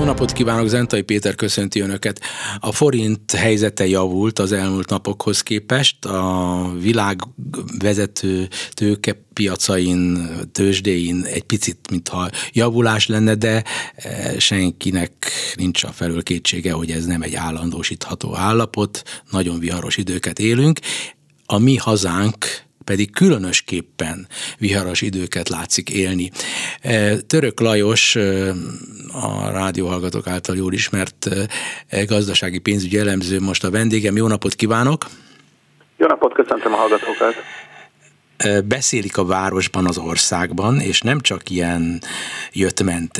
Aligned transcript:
Jó 0.00 0.06
napot 0.06 0.32
kívánok, 0.32 0.68
Zentai 0.68 1.02
Péter 1.02 1.34
köszönti 1.34 1.80
Önöket. 1.80 2.20
A 2.58 2.72
forint 2.72 3.32
helyzete 3.32 3.86
javult 3.86 4.38
az 4.38 4.52
elmúlt 4.52 4.88
napokhoz 4.88 5.42
képest. 5.42 6.04
A 6.04 6.72
világ 6.78 7.20
vezető 7.78 8.48
tőkepiacain, 8.72 10.28
tőzsdéin 10.52 11.24
egy 11.24 11.42
picit, 11.42 11.90
mintha 11.90 12.30
javulás 12.52 13.06
lenne, 13.06 13.34
de 13.34 13.64
eh, 13.94 14.34
senkinek 14.38 15.12
nincs 15.54 15.84
a 15.84 15.88
felől 15.88 16.22
kétsége, 16.22 16.72
hogy 16.72 16.90
ez 16.90 17.06
nem 17.06 17.22
egy 17.22 17.34
állandósítható 17.34 18.36
állapot. 18.36 19.02
Nagyon 19.30 19.58
viharos 19.58 19.96
időket 19.96 20.38
élünk. 20.38 20.78
A 21.46 21.58
mi 21.58 21.76
hazánk 21.76 22.46
pedig 22.90 23.10
különösképpen 23.10 24.26
viharos 24.58 25.00
időket 25.00 25.48
látszik 25.48 25.90
élni. 25.90 26.30
E, 26.80 27.16
Török 27.20 27.60
Lajos, 27.60 28.16
e, 28.16 28.50
a 29.12 29.50
rádióhallgatók 29.50 30.26
által 30.26 30.56
jól 30.56 30.72
ismert 30.72 31.28
e, 31.88 32.04
gazdasági 32.04 32.58
pénzügyi 32.58 32.98
elemző 32.98 33.40
most 33.40 33.64
a 33.64 33.70
vendégem. 33.70 34.16
Jó 34.16 34.26
napot 34.26 34.54
kívánok! 34.54 35.04
Jó 35.96 36.06
napot, 36.06 36.32
köszöntöm 36.32 36.72
a 36.72 36.76
hallgatókat! 36.76 37.34
beszélik 38.64 39.18
a 39.18 39.24
városban, 39.24 39.86
az 39.86 39.98
országban, 39.98 40.80
és 40.80 41.00
nem 41.00 41.20
csak 41.20 41.50
ilyen 41.50 42.02
jött-ment 42.52 43.18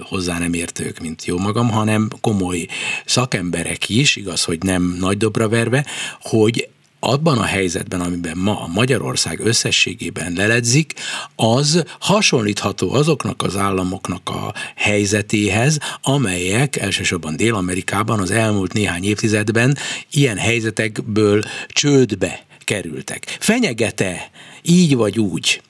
hozzá 0.00 0.38
nem 0.38 0.52
értők, 0.52 0.98
mint 0.98 1.24
jó 1.24 1.38
magam, 1.38 1.70
hanem 1.70 2.08
komoly 2.20 2.66
szakemberek 3.04 3.88
is, 3.88 4.16
igaz, 4.16 4.44
hogy 4.44 4.58
nem 4.62 4.96
nagy 5.00 5.16
dobra 5.16 5.48
verve, 5.48 5.84
hogy 6.20 6.68
abban 7.04 7.38
a 7.38 7.44
helyzetben, 7.44 8.00
amiben 8.00 8.36
ma 8.36 8.60
a 8.60 8.66
Magyarország 8.66 9.40
összességében 9.40 10.32
leledzik, 10.32 10.92
az 11.36 11.84
hasonlítható 11.98 12.92
azoknak 12.92 13.42
az 13.42 13.56
államoknak 13.56 14.28
a 14.28 14.54
helyzetéhez, 14.76 15.78
amelyek 16.02 16.76
elsősorban 16.76 17.36
Dél-Amerikában 17.36 18.20
az 18.20 18.30
elmúlt 18.30 18.72
néhány 18.72 19.04
évtizedben 19.04 19.76
ilyen 20.10 20.36
helyzetekből 20.36 21.42
csődbe 21.68 22.44
kerültek. 22.64 23.36
Fenyegete 23.40 24.30
így 24.62 24.96
vagy 24.96 25.18
úgy 25.18 25.62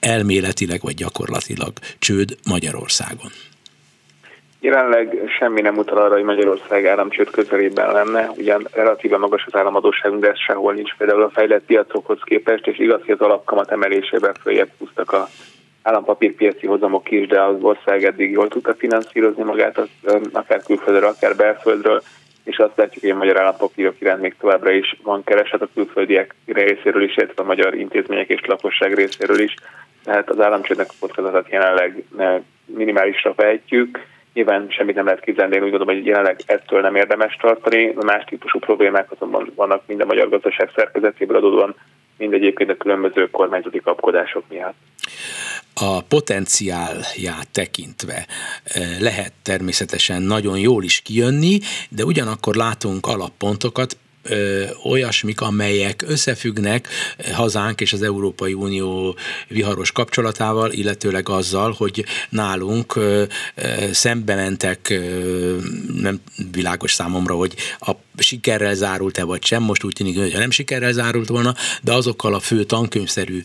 elméletileg 0.00 0.80
vagy 0.82 0.94
gyakorlatilag 0.94 1.72
csőd 1.98 2.38
Magyarországon? 2.44 3.32
Jelenleg 4.64 5.18
semmi 5.38 5.60
nem 5.60 5.76
utal 5.76 5.98
arra, 5.98 6.14
hogy 6.14 6.22
Magyarország 6.22 6.86
államcsőd 6.86 7.30
közelében 7.30 7.92
lenne, 7.92 8.30
ugyan 8.36 8.66
relatíve 8.72 9.16
magas 9.16 9.44
az 9.46 9.54
államadóságunk, 9.54 10.20
de 10.20 10.28
ez 10.28 10.38
sehol 10.38 10.72
nincs 10.72 10.94
például 10.96 11.22
a 11.22 11.30
fejlett 11.30 11.64
piacokhoz 11.64 12.18
képest, 12.24 12.66
és 12.66 12.78
igaz, 12.78 13.00
hogy 13.00 13.10
az 13.10 13.20
alapkamat 13.20 13.70
emelésében 13.70 14.34
följebb 14.42 14.68
húztak 14.78 15.12
a 15.12 15.28
állampapírpiaci 15.82 16.66
hozamok 16.66 17.10
is, 17.10 17.26
de 17.26 17.42
az 17.42 17.56
ország 17.60 18.04
eddig 18.04 18.30
jól 18.30 18.48
tudta 18.48 18.74
finanszírozni 18.74 19.42
magát, 19.42 19.78
az, 19.78 19.88
akár 20.32 20.62
külföldről, 20.62 21.08
akár 21.08 21.36
belföldről, 21.36 22.02
és 22.44 22.56
azt 22.56 22.76
látjuk, 22.76 23.02
hogy 23.02 23.12
a 23.12 23.16
magyar 23.16 23.38
állampapírok 23.38 24.00
iránt 24.00 24.20
még 24.20 24.34
továbbra 24.40 24.70
is 24.70 24.96
van 25.02 25.24
kereset 25.24 25.62
a 25.62 25.68
külföldiek 25.74 26.34
részéről 26.46 27.02
is, 27.02 27.16
illetve 27.16 27.42
a 27.42 27.46
magyar 27.46 27.74
intézmények 27.74 28.28
és 28.28 28.40
lakosság 28.46 28.94
részéről 28.94 29.40
is. 29.40 29.54
Tehát 30.04 30.30
az 30.30 30.40
államcsődnek 30.40 30.86
a 30.88 30.94
kockázatát 31.00 31.50
jelenleg 31.50 32.04
minimálisra 32.64 33.32
vehetjük 33.36 34.10
Nyilván 34.32 34.66
semmit 34.70 34.94
nem 34.94 35.04
lehet 35.04 35.20
kizárni, 35.20 35.56
én 35.56 35.62
úgy 35.62 35.70
gondolom, 35.70 35.94
hogy 35.94 36.06
jelenleg 36.06 36.40
ettől 36.46 36.80
nem 36.80 36.96
érdemes 36.96 37.36
tartani. 37.40 37.92
A 37.96 38.04
más 38.04 38.24
típusú 38.24 38.58
problémák 38.58 39.10
azonban 39.10 39.52
vannak 39.54 39.82
mind 39.86 40.00
a 40.00 40.04
magyar 40.04 40.28
gazdaság 40.28 40.70
szerkezetéből 40.76 41.36
adódóan, 41.36 41.74
mind 42.16 42.32
egyébként 42.32 42.70
a 42.70 42.76
különböző 42.76 43.30
kormányzati 43.30 43.80
kapkodások 43.80 44.44
miatt 44.48 44.74
a 45.74 46.00
potenciálját 46.00 47.48
tekintve 47.52 48.26
eh, 48.64 48.96
lehet 49.00 49.32
természetesen 49.42 50.22
nagyon 50.22 50.58
jól 50.58 50.84
is 50.84 51.00
kijönni, 51.00 51.58
de 51.88 52.04
ugyanakkor 52.04 52.54
látunk 52.54 53.06
alappontokat, 53.06 53.96
olyasmik, 54.84 55.40
amelyek 55.40 56.04
összefüggnek 56.06 56.88
hazánk 57.32 57.80
és 57.80 57.92
az 57.92 58.02
Európai 58.02 58.52
Unió 58.52 59.16
viharos 59.48 59.92
kapcsolatával, 59.92 60.72
illetőleg 60.72 61.28
azzal, 61.28 61.74
hogy 61.76 62.04
nálunk 62.28 62.98
szembe 63.92 64.34
mentek, 64.34 65.00
nem 65.94 66.20
világos 66.52 66.92
számomra, 66.92 67.34
hogy 67.34 67.54
a 67.78 67.92
sikerrel 68.16 68.74
zárult-e 68.74 69.24
vagy 69.24 69.44
sem, 69.44 69.62
most 69.62 69.84
úgy 69.84 69.92
tűnik, 69.92 70.18
hogy 70.18 70.32
nem 70.32 70.50
sikerrel 70.50 70.92
zárult 70.92 71.28
volna, 71.28 71.54
de 71.82 71.92
azokkal 71.92 72.34
a 72.34 72.40
fő 72.40 72.64
tankönyvszerű 72.64 73.42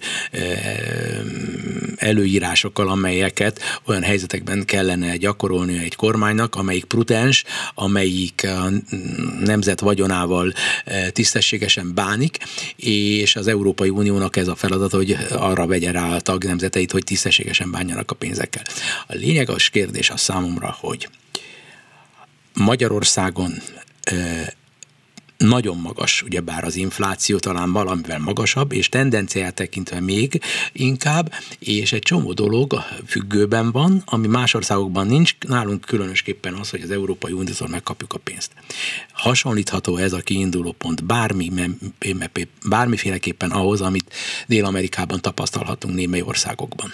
előírásokkal, 1.95 2.89
amelyeket 2.89 3.61
olyan 3.85 4.03
helyzetekben 4.03 4.65
kellene 4.65 5.17
gyakorolni 5.17 5.77
egy 5.77 5.95
kormánynak, 5.95 6.55
amelyik 6.55 6.85
prudens, 6.85 7.43
amelyik 7.73 8.43
a 8.43 8.69
nemzet 9.43 9.79
vagyonával 9.79 10.53
tisztességesen 11.11 11.93
bánik, 11.93 12.37
és 12.75 13.35
az 13.35 13.47
Európai 13.47 13.89
Uniónak 13.89 14.35
ez 14.35 14.47
a 14.47 14.55
feladat, 14.55 14.91
hogy 14.91 15.17
arra 15.31 15.65
vegye 15.65 15.91
rá 15.91 16.15
a 16.15 16.19
tagnemzeteit, 16.19 16.91
hogy 16.91 17.03
tisztességesen 17.03 17.71
bánjanak 17.71 18.11
a 18.11 18.15
pénzekkel. 18.15 18.63
A 19.07 19.13
lényeges 19.13 19.69
kérdés 19.69 20.09
a 20.09 20.17
számomra, 20.17 20.77
hogy 20.79 21.09
Magyarországon 22.53 23.53
nagyon 25.37 25.77
magas, 25.77 26.21
ugyebár 26.21 26.63
az 26.63 26.75
infláció 26.75 27.37
talán 27.37 27.71
valamivel 27.71 28.19
magasabb, 28.19 28.71
és 28.71 28.89
tendenciát 28.89 29.53
tekintve 29.53 29.99
még 29.99 30.41
inkább, 30.71 31.33
és 31.59 31.91
egy 31.93 32.01
csomó 32.01 32.33
dolog 32.33 32.73
függőben 33.05 33.71
van, 33.71 34.01
ami 34.05 34.27
más 34.27 34.53
országokban 34.53 35.07
nincs, 35.07 35.35
nálunk 35.47 35.81
különösképpen 35.81 36.53
az, 36.53 36.69
hogy 36.69 36.81
az 36.81 36.91
Európai 36.91 37.31
Uniótól 37.31 37.67
megkapjuk 37.67 38.13
a 38.13 38.17
pénzt. 38.17 38.51
Hasonlítható 39.11 39.97
ez 39.97 40.13
a 40.13 40.19
kiinduló 40.19 40.71
pont 40.71 41.03
bármi, 41.03 41.51
bármiféleképpen 42.69 43.51
ahhoz, 43.51 43.81
amit 43.81 44.13
Dél-Amerikában 44.47 45.21
tapasztalhatunk 45.21 45.95
némely 45.95 46.21
országokban. 46.21 46.93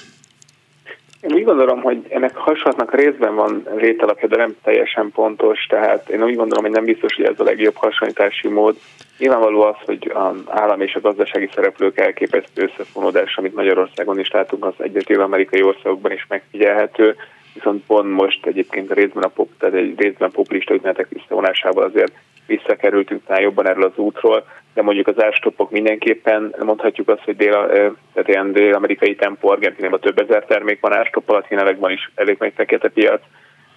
Én 1.28 1.34
úgy 1.34 1.44
gondolom, 1.44 1.81
hogy 1.81 2.06
ennek 2.09 2.35
hasonlatnak 2.35 2.95
részben 2.95 3.35
van 3.35 3.67
létalapja, 3.75 4.28
de 4.28 4.38
nem 4.38 4.56
teljesen 4.63 5.11
pontos, 5.11 5.66
tehát 5.69 6.09
én 6.09 6.23
úgy 6.23 6.35
gondolom, 6.35 6.63
hogy 6.63 6.73
nem 6.73 6.84
biztos, 6.84 7.16
hogy 7.16 7.25
ez 7.25 7.39
a 7.39 7.44
legjobb 7.44 7.75
hasonlítási 7.75 8.47
mód. 8.47 8.75
Nyilvánvaló 9.17 9.61
az, 9.61 9.75
hogy 9.85 10.11
az 10.13 10.35
állam 10.47 10.81
és 10.81 10.95
a 10.95 11.01
gazdasági 11.01 11.50
szereplők 11.53 12.00
elképesztő 12.00 12.72
összefonódás, 12.72 13.38
amit 13.38 13.56
Magyarországon 13.56 14.19
is 14.19 14.31
látunk, 14.31 14.66
az 14.66 14.73
egyes 14.78 15.17
amerikai 15.17 15.63
országokban 15.63 16.11
is 16.11 16.25
megfigyelhető, 16.29 17.16
viszont 17.53 17.86
pont 17.86 18.09
most 18.09 18.46
egyébként 18.46 18.91
a 18.91 18.94
részben 18.94 19.24
a 19.24 19.28
pop, 19.28 19.50
tehát 19.59 19.75
egy 19.75 20.00
részben 20.00 20.31
populista 20.31 20.74
üzenetek 20.74 21.09
visszavonásával 21.09 21.84
azért 21.84 22.14
visszakerültünk 22.47 23.25
talán 23.25 23.41
jobban 23.41 23.68
erről 23.68 23.84
az 23.84 23.97
útról, 23.97 24.46
de 24.74 24.81
mondjuk 24.81 25.08
az 25.08 25.24
árstopok 25.24 25.72
mindenképpen 25.72 26.56
mondhatjuk 26.59 27.09
azt, 27.09 27.24
hogy 27.24 27.36
dél, 27.36 27.68
tehát 28.14 28.28
ilyen 28.28 28.52
dél-amerikai 28.52 29.16
tempó, 29.16 29.50
Argentinában 29.50 30.00
több 30.00 30.19
ezer 30.19 30.46
termék 30.46 30.80
van 30.80 30.94
árstop 30.94 31.30
alatt, 31.30 31.78
van 31.78 31.91
is 31.91 32.12
elég 32.16 32.36
meg 32.40 32.53
fekete 32.56 32.90
piac, 32.90 33.22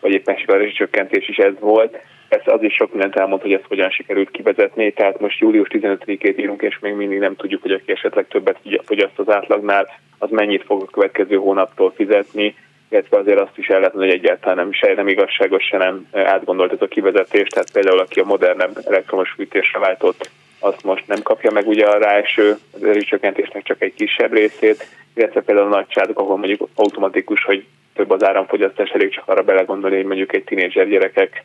vagy 0.00 0.12
éppen 0.12 0.36
sikeresi 0.36 0.72
csökkentés 0.72 1.28
is 1.28 1.36
ez 1.36 1.52
volt. 1.60 1.98
Ez 2.28 2.40
az 2.44 2.62
is 2.62 2.74
sok 2.74 2.90
mindent 2.90 3.16
elmond, 3.16 3.42
hogy 3.42 3.52
ezt 3.52 3.66
hogyan 3.68 3.90
sikerült 3.90 4.30
kivezetni, 4.30 4.92
tehát 4.92 5.20
most 5.20 5.38
július 5.38 5.68
15-ét 5.70 6.38
írunk, 6.38 6.62
és 6.62 6.78
még 6.78 6.94
mindig 6.94 7.18
nem 7.18 7.36
tudjuk, 7.36 7.62
hogy 7.62 7.72
aki 7.72 7.92
esetleg 7.92 8.28
többet 8.28 8.58
fogyaszt 8.84 9.18
az 9.18 9.30
átlagnál, 9.30 9.88
az 10.18 10.30
mennyit 10.30 10.64
fog 10.64 10.82
a 10.82 10.90
következő 10.90 11.36
hónaptól 11.36 11.92
fizetni, 11.96 12.54
illetve 12.88 13.18
azért 13.18 13.40
azt 13.40 13.58
is 13.58 13.68
el 13.68 13.78
lehet 13.78 13.94
hogy 13.94 14.08
egyáltalán 14.08 14.56
nem, 14.56 14.72
se 14.72 14.94
nem 14.94 15.08
igazságos, 15.08 15.64
se 15.64 15.76
nem 15.76 16.08
átgondolt 16.12 16.72
ez 16.72 16.80
a 16.82 16.86
kivezetés, 16.86 17.48
tehát 17.48 17.72
például 17.72 17.98
aki 17.98 18.20
a 18.20 18.24
modernebb 18.24 18.78
elektromos 18.86 19.30
fűtésre 19.30 19.78
váltott, 19.78 20.30
azt 20.58 20.84
most 20.84 21.06
nem 21.06 21.22
kapja 21.22 21.50
meg 21.50 21.68
ugye 21.68 21.86
a 21.86 21.98
ráeső 21.98 22.56
csökkentésnek 23.00 23.62
csak 23.62 23.82
egy 23.82 23.94
kisebb 23.94 24.32
részét, 24.32 24.86
illetve 25.14 25.40
például 25.40 25.72
a 25.72 25.76
nagyságok, 25.76 26.18
ahol 26.18 26.36
mondjuk 26.36 26.68
automatikus, 26.74 27.44
hogy 27.44 27.66
több 27.94 28.10
az 28.10 28.24
áramfogyasztás, 28.24 28.90
elég 28.90 29.10
csak 29.10 29.28
arra 29.28 29.42
belegondolni, 29.42 29.96
hogy 29.96 30.04
mondjuk 30.04 30.34
egy 30.34 30.44
tinédzser 30.44 30.88
gyerekek 30.88 31.44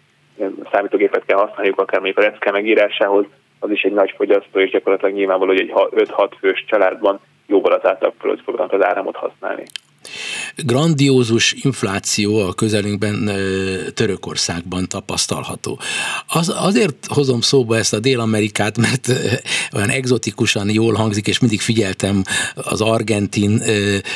számítógépet 0.71 1.25
kell 1.25 1.38
használjuk, 1.38 1.80
akár 1.80 2.00
mondjuk 2.00 2.25
a 2.25 2.30
lecke 2.30 2.51
megírásához, 2.51 3.25
az 3.60 3.71
is 3.71 3.81
egy 3.81 3.94
nagy 3.94 4.13
fogyasztó, 4.18 4.60
és 4.60 4.69
gyakorlatilag 4.69 5.13
nyilvánvaló, 5.13 5.51
hogy 5.51 5.60
egy 5.60 5.74
5-6 5.74 6.31
fős 6.39 6.65
családban 6.68 7.19
jóval 7.48 7.71
az 7.71 7.86
átlag 7.86 8.13
fölött 8.19 8.44
fognak 8.44 8.74
az 8.74 8.83
áramot 8.83 9.15
használni. 9.15 9.63
Grandiózus 10.56 11.51
infláció 11.51 12.38
a 12.38 12.53
közelünkben 12.53 13.31
Törökországban 13.94 14.88
tapasztalható. 14.88 15.80
Az, 16.27 16.53
azért 16.56 17.06
hozom 17.06 17.42
szóba 17.42 17.77
ezt 17.77 17.94
a 17.94 18.00
Dél-Amerikát, 18.00 18.77
mert 18.77 19.12
olyan 19.74 19.89
egzotikusan 19.89 20.69
jól 20.69 20.94
hangzik, 20.94 21.27
és 21.27 21.39
mindig 21.39 21.62
figyeltem 21.62 22.24
az 22.56 22.81
argentin 22.81 23.63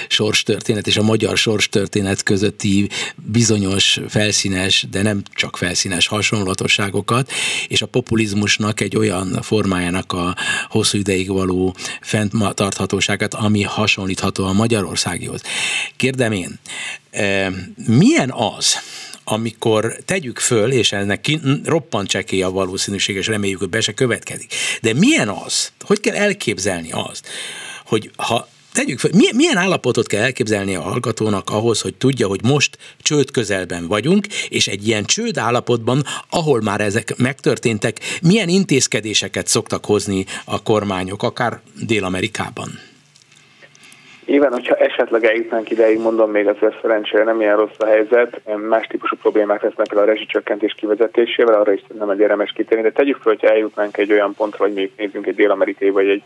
sorstörténet 0.08 0.88
és 0.88 0.98
a 0.98 1.04
magyar 1.04 1.38
sorstörténet 1.38 2.24
közötti 2.24 2.90
bizonyos 3.16 4.00
felszínes, 4.08 4.86
de 4.92 5.02
nem 5.02 5.22
csak 5.34 5.58
felszínes 5.58 6.08
hasonlatosságokat, 6.08 7.32
és 7.68 7.82
a 7.82 7.86
populizmusnak 7.86 8.82
egy 8.82 8.98
olyan 8.98 9.40
formájának 9.42 10.14
a 10.14 10.36
hosszú 10.70 10.98
ideig 10.98 11.30
való 11.30 11.76
fenntarthatóságát, 12.02 13.34
ami 13.34 13.62
hasonlítható 13.62 14.46
a 14.46 14.54
Magyarországihoz. 14.54 15.42
Kérdem 16.30 16.44
én, 16.44 16.60
milyen 17.76 18.32
az, 18.32 18.76
amikor 19.24 19.98
tegyük 20.06 20.40
föl, 20.40 20.72
és 20.72 20.92
ennek 20.92 21.22
ki, 21.22 21.40
roppant 21.64 22.10
csekély 22.10 22.42
a 22.42 22.50
valószínűség, 22.50 23.16
és 23.16 23.28
reméljük, 23.28 23.60
hogy 23.60 23.70
be 23.70 23.82
se 23.82 23.94
következik. 23.94 24.54
De 24.82 24.94
milyen 24.94 25.30
az, 25.30 25.72
hogy 25.80 26.00
kell 26.00 26.16
elképzelni 26.16 26.92
azt, 26.92 27.28
hogy 27.86 28.12
ha 28.18 28.48
tegyük 28.74 29.00
fel, 29.00 29.12
milyen, 29.14 29.36
milyen 29.36 29.58
állapotot 29.58 30.08
kell 30.08 30.22
elképzelni 30.22 30.76
a 30.76 30.82
hallgatónak 30.82 31.50
ahhoz, 31.50 31.82
hogy 31.82 31.96
tudja, 31.96 32.28
hogy 32.28 32.44
most 32.44 32.78
csőd 33.02 33.32
közelben 33.32 33.88
vagyunk, 33.88 34.28
és 34.50 34.68
egy 34.68 34.88
ilyen 34.88 35.06
csőd 35.06 35.38
állapotban, 35.38 36.06
ahol 36.30 36.62
már 36.62 36.82
ezek 36.82 37.18
megtörténtek, 37.18 38.00
milyen 38.22 38.50
intézkedéseket 38.50 39.48
szoktak 39.48 39.86
hozni 39.86 40.26
a 40.46 40.64
kormányok, 40.64 41.24
akár 41.24 41.62
Dél-Amerikában? 41.82 42.80
Nyilván, 44.26 44.52
hogyha 44.52 44.76
esetleg 44.76 45.24
eljutnánk 45.24 45.70
ideig, 45.70 46.00
mondom 46.00 46.32
még 46.32 46.48
azért 46.48 46.82
szerencsére 46.82 47.24
nem 47.24 47.42
ilyen 47.42 47.58
rossz 47.58 47.78
a 47.80 47.86
helyzet, 47.86 48.42
más 48.68 48.88
típusú 48.88 49.16
problémák 49.16 49.62
lesznek 49.62 49.88
például 49.88 50.10
a 50.10 50.14
rezsicsökkentés 50.14 50.74
kivezetésével, 50.74 51.60
arra 51.60 51.74
is 51.74 51.84
nem 51.98 52.10
egy 52.10 52.20
érdemes 52.20 52.52
kitérni, 52.52 52.84
de 52.84 52.92
tegyük 52.92 53.16
fel, 53.16 53.34
hogyha 53.34 53.54
eljutnánk 53.54 53.98
egy 53.98 54.12
olyan 54.12 54.34
pontra, 54.34 54.66
hogy 54.66 54.74
még 54.74 54.92
nézzünk 54.98 55.28
egy 55.28 55.36
dél-amerikai 55.36 55.90
vagy 55.90 56.08
egy 56.08 56.24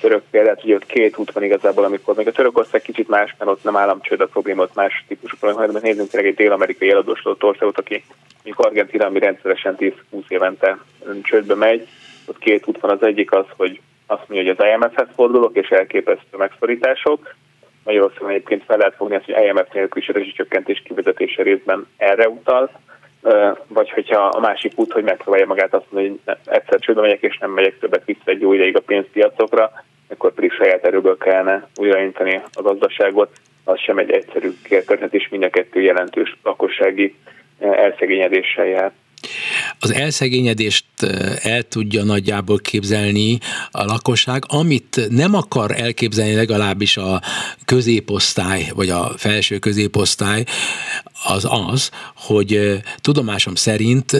török 0.00 0.22
példát, 0.30 0.60
hogy 0.60 0.72
ott 0.72 0.86
két 0.86 1.18
út 1.18 1.32
van 1.32 1.42
igazából, 1.42 1.84
amikor 1.84 2.14
még 2.14 2.26
a 2.26 2.32
Törökország 2.32 2.82
kicsit 2.82 3.08
más, 3.08 3.34
mert 3.38 3.50
ott 3.50 3.64
nem 3.64 3.76
államcsőd 3.76 4.20
a 4.20 4.26
probléma, 4.26 4.62
ott 4.62 4.74
más 4.74 5.04
típusú 5.08 5.36
probléma, 5.40 5.66
hanem 5.66 5.82
nézzünk 5.82 6.08
tényleg 6.10 6.30
egy 6.30 6.36
dél-amerikai 6.36 6.90
eladósodott 6.90 7.44
országot, 7.44 7.78
aki 7.78 8.04
mondjuk 8.34 8.66
Argentina, 8.66 9.06
ami 9.06 9.18
rendszeresen 9.18 9.76
10-20 9.78 9.92
évente 10.28 10.78
csődbe 11.22 11.54
megy, 11.54 11.88
ott 12.26 12.38
két 12.38 12.66
út 12.66 12.80
van, 12.80 12.90
az 12.90 13.02
egyik 13.02 13.32
az, 13.32 13.44
hogy 13.56 13.80
azt 14.10 14.28
mondja, 14.28 14.54
hogy 14.54 14.56
az 14.58 14.66
IMF-hez 14.66 15.08
fordulok, 15.14 15.56
és 15.56 15.68
elképesztő 15.68 16.36
megszorítások. 16.36 17.34
Magyarországon 17.84 18.30
egyébként 18.30 18.64
fel 18.64 18.76
lehet 18.76 18.94
fogni 18.94 19.14
azt, 19.14 19.24
hogy 19.24 19.44
IMF 19.44 19.72
nélkül 19.72 20.02
is 20.02 20.08
a 20.08 20.12
rezsicsökkentés 20.12 20.82
kivezetése 20.84 21.42
részben 21.42 21.86
erre 21.96 22.28
utal, 22.28 22.70
vagy 23.66 23.90
hogyha 23.90 24.20
a 24.26 24.40
másik 24.40 24.72
út, 24.76 24.92
hogy 24.92 25.04
megpróbálja 25.04 25.46
magát 25.46 25.74
azt 25.74 25.84
mondani, 25.90 26.20
hogy 26.24 26.36
egyszer 26.44 26.78
csődbe 26.78 27.00
megyek, 27.00 27.22
és 27.22 27.38
nem 27.38 27.50
megyek 27.50 27.78
többet 27.78 28.04
vissza 28.04 28.20
egy 28.24 28.40
jó 28.40 28.52
ideig 28.52 28.76
a 28.76 28.80
pénzpiacokra, 28.80 29.72
akkor 30.08 30.32
pedig 30.32 30.52
saját 30.52 30.84
erőből 30.84 31.16
kellene 31.16 31.68
újraintani 31.76 32.42
a 32.52 32.62
gazdaságot, 32.62 33.30
az 33.64 33.80
sem 33.80 33.98
egy 33.98 34.10
egyszerű 34.10 34.50
történet, 34.68 35.14
és 35.14 35.28
mind 35.28 35.42
a 35.42 35.50
kettő 35.50 35.80
jelentős 35.80 36.36
lakossági 36.42 37.14
elszegényedéssel 37.58 38.66
jár. 38.66 38.92
Az 39.82 39.92
elszegényedést 39.92 40.84
el 41.42 41.62
tudja 41.62 42.04
nagyjából 42.04 42.58
képzelni 42.58 43.38
a 43.70 43.84
lakosság, 43.84 44.44
amit 44.46 45.06
nem 45.10 45.34
akar 45.34 45.80
elképzelni 45.80 46.34
legalábbis 46.34 46.96
a 46.96 47.22
középosztály, 47.64 48.70
vagy 48.74 48.90
a 48.90 49.14
felső 49.16 49.58
középosztály, 49.58 50.44
az 51.24 51.46
az, 51.48 51.90
hogy 52.14 52.80
tudomásom 52.96 53.54
szerint 53.54 54.16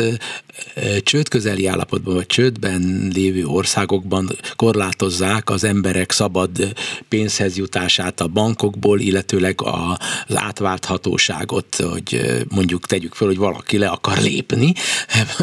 csőd 1.02 1.28
közeli 1.28 1.66
állapotban, 1.66 2.14
vagy 2.14 2.26
csődben 2.26 3.10
lévő 3.14 3.44
országokban 3.44 4.30
korlátozzák 4.56 5.50
az 5.50 5.64
emberek 5.64 6.12
szabad 6.12 6.72
pénzhez 7.08 7.56
jutását 7.56 8.20
a 8.20 8.26
bankokból, 8.26 9.00
illetőleg 9.00 9.60
az 9.62 10.36
átválthatóságot, 10.36 11.74
hogy 11.74 12.20
mondjuk 12.48 12.86
tegyük 12.86 13.14
fel, 13.14 13.26
hogy 13.26 13.36
valaki 13.36 13.78
le 13.78 13.88
akar 13.88 14.18
lépni, 14.18 14.72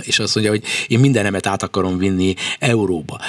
és 0.08 0.20
azt 0.20 0.36
mondja, 0.36 0.54
hogy 0.54 0.64
én 0.88 1.00
mindenemet 1.00 1.48
át 1.48 1.64
akarom 1.64 1.98
vinni 1.98 2.34
euróba. 2.60 3.20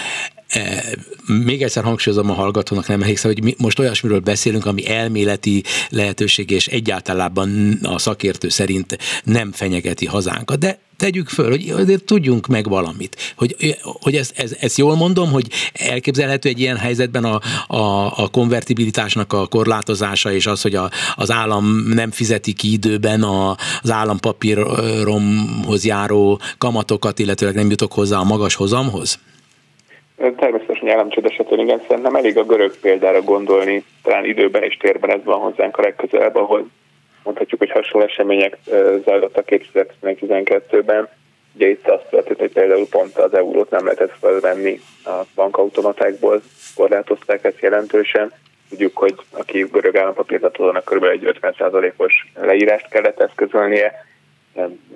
E, 0.49 0.85
még 1.27 1.63
egyszer 1.63 1.85
hangsúlyozom 1.85 2.31
a 2.31 2.35
hallgatónak, 2.35 2.87
nem 2.87 3.01
emlékszem, 3.01 3.33
hogy 3.33 3.43
mi 3.43 3.55
most 3.59 3.79
olyasmiről 3.79 4.21
beszélünk, 4.21 4.67
ami 4.67 4.89
elméleti 4.89 5.63
lehetőség, 5.89 6.51
és 6.51 6.67
egyáltalában 6.67 7.79
a 7.83 7.99
szakértő 7.99 8.49
szerint 8.49 8.99
nem 9.25 9.53
fenyegeti 9.53 10.07
hazánkat. 10.07 10.59
De 10.59 10.79
tegyük 10.99 11.29
föl, 11.29 11.51
hogy 11.51 11.71
azért 11.77 12.05
tudjunk 12.05 12.47
meg 12.47 12.69
valamit. 12.69 13.17
Hogy, 13.37 13.57
hogy 13.83 14.15
ezt, 14.15 14.39
ezt, 14.39 14.57
ezt 14.61 14.79
jól 14.79 14.97
mondom, 14.97 15.31
hogy 15.31 15.47
elképzelhető 15.91 16.49
egy 16.49 16.61
ilyen 16.61 16.77
helyzetben 16.77 17.25
a, 17.25 17.39
a, 17.77 18.07
a 18.07 18.29
konvertibilitásnak 18.33 19.33
a 19.33 19.47
korlátozása, 19.47 20.33
és 20.33 20.47
az, 20.47 20.63
hogy 20.63 20.75
a, 20.75 20.91
az 21.17 21.31
állam 21.31 21.65
nem 21.95 22.11
fizeti 22.11 22.53
ki 22.53 22.73
időben 22.73 23.23
a, 23.23 23.51
az 23.83 23.91
állampapíromhoz 23.91 25.85
járó 25.85 26.41
kamatokat, 26.59 27.19
illetőleg 27.19 27.55
nem 27.55 27.71
jutok 27.71 27.93
hozzá 27.93 28.19
a 28.19 28.25
magas 28.25 28.55
hozamhoz? 28.55 29.19
Természetesen 30.37 30.89
államcsőd 30.89 31.25
esetén 31.25 31.59
igen, 31.59 31.81
szerintem 31.89 32.15
elég 32.15 32.39
a 32.39 32.45
görög 32.45 32.77
példára 32.81 33.23
gondolni, 33.23 33.85
talán 34.03 34.25
időben 34.25 34.63
és 34.63 34.77
térben 34.77 35.11
ez 35.11 35.25
van 35.25 35.39
hozzánk 35.39 35.77
a 35.77 35.83
legközelebb, 35.83 36.37
ahol 36.37 36.69
mondhatjuk, 37.29 37.61
hogy 37.61 37.71
hasonló 37.71 38.07
események 38.07 38.57
zajlottak 39.05 39.45
2012-ben. 39.47 41.09
Ugye 41.55 41.69
itt 41.69 41.89
azt 41.89 42.09
történt, 42.11 42.39
hogy 42.39 42.53
például 42.53 42.87
pont 42.91 43.19
az 43.19 43.35
eurót 43.35 43.71
nem 43.71 43.85
lehetett 43.85 44.13
felvenni 44.21 44.81
a 45.05 45.23
bankautomatákból, 45.35 46.43
korlátozták 46.75 47.45
ezt 47.45 47.61
jelentősen. 47.61 48.33
Tudjuk, 48.69 48.97
hogy 48.97 49.15
aki 49.31 49.67
görög 49.73 49.97
állampapírt 49.97 50.43
adónak 50.43 50.85
kb. 50.85 51.05
egy 51.05 51.39
50%-os 51.43 52.27
leírást 52.35 52.89
kellett 52.89 53.21
eszközölnie, 53.21 54.07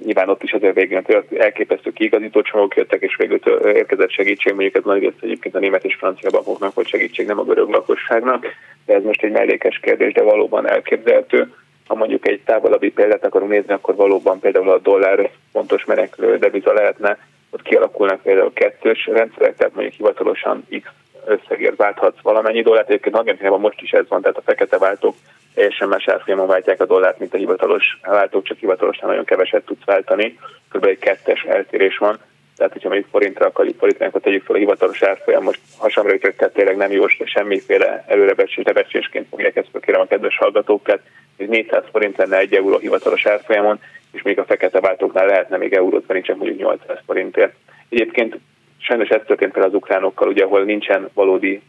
Nyilván 0.04 0.28
ott 0.28 0.42
is 0.42 0.52
azért 0.52 0.74
végén 0.74 1.04
elképesztő 1.38 1.92
kiigazító 1.92 2.42
csomagok 2.42 2.76
jöttek, 2.76 3.02
és 3.02 3.16
végül 3.16 3.38
érkezett 3.64 4.10
segítség, 4.10 4.52
mondjuk 4.52 4.74
ez 4.74 4.82
nagy 4.84 5.00
rész 5.00 5.12
egyébként 5.20 5.54
a 5.54 5.58
német 5.58 5.84
és 5.84 5.94
francia 5.94 6.30
bankoknak, 6.30 6.74
hogy 6.74 6.86
segítség 6.86 7.26
nem 7.26 7.38
a 7.38 7.44
görög 7.44 7.68
lakosságnak, 7.68 8.46
de 8.86 8.94
ez 8.94 9.02
most 9.02 9.22
egy 9.22 9.30
mellékes 9.30 9.78
kérdés, 9.78 10.12
de 10.12 10.22
valóban 10.22 10.68
elképzelhető. 10.68 11.54
Ha 11.86 11.94
mondjuk 11.94 12.28
egy 12.28 12.40
távolabbi 12.44 12.90
példát 12.90 13.24
akarunk 13.24 13.50
nézni, 13.50 13.72
akkor 13.72 13.94
valóban 13.94 14.38
például 14.38 14.70
a 14.70 14.78
dollár 14.78 15.30
fontos 15.52 15.84
menekülő 15.84 16.38
deviza 16.38 16.72
lehetne, 16.72 17.18
ott 17.50 17.62
kialakulnak 17.62 18.22
például 18.22 18.52
kettős 18.52 19.06
rendszerek, 19.06 19.56
tehát 19.56 19.74
mondjuk 19.74 19.96
hivatalosan 19.96 20.66
X 20.82 20.88
összegért 21.24 21.76
válthatsz 21.76 22.22
valamennyi 22.22 22.62
dollárt. 22.62 22.88
Egyébként 22.88 23.16
Argentinában 23.16 23.60
most 23.60 23.80
is 23.80 23.90
ez 23.90 24.08
van, 24.08 24.20
tehát 24.20 24.36
a 24.36 24.42
fekete 24.42 24.78
váltók 24.78 25.14
teljesen 25.54 25.88
más 25.88 26.08
árfolyamon 26.08 26.46
váltják 26.46 26.80
a 26.80 26.86
dollárt, 26.86 27.18
mint 27.18 27.34
a 27.34 27.36
hivatalos 27.36 27.98
váltók, 28.02 28.44
csak 28.44 28.58
hivatalosan 28.58 29.08
nagyon 29.08 29.24
keveset 29.24 29.64
tudsz 29.64 29.84
váltani. 29.84 30.38
Kb. 30.72 30.84
egy 30.84 30.98
kettes 30.98 31.42
eltérés 31.42 31.98
van. 31.98 32.18
Tehát, 32.56 32.72
hogyha 32.72 32.88
mondjuk 32.88 33.10
forintra 33.10 33.46
akarjuk 33.46 33.78
fordítani, 33.78 34.08
akkor 34.08 34.20
tegyük 34.20 34.44
fel 34.44 34.56
a 34.56 34.58
hivatalos 34.58 35.02
árfolyam, 35.02 35.42
most 35.42 35.60
hasamra 35.78 36.14
ütött, 36.14 36.36
tehát 36.36 36.54
tényleg 36.54 36.76
nem 36.76 36.92
jó, 36.92 37.06
semmiféle 37.08 38.04
előrebecsésként 38.06 39.26
fogják 39.30 39.56
ezt 39.56 39.68
kérem 39.80 40.00
a 40.00 40.06
kedves 40.06 40.36
hallgatókat, 40.36 41.00
hogy 41.36 41.48
400 41.48 41.84
forint 41.90 42.16
lenne 42.16 42.38
egy 42.38 42.54
euró 42.54 42.78
hivatalos 42.78 43.26
árfolyamon, 43.26 43.80
és 44.12 44.22
még 44.22 44.38
a 44.38 44.44
fekete 44.44 44.80
váltóknál 44.80 45.26
lehetne 45.26 45.56
még 45.56 45.72
eurót 45.72 46.06
venni, 46.06 46.20
csak 46.20 46.36
mondjuk 46.36 46.58
800 46.58 46.98
forintért. 47.06 47.54
Egyébként 47.88 48.38
sajnos 48.78 49.08
ez 49.08 49.20
történt 49.26 49.52
például 49.52 49.74
az 49.74 49.80
ukránokkal, 49.80 50.28
ugye, 50.28 50.44
ahol 50.44 50.62
nincsen 50.62 51.08
valódi 51.14 51.62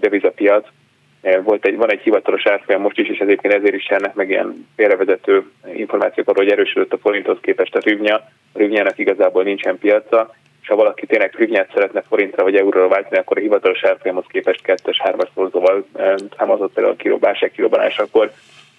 devizapiac, 0.00 0.66
volt 1.44 1.66
egy, 1.66 1.76
van 1.76 1.90
egy 1.90 2.00
hivatalos 2.00 2.46
árfolyam 2.46 2.80
most 2.80 2.98
is, 2.98 3.08
és 3.08 3.18
ezért 3.18 3.46
ezért 3.46 3.74
is 3.74 3.90
járnak 3.90 4.14
meg 4.14 4.28
ilyen 4.30 4.66
félrevezető 4.76 5.44
információk 5.74 6.28
arról, 6.28 6.44
hogy 6.44 6.52
erősödött 6.52 6.92
a 6.92 6.98
forinthoz 6.98 7.38
képest 7.40 7.74
a 7.74 7.80
rüvnya. 7.84 8.14
A 8.52 8.58
rüvnyának 8.58 8.98
igazából 8.98 9.42
nincsen 9.42 9.78
piaca, 9.78 10.34
és 10.62 10.68
ha 10.68 10.76
valaki 10.76 11.06
tényleg 11.06 11.34
rüvnyát 11.38 11.70
szeretne 11.74 12.02
forintra 12.02 12.42
vagy 12.42 12.56
euróra 12.56 12.88
váltani, 12.88 13.16
akkor 13.16 13.36
a 13.36 13.40
hivatalos 13.40 13.84
árfolyamhoz 13.84 14.24
képest 14.28 14.62
kettes, 14.62 15.00
hármas 15.00 15.28
szorzóval 15.34 15.86
számozott 16.38 16.72
például 16.72 16.94
a 16.94 17.02
kilóbásság 17.02 17.50
kilóbanás, 17.50 17.98
akkor 17.98 18.32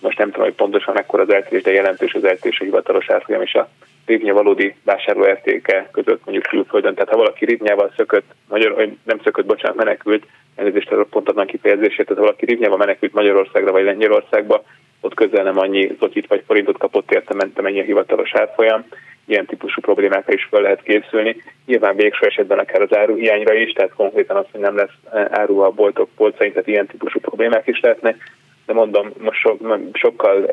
most 0.04 0.18
nem 0.18 0.32
tudom, 0.32 0.46
hogy 0.46 0.56
pontosan 0.56 0.94
mekkora 0.94 1.24
az 1.24 1.34
eltérés, 1.34 1.64
de 1.64 1.72
jelentős 1.72 2.14
az 2.14 2.24
eltérés 2.24 2.60
a 2.60 2.64
hivatalos 2.64 3.10
árfolyam 3.10 3.42
és 3.42 3.54
a 3.54 3.70
rivnya 4.06 4.34
valódi 4.34 4.76
vásárlóértéke 4.84 5.90
között 5.92 6.22
mondjuk 6.26 6.48
külföldön. 6.48 6.94
Tehát 6.94 7.10
ha 7.10 7.18
valaki 7.18 7.46
rivnyával 7.46 7.94
szökött, 7.96 8.32
magyar, 8.50 8.90
nem 9.04 9.20
szökött, 9.24 9.46
bocsánat, 9.46 9.78
menekült, 9.78 10.26
elnézést 10.56 10.92
a 10.92 11.06
pontatlan 11.10 11.46
kifejezését, 11.46 12.06
tehát 12.06 12.18
ha 12.18 12.26
valaki 12.26 12.46
rivnyával 12.46 12.78
menekült 12.78 13.14
Magyarországra 13.14 13.72
vagy 13.72 13.84
Lengyelországba, 13.84 14.64
ott 15.02 15.14
közel 15.14 15.44
nem 15.44 15.60
annyi 15.60 15.96
zotit 16.00 16.28
vagy 16.28 16.44
forintot 16.48 16.78
kapott 16.78 17.12
érte, 17.12 17.34
ment 17.34 17.60
amennyi 17.60 17.80
a 17.80 17.84
hivatalos 17.84 18.34
árfolyam. 18.34 18.86
Ilyen 19.26 19.46
típusú 19.46 19.82
problémákra 19.82 20.34
is 20.34 20.48
fel 20.50 20.62
lehet 20.62 20.84
készülni. 20.84 21.36
Nyilván 21.66 21.96
végső 21.96 22.26
esetben 22.26 22.60
akár 22.60 22.82
az 22.82 22.96
áruhiányra 22.96 23.54
is, 23.54 23.72
tehát 23.72 23.94
konkrétan 23.94 24.38
az, 24.38 24.46
hogy 24.52 24.62
nem 24.62 24.76
lesz 24.76 25.30
áru 25.30 25.60
a 25.60 25.70
boltok 25.70 26.10
polcain, 26.16 26.52
tehát 26.52 26.68
ilyen 26.68 26.88
típusú 26.88 27.20
problémák 27.20 27.68
is 27.68 27.80
lehetnek 27.80 28.32
de 28.66 28.74
mondom, 28.74 29.12
most 29.18 29.40
so, 29.40 29.58
sokkal 29.94 30.46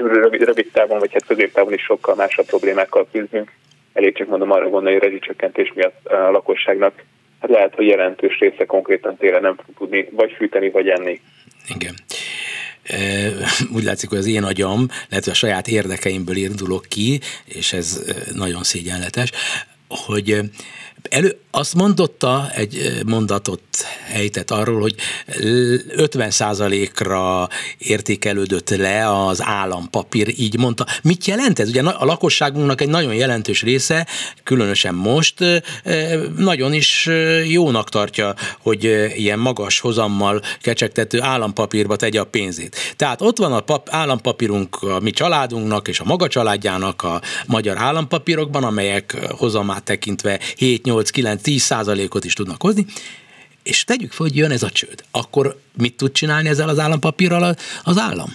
rövid, 0.00 0.42
rövid 0.42 0.70
távon, 0.72 0.98
vagy 0.98 1.12
hát 1.12 1.26
középtávon 1.26 1.72
is 1.72 1.82
sokkal 1.82 2.14
másabb 2.14 2.46
problémákkal 2.46 3.06
küzdünk. 3.12 3.52
Elég 3.92 4.16
csak 4.16 4.28
mondom 4.28 4.50
arra 4.50 4.68
gondolni, 4.68 4.98
hogy 4.98 5.08
rezsicsökkentés 5.08 5.72
miatt 5.74 6.06
a 6.06 6.30
lakosságnak 6.30 7.04
hát 7.40 7.50
lehet, 7.50 7.74
hogy 7.74 7.86
jelentős 7.86 8.38
része 8.38 8.64
konkrétan 8.64 9.16
télen 9.16 9.40
nem 9.40 9.56
fog 9.56 9.74
tudni 9.78 10.08
vagy 10.10 10.32
fűteni, 10.32 10.70
vagy 10.70 10.88
enni. 10.88 11.20
Igen 11.74 11.94
úgy 13.74 13.82
látszik, 13.82 14.08
hogy 14.08 14.18
az 14.18 14.26
én 14.26 14.42
agyam, 14.42 14.86
lehet, 15.08 15.24
hogy 15.24 15.32
a 15.32 15.36
saját 15.36 15.68
érdekeimből 15.68 16.36
indulok 16.36 16.84
ki, 16.88 17.20
és 17.44 17.72
ez 17.72 18.12
nagyon 18.34 18.62
szégyenletes, 18.62 19.30
hogy 19.88 20.40
elő, 21.10 21.36
azt 21.50 21.74
mondotta, 21.74 22.50
egy 22.54 23.00
mondatot 23.06 23.60
helytett 24.04 24.50
arról, 24.50 24.80
hogy 24.80 24.94
50%-ra 25.96 27.48
értékelődött 27.78 28.70
le 28.70 29.26
az 29.26 29.42
állampapír, 29.42 30.34
így 30.36 30.58
mondta. 30.58 30.86
Mit 31.02 31.26
jelent 31.26 31.58
ez? 31.58 31.68
Ugye 31.68 31.82
a 31.82 32.04
lakosságunknak 32.04 32.80
egy 32.80 32.88
nagyon 32.88 33.14
jelentős 33.14 33.62
része, 33.62 34.06
különösen 34.42 34.94
most, 34.94 35.34
nagyon 36.36 36.72
is 36.72 37.08
jónak 37.46 37.88
tartja, 37.88 38.34
hogy 38.60 38.84
ilyen 39.16 39.38
magas 39.38 39.80
hozammal 39.80 40.42
kecsegtető 40.60 41.20
állampapírba 41.22 41.96
tegye 41.96 42.20
a 42.20 42.24
pénzét. 42.24 42.76
Tehát 42.96 43.22
ott 43.22 43.38
van 43.38 43.52
a 43.52 43.60
pap, 43.60 43.88
állampapírunk 43.90 44.82
a 44.82 45.00
mi 45.00 45.10
családunknak 45.10 45.88
és 45.88 46.00
a 46.00 46.04
maga 46.04 46.28
családjának 46.28 47.02
a 47.02 47.20
magyar 47.46 47.78
állampapírokban, 47.78 48.64
amelyek 48.64 49.16
hozamát 49.30 49.82
tekintve 49.82 50.40
7, 50.56 50.86
8, 50.92 51.10
9, 51.10 51.42
10 51.42 51.62
százalékot 51.62 52.24
is 52.24 52.32
tudnak 52.34 52.62
hozni, 52.62 52.84
és 53.62 53.84
tegyük 53.84 54.12
fel, 54.12 54.26
hogy 54.26 54.36
jön 54.36 54.50
ez 54.50 54.62
a 54.62 54.70
csőd. 54.70 55.04
Akkor 55.10 55.56
mit 55.78 55.96
tud 55.96 56.12
csinálni 56.12 56.48
ezzel 56.48 56.68
az 56.68 56.78
állampapírral 56.78 57.54
az 57.84 57.98
állam? 57.98 58.28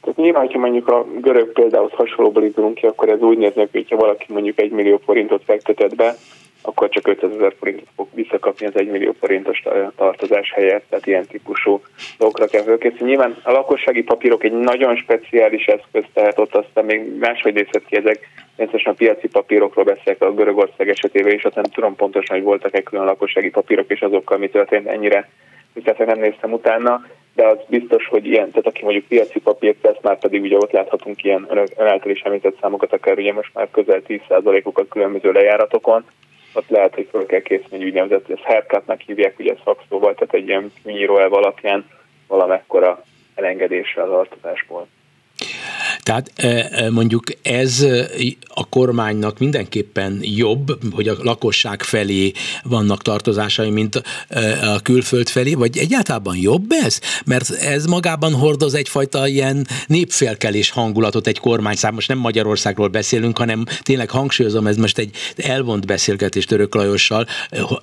Tehát 0.00 0.18
nyilván, 0.18 0.48
ha 0.52 0.58
mondjuk 0.58 0.88
a 0.88 1.06
görög 1.20 1.52
példához 1.52 1.90
hasonlóból 1.92 2.44
indulunk 2.44 2.74
ki, 2.74 2.86
akkor 2.86 3.08
ez 3.08 3.20
úgy 3.20 3.38
néz 3.38 3.52
neki, 3.54 3.70
hogyha 3.72 3.96
valaki 3.96 4.26
mondjuk 4.28 4.58
egy 4.58 4.70
millió 4.70 5.00
forintot 5.04 5.42
fektetett 5.44 5.94
be, 5.94 6.16
akkor 6.66 6.88
csak 6.88 7.06
500 7.06 7.30
ezer 7.32 7.54
forintot 7.58 7.88
fog 7.96 8.08
visszakapni 8.14 8.66
az 8.66 8.76
1 8.76 8.90
millió 8.90 9.14
forintos 9.20 9.62
tartozás 9.96 10.52
helyett, 10.52 10.84
tehát 10.88 11.06
ilyen 11.06 11.26
típusú 11.26 11.82
dolgokra 12.18 12.46
kell 12.46 12.62
fölkészülni. 12.62 13.12
Nyilván 13.12 13.36
a 13.42 13.50
lakossági 13.50 14.02
papírok 14.02 14.44
egy 14.44 14.52
nagyon 14.52 14.96
speciális 14.96 15.66
eszköz, 15.66 16.04
tehát 16.12 16.38
ott 16.38 16.54
aztán 16.54 16.84
még 16.84 17.18
máshogy 17.18 17.54
nézhet 17.54 17.84
ki 17.86 17.96
ezek, 17.96 18.28
Természetesen 18.56 18.92
a 18.92 18.96
piaci 18.96 19.28
papírokról 19.28 19.84
beszélek 19.84 20.22
a 20.22 20.34
Görögország 20.34 20.88
esetében, 20.88 21.32
és 21.32 21.44
azt 21.44 21.54
nem 21.54 21.64
tudom 21.64 21.96
pontosan, 21.96 22.36
hogy 22.36 22.44
voltak-e 22.44 22.82
külön 22.82 23.04
lakossági 23.04 23.50
papírok, 23.50 23.90
és 23.90 24.00
azokkal 24.00 24.38
mi 24.38 24.48
történt 24.48 24.86
ennyire, 24.86 25.28
tehát 25.84 26.06
nem 26.06 26.18
néztem 26.18 26.52
utána, 26.52 27.06
de 27.34 27.46
az 27.46 27.58
biztos, 27.68 28.06
hogy 28.06 28.26
ilyen, 28.26 28.50
tehát 28.50 28.66
aki 28.66 28.82
mondjuk 28.82 29.04
piaci 29.04 29.40
papírt 29.40 29.76
tesz, 29.80 29.96
már 30.02 30.18
pedig 30.18 30.42
ugye 30.42 30.56
ott 30.56 30.70
láthatunk 30.70 31.24
ilyen 31.24 31.46
ön 31.50 31.86
által 31.86 32.10
is 32.10 32.20
említett 32.20 32.58
számokat, 32.60 32.92
akár 32.92 33.18
ugye 33.18 33.32
most 33.32 33.50
már 33.54 33.68
közel 33.70 34.02
10%-okat 34.08 34.88
különböző 34.88 35.32
lejáratokon, 35.32 36.04
ott 36.54 36.68
lehet, 36.68 36.94
hogy 36.94 37.08
fel 37.10 37.26
kell 37.26 37.40
készíteni 37.40 37.84
egy 37.84 37.88
úgynevezett, 37.88 38.30
ezt 38.30 38.42
haircutnak 38.42 39.00
hívják 39.00 39.38
ugye 39.38 39.54
szakszóval, 39.64 40.14
tehát 40.14 40.34
egy 40.34 40.48
ilyen 40.48 40.72
nyíró 40.82 41.14
alapján 41.14 41.90
valamekkora 42.26 43.04
elengedésre 43.34 44.02
az 44.02 44.08
tartozásból. 44.08 44.86
Tehát 46.04 46.32
mondjuk 46.90 47.24
ez 47.42 47.86
a 48.48 48.68
kormánynak 48.68 49.38
mindenképpen 49.38 50.18
jobb, 50.22 50.78
hogy 50.92 51.08
a 51.08 51.16
lakosság 51.22 51.82
felé 51.82 52.32
vannak 52.62 53.02
tartozásai, 53.02 53.70
mint 53.70 54.02
a 54.62 54.80
külföld 54.82 55.28
felé, 55.28 55.54
vagy 55.54 55.78
egyáltalán 55.78 56.36
jobb 56.36 56.64
ez? 56.84 57.00
Mert 57.24 57.50
ez 57.50 57.84
magában 57.84 58.32
hordoz 58.32 58.74
egyfajta 58.74 59.26
ilyen 59.26 59.66
népfélkelés 59.86 60.70
hangulatot 60.70 61.26
egy 61.26 61.38
kormány 61.38 61.76
szám. 61.76 61.94
Most 61.94 62.08
nem 62.08 62.18
Magyarországról 62.18 62.88
beszélünk, 62.88 63.38
hanem 63.38 63.64
tényleg 63.82 64.10
hangsúlyozom, 64.10 64.66
ez 64.66 64.76
most 64.76 64.98
egy 64.98 65.16
elvont 65.36 65.86
beszélgetés 65.86 66.44
Török 66.44 66.74
Lajossal, 66.74 67.26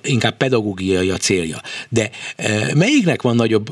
inkább 0.02 0.36
pedagógiai 0.36 1.10
a 1.10 1.16
célja. 1.16 1.60
De 1.88 2.10
melyiknek 2.74 3.22
van 3.22 3.36
nagyobb 3.36 3.68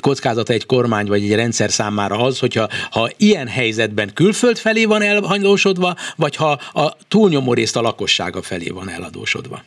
kockázata 0.00 0.52
egy 0.52 0.66
kormány 0.66 1.06
vagy 1.06 1.22
egy 1.22 1.34
rendszer 1.34 1.70
számára 1.70 2.16
az, 2.16 2.38
hogyha 2.38 2.68
ha 2.90 3.08
ilyen 3.16 3.48
helyzetben 3.48 4.10
külföld 4.14 4.58
felé 4.58 4.84
van 4.84 5.02
elhajlósodva, 5.02 5.94
vagy 6.16 6.36
ha 6.36 6.58
a 6.72 6.96
túlnyomó 7.08 7.54
részt 7.54 7.76
a 7.76 7.80
lakossága 7.80 8.42
felé 8.42 8.68
van 8.68 8.88
eladósodva? 8.88 9.58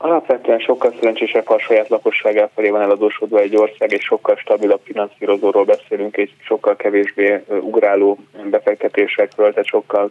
Alapvetően 0.00 0.58
sokkal 0.58 0.94
szerencsésebb, 0.98 1.46
ha 1.46 1.54
a 1.54 1.60
saját 1.60 1.88
lakosságá 1.88 2.48
felé 2.54 2.68
van 2.68 2.80
eladósodva 2.80 3.40
egy 3.40 3.56
ország, 3.56 3.92
és 3.92 4.04
sokkal 4.04 4.36
stabilabb 4.36 4.80
finanszírozóról 4.84 5.64
beszélünk, 5.64 6.16
és 6.16 6.30
sokkal 6.40 6.76
kevésbé 6.76 7.44
ugráló 7.60 8.18
befektetésekről, 8.50 9.50
tehát 9.50 9.66
sokkal 9.66 10.10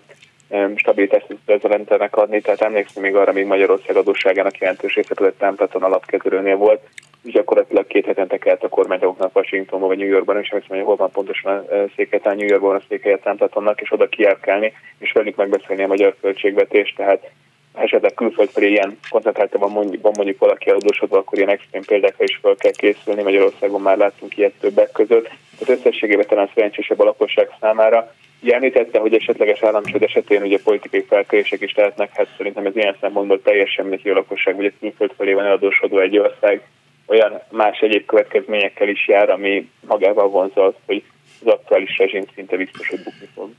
stabilitást 0.75 1.25
ez 1.45 1.61
adni. 2.09 2.41
Tehát 2.41 2.61
emlékszem 2.61 3.03
még 3.03 3.15
arra, 3.15 3.31
még 3.31 3.45
Magyarország 3.45 3.95
adósságának 3.95 4.57
jelentős 4.57 4.95
része 4.95 5.13
között 5.13 5.39
Templeton 5.39 5.83
alapkezelőnél 5.83 6.55
volt, 6.55 6.81
gyakorlatilag 7.31 7.87
két 7.87 8.05
hetente 8.05 8.37
kelt 8.37 8.63
a 8.63 8.69
kormányoknak 8.69 9.35
Washingtonban 9.35 9.87
vagy 9.87 9.97
New 9.97 10.07
Yorkban, 10.07 10.39
és 10.39 10.49
emlékszem, 10.49 10.77
hogy 10.77 10.85
hol 10.85 10.95
van 10.95 11.11
pontosan 11.11 11.57
a 11.57 11.63
székhelyen, 11.95 12.37
New 12.37 12.47
Yorkban 12.47 12.75
a 12.75 12.81
székhelye 12.87 13.17
Templetonnak, 13.17 13.81
és 13.81 13.91
oda 13.91 14.07
kijárkálni, 14.07 14.73
és 14.99 15.11
velük 15.11 15.35
megbeszélni 15.35 15.83
a 15.83 15.87
magyar 15.87 16.15
költségvetést, 16.21 16.95
tehát 16.95 17.29
esetleg 17.73 18.13
külföld 18.13 18.49
felé 18.49 18.69
ilyen 18.69 18.97
koncentráltan 19.09 19.71
mondjuk, 19.71 20.01
van 20.01 20.11
mondjuk 20.15 20.39
valaki 20.39 20.69
adósodva, 20.69 21.17
akkor 21.17 21.37
ilyen 21.37 21.49
extrém 21.49 21.83
példákra 21.83 22.23
is 22.23 22.39
fel 22.41 22.55
kell 22.55 22.71
készülni. 22.71 23.23
Magyarországon 23.23 23.81
már 23.81 23.97
láttunk 23.97 24.37
ilyet 24.37 24.53
többek 24.59 24.91
között. 24.91 25.29
Tehát 25.59 25.77
összességében 25.77 26.25
talán 26.27 26.49
szerencsésebb 26.53 26.99
a 26.99 27.03
lakosság 27.03 27.49
számára. 27.59 28.13
Említette, 28.49 28.99
hogy 28.99 29.13
esetleges 29.13 29.63
államcsőd 29.63 30.03
esetén 30.03 30.41
ugye 30.41 30.59
politikai 30.63 31.01
felkérések 31.01 31.61
is 31.61 31.75
lehetnek, 31.75 32.09
hát 32.13 32.27
szerintem 32.37 32.65
ez 32.65 32.75
ilyen 32.75 32.97
szempontból 33.01 33.41
teljesen 33.41 33.85
mindegy, 33.85 34.11
a 34.11 34.13
lakosság 34.13 34.55
vagy 34.55 34.65
a 34.65 34.71
külföld 34.79 35.11
felé 35.17 35.33
van 35.33 35.45
eladósodva 35.45 36.01
egy 36.01 36.17
ország, 36.17 36.61
olyan 37.07 37.41
más 37.51 37.79
egyéb 37.79 38.05
következményekkel 38.05 38.87
is 38.87 39.07
jár, 39.07 39.29
ami 39.29 39.69
magával 39.87 40.29
vonza 40.29 40.65
azt, 40.65 40.77
hogy 40.85 41.03
az 41.41 41.47
aktuális 41.47 41.97
rezsim 41.97 42.23
szinte 42.35 42.57
biztos, 42.57 42.87
hogy 42.87 43.03
bukni 43.03 43.29
fog. 43.33 43.49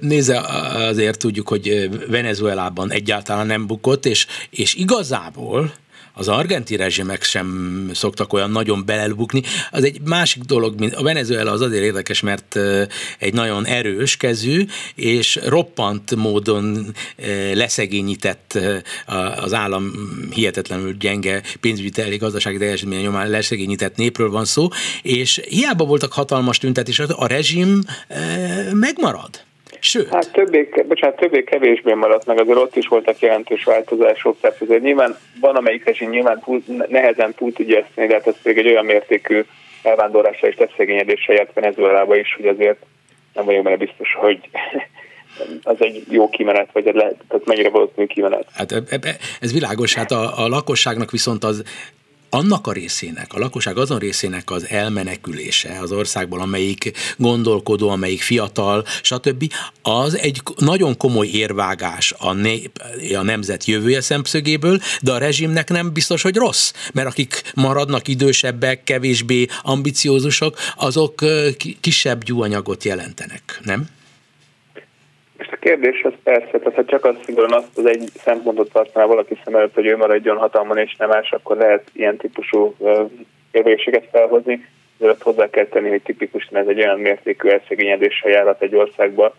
Nézze, 0.00 0.40
azért 0.74 1.18
tudjuk, 1.18 1.48
hogy 1.48 1.88
Venezuelában 2.08 2.92
egyáltalán 2.92 3.46
nem 3.46 3.66
bukott, 3.66 4.04
és, 4.04 4.26
és 4.50 4.74
igazából 4.74 5.72
az 6.12 6.28
argenti 6.28 6.76
rezsimek 6.76 7.22
sem 7.22 7.90
szoktak 7.94 8.32
olyan 8.32 8.50
nagyon 8.50 8.84
belelbukni. 8.86 9.42
Az 9.70 9.84
egy 9.84 10.00
másik 10.00 10.42
dolog, 10.42 10.78
mint 10.78 10.94
a 10.94 11.02
Venezuela 11.02 11.50
az 11.50 11.60
azért 11.60 11.84
érdekes, 11.84 12.20
mert 12.20 12.58
egy 13.18 13.32
nagyon 13.32 13.66
erős 13.66 14.16
kezű, 14.16 14.66
és 14.94 15.38
roppant 15.44 16.16
módon 16.16 16.94
leszegényített 17.52 18.58
az 19.36 19.52
állam 19.52 19.92
hihetetlenül 20.30 20.96
gyenge 20.96 21.42
pénzügyi 21.60 22.16
gazdasági 22.16 22.58
teljesítmény 22.58 23.02
nyomán 23.02 23.28
leszegényített 23.28 23.96
népről 23.96 24.30
van 24.30 24.44
szó, 24.44 24.68
és 25.02 25.40
hiába 25.48 25.84
voltak 25.84 26.12
hatalmas 26.12 26.58
tüntetések, 26.58 27.08
a 27.10 27.26
rezsim 27.26 27.82
megmarad. 28.72 29.48
Sőt. 29.80 30.08
Hát 30.08 30.32
többé, 30.32 30.68
bocsánat, 30.88 31.16
többé 31.16 31.44
kevésbé 31.44 31.92
maradt 31.92 32.26
meg, 32.26 32.40
azért 32.40 32.58
ott 32.58 32.76
is 32.76 32.88
voltak 32.88 33.18
jelentős 33.18 33.64
változások, 33.64 34.36
tehát 34.40 34.60
azért 34.60 34.82
nyilván 34.82 35.16
van 35.40 35.56
amelyik 35.56 35.84
rezsim 35.84 36.10
nyilván 36.10 36.40
túl, 36.44 36.62
nehezen 36.88 37.34
túl 37.34 37.52
tudja 37.52 37.78
ezt 37.78 38.08
de 38.08 38.14
hát 38.14 38.26
ez 38.26 38.42
pedig 38.42 38.58
egy 38.58 38.66
olyan 38.66 38.84
mértékű 38.84 39.44
elvándorlásra 39.82 40.48
és 40.48 40.54
teszegényedéssel 40.54 41.34
járt 41.34 41.52
Venezuelába 41.54 42.16
is, 42.16 42.34
hogy 42.36 42.46
azért 42.46 42.78
nem 43.34 43.44
vagyok 43.44 43.62
benne 43.62 43.76
biztos, 43.76 44.14
hogy 44.14 44.38
az 45.62 45.76
egy 45.78 46.04
jó 46.08 46.28
kimenet, 46.28 46.68
vagy 46.72 46.90
lehet, 46.94 47.16
tehát 47.28 47.46
mennyire 47.46 47.70
valószínű 47.70 48.06
kimenet. 48.06 48.46
Hát 48.54 48.74
ez 49.40 49.52
világos, 49.52 49.94
hát 49.94 50.10
a, 50.10 50.44
a 50.44 50.48
lakosságnak 50.48 51.10
viszont 51.10 51.44
az 51.44 51.62
annak 52.30 52.66
a 52.66 52.72
részének, 52.72 53.32
a 53.32 53.38
lakosság 53.38 53.78
azon 53.78 53.98
részének 53.98 54.50
az 54.50 54.66
elmenekülése 54.68 55.78
az 55.80 55.92
országból, 55.92 56.40
amelyik 56.40 56.92
gondolkodó, 57.16 57.88
amelyik 57.88 58.22
fiatal, 58.22 58.84
stb., 59.02 59.52
az 59.82 60.18
egy 60.18 60.42
nagyon 60.56 60.96
komoly 60.96 61.26
érvágás 61.26 62.14
a, 62.18 62.32
nép, 62.32 62.82
a 63.16 63.22
nemzet 63.22 63.64
jövője 63.64 64.00
szemszögéből, 64.00 64.80
de 65.02 65.12
a 65.12 65.18
rezsimnek 65.18 65.68
nem 65.68 65.92
biztos, 65.92 66.22
hogy 66.22 66.36
rossz, 66.36 66.72
mert 66.92 67.08
akik 67.08 67.42
maradnak 67.54 68.08
idősebbek, 68.08 68.84
kevésbé 68.84 69.46
ambiciózusok, 69.62 70.58
azok 70.76 71.24
kisebb 71.80 72.24
gyúanyagot 72.24 72.84
jelentenek, 72.84 73.60
nem? 73.64 73.88
Most 75.40 75.52
a 75.52 75.56
kérdés 75.56 76.02
az 76.02 76.12
persze, 76.22 76.58
tehát 76.58 76.74
ha 76.74 76.84
csak 76.84 77.04
az 77.04 77.14
szigorúan 77.24 77.52
azt 77.52 77.78
az 77.78 77.86
egy 77.86 78.10
szempontot 78.24 78.72
tartaná 78.72 79.06
valaki 79.06 79.38
szem 79.44 79.54
előtt, 79.54 79.74
hogy 79.74 79.86
ő 79.86 79.96
maradjon 79.96 80.36
hatalmon 80.36 80.78
és 80.78 80.96
nem 80.96 81.08
más, 81.08 81.30
akkor 81.30 81.56
lehet 81.56 81.90
ilyen 81.92 82.16
típusú 82.16 82.74
érvényességet 83.50 84.08
felhozni. 84.12 84.66
Azért 84.98 85.22
hozzá 85.22 85.50
kell 85.50 85.66
tenni, 85.66 85.88
hogy 85.88 86.02
tipikusan 86.02 86.56
ez 86.56 86.66
egy 86.66 86.78
olyan 86.78 86.98
mértékű 86.98 87.48
elszegényedéssel 87.48 88.30
járhat 88.30 88.62
egy 88.62 88.74
országba, 88.74 89.34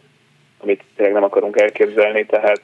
amit 0.57 0.83
tényleg 0.95 1.13
nem 1.15 1.23
akarunk 1.23 1.59
elképzelni, 1.59 2.25
tehát 2.25 2.61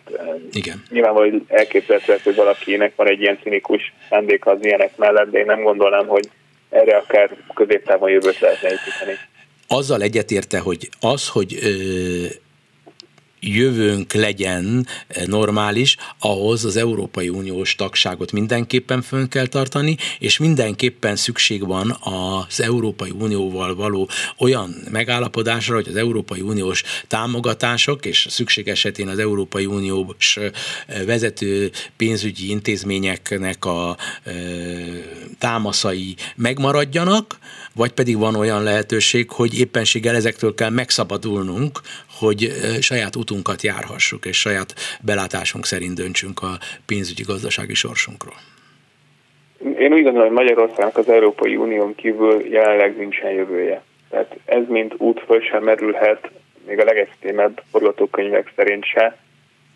Igen. 0.51 0.83
nyilvánvalóan 0.89 1.45
elképzelhető, 1.47 2.21
hogy 2.23 2.35
valakinek 2.35 2.95
van 2.95 3.07
egy 3.07 3.21
ilyen 3.21 3.39
cinikus 3.41 3.93
szándék 4.09 4.45
az 4.45 4.57
ilyenek 4.61 4.97
mellett, 4.97 5.31
de 5.31 5.39
én 5.39 5.45
nem 5.45 5.63
gondolnám, 5.63 6.07
hogy 6.07 6.29
erre 6.69 6.95
akár 6.95 7.35
középtávon 7.53 8.09
jövőt 8.09 8.39
lehetne 8.39 8.69
építeni. 8.69 9.17
Azzal 9.67 10.01
egyetérte, 10.01 10.59
hogy 10.59 10.89
az, 10.99 11.29
hogy 11.29 11.57
ö, 11.63 12.25
jövőnk 13.39 14.13
legyen 14.13 14.87
normális, 15.25 15.95
ahhoz 16.19 16.65
az 16.65 16.75
Európai 16.75 17.29
Uniós 17.29 17.75
tagságot 17.75 18.31
mindenképpen 18.31 19.01
fönn 19.01 19.27
kell 19.27 19.47
tartani, 19.47 19.97
és 20.19 20.37
mindenképpen 20.37 21.15
szükség 21.15 21.67
van 21.67 21.97
az 21.99 22.61
Európai 22.61 23.11
Unióval 23.19 23.75
való 23.75 24.09
olyan 24.37 24.75
megállapodásra, 24.91 25.75
hogy 25.75 25.87
az 25.87 25.95
Európai 25.95 26.41
Uniós 26.41 26.83
támogatások, 27.07 28.05
és 28.05 28.27
szükség 28.29 28.67
esetén 28.67 29.07
az 29.07 29.19
Európai 29.19 29.65
Uniós 29.65 30.39
vezető 31.05 31.71
pénzügyi 31.97 32.49
intézményeknek 32.49 33.65
a 33.65 33.97
támaszai 35.39 36.15
megmaradjanak, 36.35 37.37
vagy 37.73 37.91
pedig 37.91 38.17
van 38.17 38.35
olyan 38.35 38.63
lehetőség, 38.63 39.29
hogy 39.29 39.59
éppenséggel 39.59 40.15
ezektől 40.15 40.53
kell 40.53 40.69
megszabadulnunk, 40.69 41.81
hogy 42.19 42.51
saját 42.79 43.15
utunkat 43.15 43.61
járhassuk, 43.61 44.25
és 44.25 44.39
saját 44.39 44.73
belátásunk 45.01 45.65
szerint 45.65 45.95
döntsünk 45.95 46.41
a 46.41 46.57
pénzügyi 46.85 47.23
gazdasági 47.23 47.73
sorsunkról. 47.73 48.35
Én 49.59 49.93
úgy 49.93 50.03
gondolom, 50.03 50.27
hogy 50.27 50.37
Magyarországnak 50.37 50.97
az 50.97 51.09
Európai 51.09 51.55
Unión 51.55 51.95
kívül 51.95 52.47
jelenleg 52.49 52.97
nincsen 52.97 53.31
jövője. 53.31 53.83
Tehát 54.09 54.35
ez 54.45 54.63
mint 54.67 54.93
út 54.97 55.23
föl 55.25 55.41
sem 55.41 55.63
merülhet, 55.63 56.29
még 56.67 56.79
a 56.79 56.83
legextrémebb 56.83 57.61
forgatókönyvek 57.71 58.51
szerint 58.55 58.85
se. 58.85 59.17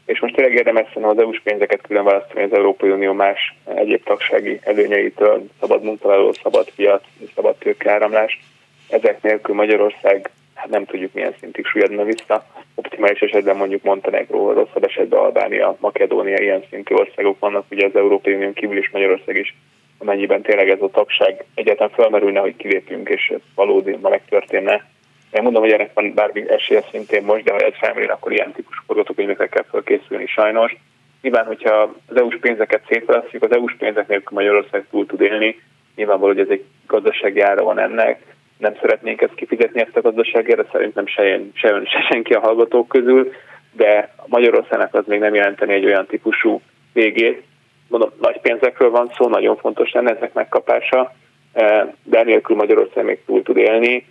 És 0.06 0.20
most 0.20 0.36
tényleg 0.36 0.54
érdemes 0.54 0.88
az 1.02 1.18
EU-s 1.18 1.42
pénzeket 1.44 1.82
külön 1.82 2.04
választani 2.04 2.44
az 2.44 2.54
Európai 2.54 2.90
Unió 2.90 3.14
más 3.14 3.56
egyéb 3.76 4.04
tagsági 4.04 4.60
előnyeitől, 4.62 5.48
szabad 5.60 5.84
munkavállaló, 5.84 6.34
szabad 6.44 6.70
piac, 6.76 7.04
szabad 7.36 7.56
tőkeáramlás. 7.56 8.42
Ezek 8.90 9.22
nélkül 9.22 9.56
Magyarország 9.56 10.30
hát 10.62 10.70
nem 10.70 10.86
tudjuk 10.86 11.14
milyen 11.14 11.36
szintig 11.40 11.66
süllyedne 11.66 12.04
vissza. 12.04 12.46
Optimális 12.76 13.20
esetben 13.20 13.56
mondjuk 13.56 13.84
Montenegro, 13.84 14.54
rosszabb 14.54 14.84
esetben 14.84 15.20
Albánia, 15.20 15.78
Makedónia, 15.80 16.38
ilyen 16.38 16.64
szintű 16.70 16.96
országok 16.96 17.40
vannak, 17.40 17.66
ugye 17.72 17.86
az 17.86 17.96
Európai 17.96 18.34
Unión 18.34 18.54
kívül 18.54 18.78
is 18.78 18.90
Magyarország 18.92 19.36
is, 19.36 19.56
amennyiben 19.98 20.42
tényleg 20.42 20.70
ez 20.70 20.82
a 20.82 20.90
tagság 20.90 21.46
egyáltalán 21.56 21.94
felmerülne, 21.94 22.40
hogy 22.40 22.56
kilépjünk, 22.56 23.10
és 23.10 23.32
ez 23.34 23.40
valódi 23.56 23.98
ma 24.02 24.10
megtörténne. 24.10 24.90
Én 25.32 25.44
mondom, 25.44 25.62
hogy 25.62 25.72
ennek 25.72 25.94
van 25.94 26.14
bármi 26.14 26.50
esélye 26.50 26.84
szintén 26.92 27.24
most, 27.24 27.44
de 27.44 27.52
ha 27.52 27.60
ez 27.60 27.74
felmerül, 27.80 28.10
akkor 28.10 28.32
ilyen 28.32 28.52
típusú 28.52 28.82
forgatókönyvekre 28.86 29.48
kell 29.48 29.66
felkészülni 29.72 30.26
sajnos. 30.26 30.76
Nyilván, 31.22 31.46
hogyha 31.46 31.96
az 32.08 32.16
EU-s 32.18 32.38
pénzeket 32.42 32.86
szétválasztjuk, 32.88 33.44
az 33.44 33.52
EU-s 33.52 33.76
pénzek 33.78 34.08
nélkül 34.08 34.38
Magyarország 34.38 34.86
túl 34.90 35.06
tud 35.06 35.22
élni, 35.22 35.62
nyilvánvaló, 35.96 36.32
hogy 36.34 36.42
ez 36.42 36.50
egy 36.50 36.64
gazdasági 36.88 37.40
ára 37.40 37.64
van 37.64 37.80
ennek, 37.80 38.22
nem 38.62 38.76
szeretnénk 38.82 39.22
ezt 39.22 39.36
kifizetni 39.36 39.82
ezt 39.82 39.98
a 39.98 40.02
gazdaságért, 40.02 40.72
szerintem 40.72 41.08
se, 41.08 41.40
se, 41.54 41.82
se 41.86 42.02
senki 42.10 42.34
a 42.34 42.40
hallgatók 42.40 42.88
közül, 42.88 43.32
de 43.72 44.14
Magyarországnak 44.26 44.94
az 44.94 45.04
még 45.08 45.20
nem 45.20 45.36
jelenteni 45.36 45.74
egy 45.74 45.86
olyan 45.86 46.06
típusú 46.06 46.62
végét. 46.94 47.44
Mondom, 47.88 48.10
nagy 48.22 48.40
pénzekről 48.42 48.90
van 48.90 49.12
szó, 49.18 49.28
nagyon 49.28 49.58
fontos 49.58 49.92
lenne 49.92 50.16
ezek 50.16 50.34
megkapása, 50.34 51.14
eh, 51.54 51.88
de 52.04 52.20
enélkül 52.20 52.56
Magyarország 52.56 53.06
még 53.06 53.20
túl 53.26 53.44
tud 53.44 53.58
élni, 53.58 54.06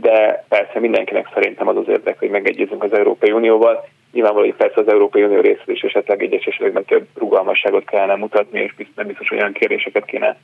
de 0.00 0.44
persze 0.48 0.80
mindenkinek 0.80 1.30
szerintem 1.34 1.68
az 1.68 1.76
az 1.76 1.88
érdek, 1.88 2.18
hogy 2.18 2.30
megegyezünk 2.30 2.82
az 2.82 2.92
Európai 2.92 3.32
Unióval. 3.32 3.88
Nyilvánvaló, 4.12 4.44
hogy 4.46 4.54
persze 4.54 4.80
az 4.80 4.88
Európai 4.88 5.22
Unió 5.22 5.40
részről 5.40 5.74
is 5.74 5.82
esetleg 5.82 6.22
egyes 6.22 6.44
esetekben 6.44 6.84
több 6.84 7.06
rugalmasságot 7.14 7.84
kellene 7.84 8.14
mutatni, 8.14 8.60
és 8.60 8.86
nem 8.94 9.06
biztos 9.06 9.30
olyan 9.30 9.52
kérdéseket 9.52 10.04
kéne 10.04 10.36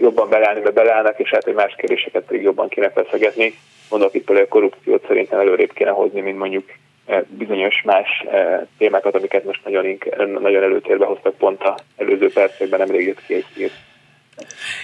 jobban 0.00 0.28
beleállni, 0.28 0.60
de 0.60 0.70
beleállnak, 0.70 1.18
és 1.18 1.30
hát 1.30 1.44
hogy 1.44 1.54
más 1.54 1.74
kérdéseket 1.76 2.24
pedig 2.24 2.42
jobban 2.42 2.68
kéne 2.68 2.90
feszegetni. 2.90 3.54
Mondok 3.90 4.14
itt 4.14 4.24
például 4.24 4.46
a 4.46 4.50
korrupciót 4.50 5.04
szerintem 5.06 5.38
előrébb 5.38 5.72
kéne 5.72 5.90
hozni, 5.90 6.20
mint 6.20 6.38
mondjuk 6.38 6.64
eh, 7.06 7.20
bizonyos 7.28 7.82
más 7.84 8.08
eh, 8.30 8.60
témákat, 8.78 9.14
amiket 9.14 9.44
most 9.44 9.60
nagyon, 9.64 9.98
nagyon 10.40 10.62
előtérbe 10.62 11.04
hoztak 11.04 11.34
pont 11.34 11.62
a 11.62 11.78
előző 11.96 12.32
percekben, 12.32 12.78
nemrég 12.78 13.06
jött 13.06 13.26
ki 13.26 13.34
egy 13.34 13.44
hír. 13.54 13.70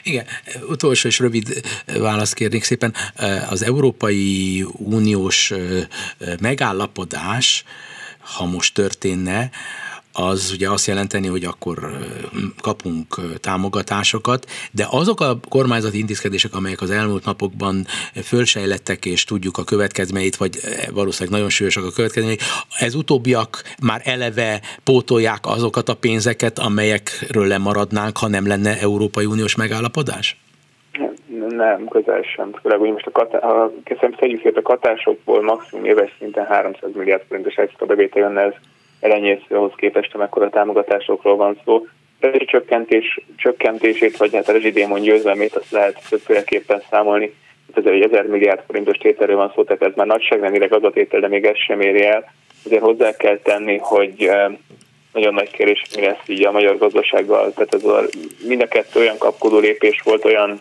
Igen, 0.02 0.24
utolsó 0.68 1.08
és 1.08 1.18
rövid 1.18 1.48
választ 1.98 2.34
kérnék 2.34 2.62
szépen. 2.62 2.94
Az 3.50 3.62
Európai 3.64 4.64
Uniós 4.78 5.52
megállapodás, 6.40 7.64
ha 8.36 8.44
most 8.44 8.74
történne, 8.74 9.50
az 10.14 10.50
ugye 10.54 10.70
azt 10.70 10.86
jelenteni, 10.86 11.26
hogy 11.26 11.44
akkor 11.44 11.78
kapunk 12.62 13.06
támogatásokat, 13.40 14.46
de 14.70 14.86
azok 14.90 15.20
a 15.20 15.36
kormányzati 15.48 15.98
intézkedések, 15.98 16.54
amelyek 16.54 16.80
az 16.80 16.90
elmúlt 16.90 17.24
napokban 17.24 17.84
fölsejlettek, 18.24 19.04
és 19.04 19.24
tudjuk 19.24 19.58
a 19.58 19.64
következményeit, 19.64 20.36
vagy 20.36 20.58
valószínűleg 20.92 21.34
nagyon 21.34 21.50
súlyosak 21.50 21.84
a 21.84 21.92
következményei, 21.94 22.38
ez 22.78 22.94
utóbbiak 22.94 23.62
már 23.82 24.00
eleve 24.04 24.60
pótolják 24.84 25.46
azokat 25.46 25.88
a 25.88 25.94
pénzeket, 25.94 26.58
amelyekről 26.58 27.46
lemaradnánk, 27.46 28.18
ha 28.18 28.28
nem 28.28 28.46
lenne 28.46 28.78
Európai 28.80 29.24
Uniós 29.24 29.56
megállapodás? 29.56 30.36
Nem, 31.48 31.88
közel 31.88 32.22
sem. 32.22 32.52
Főleg, 32.62 32.78
hogy 32.78 32.92
most 32.92 33.06
a, 33.06 33.10
katá- 33.10 33.42
ha 33.42 33.70
szedjük 34.18 34.56
a 34.56 34.62
katásokból 34.62 35.42
maximum 35.42 35.84
éves 35.84 36.14
szinten 36.18 36.46
300 36.46 36.90
milliárd 36.94 37.22
forintos 37.28 37.54
extra 37.54 37.86
bevétel 37.86 38.22
jönne, 38.22 38.40
ez 38.40 38.52
elenyésző 39.04 39.56
ahhoz 39.56 39.72
képest, 39.76 40.14
amekkora 40.14 40.50
támogatásokról 40.50 41.36
van 41.36 41.60
szó. 41.64 41.86
A 42.20 42.44
csökkentés, 42.46 43.20
csökkentését, 43.36 44.16
vagy 44.16 44.34
hát 44.34 44.48
a 44.48 44.52
rezsidémon 44.52 45.00
győzelmét 45.00 45.56
azt 45.56 45.70
lehet 45.70 46.06
többféleképpen 46.08 46.82
számolni. 46.90 47.34
Itt 47.68 47.76
azért 47.76 47.94
egy 47.94 48.02
1000 48.02 48.26
milliárd 48.26 48.62
forintos 48.66 48.96
tételről 48.96 49.36
van 49.36 49.52
szó, 49.54 49.64
tehát 49.64 49.82
ez 49.82 49.92
már 49.94 50.06
nagyságrendileg 50.06 50.72
az 50.72 50.84
a 50.84 50.90
tétel, 50.90 51.20
de 51.20 51.28
még 51.28 51.44
ez 51.44 51.56
sem 51.56 51.80
éri 51.80 52.04
el. 52.04 52.32
Azért 52.64 52.82
hozzá 52.82 53.16
kell 53.16 53.38
tenni, 53.38 53.78
hogy 53.78 54.30
nagyon 55.12 55.34
nagy 55.34 55.50
kérés, 55.50 55.82
mi 55.96 56.02
lesz 56.02 56.22
így 56.26 56.44
a 56.44 56.50
magyar 56.50 56.78
gazdasággal. 56.78 57.52
Tehát 57.52 57.74
ez 57.74 57.84
a, 57.84 58.02
mind 58.46 58.62
a 58.62 58.66
kettő 58.66 59.00
olyan 59.00 59.18
kapkodó 59.18 59.58
lépés 59.58 60.00
volt, 60.04 60.24
olyan 60.24 60.60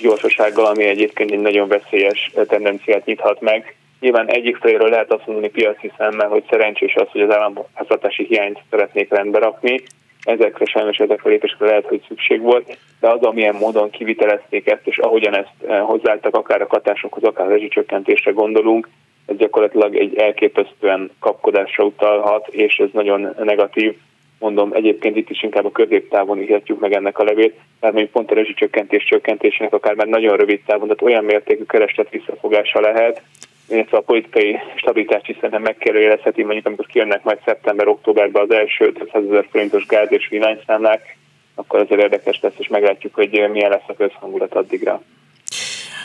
gyorsasággal, 0.00 0.64
ami 0.64 0.84
egyébként 0.84 1.30
egy 1.30 1.40
nagyon 1.40 1.68
veszélyes 1.68 2.32
tendenciát 2.48 3.04
nyithat 3.04 3.40
meg. 3.40 3.76
Nyilván 4.04 4.30
egyik 4.30 4.56
fejéről 4.56 4.88
lehet 4.88 5.12
azt 5.12 5.26
mondani 5.26 5.48
piaci 5.48 5.92
szemmel, 5.98 6.28
hogy 6.28 6.44
szerencsés 6.50 6.94
az, 6.94 7.08
hogy 7.10 7.20
az 7.20 7.34
államháztartási 7.34 8.24
hiányt 8.24 8.60
szeretnék 8.70 9.10
rendbe 9.10 9.38
rakni. 9.38 9.80
Ezekre 10.22 10.64
sajnos 10.64 10.96
ezekre 10.96 11.28
a 11.28 11.28
lépésekre 11.28 11.66
lehet, 11.66 11.86
hogy 11.86 12.04
szükség 12.08 12.40
volt, 12.40 12.78
de 13.00 13.08
az, 13.08 13.22
amilyen 13.22 13.54
módon 13.54 13.90
kivitelezték 13.90 14.70
ezt, 14.70 14.86
és 14.86 14.98
ahogyan 14.98 15.36
ezt 15.36 15.52
eh, 15.66 15.80
hozzáálltak 15.80 16.36
akár 16.36 16.62
a 16.62 16.66
katásokhoz, 16.66 17.22
akár 17.22 17.46
a 17.46 17.50
rezsicsökkentésre 17.50 18.30
gondolunk, 18.30 18.88
ez 19.26 19.36
gyakorlatilag 19.36 19.96
egy 19.96 20.16
elképesztően 20.16 21.10
kapkodásra 21.18 21.84
utalhat, 21.84 22.48
és 22.48 22.76
ez 22.76 22.88
nagyon 22.92 23.34
negatív. 23.42 23.96
Mondom, 24.38 24.72
egyébként 24.72 25.16
itt 25.16 25.30
is 25.30 25.42
inkább 25.42 25.64
a 25.64 25.72
középtávon 25.72 26.42
ihetjük 26.42 26.80
meg 26.80 26.92
ennek 26.92 27.18
a 27.18 27.24
levét, 27.24 27.58
mert 27.80 27.92
mondjuk 27.92 28.12
pont 28.12 28.30
a 28.30 28.34
rezsicsökkentés 28.34 29.04
csökkentésének 29.04 29.72
akár 29.72 29.94
már 29.94 30.06
nagyon 30.06 30.36
rövid 30.36 30.60
távon, 30.66 30.86
tehát 30.88 31.02
olyan 31.02 31.24
mértékű 31.24 31.64
kereslet 31.64 32.10
visszafogása 32.10 32.80
lehet, 32.80 33.22
illetve 33.68 33.96
a 33.96 34.00
politikai 34.00 34.58
stabilitást 34.76 35.28
is 35.28 35.34
szerintem 35.34 35.62
megkérdőjelezheti, 35.62 36.42
mondjuk 36.42 36.66
amikor 36.66 36.86
kijönnek 36.86 37.22
majd 37.22 37.38
szeptember-októberben 37.44 38.42
az 38.42 38.50
első 38.50 38.92
500 39.00 39.24
ezer 39.24 39.46
forintos 39.50 39.86
gáz 39.86 40.12
és 40.12 40.28
villanyszámlák, 40.28 41.16
akkor 41.54 41.80
azért 41.80 42.00
érdekes 42.00 42.40
lesz, 42.40 42.58
és 42.58 42.68
meglátjuk, 42.68 43.14
hogy 43.14 43.48
milyen 43.50 43.70
lesz 43.70 43.88
a 43.88 43.94
közhangulat 43.94 44.54
addigra. 44.54 45.02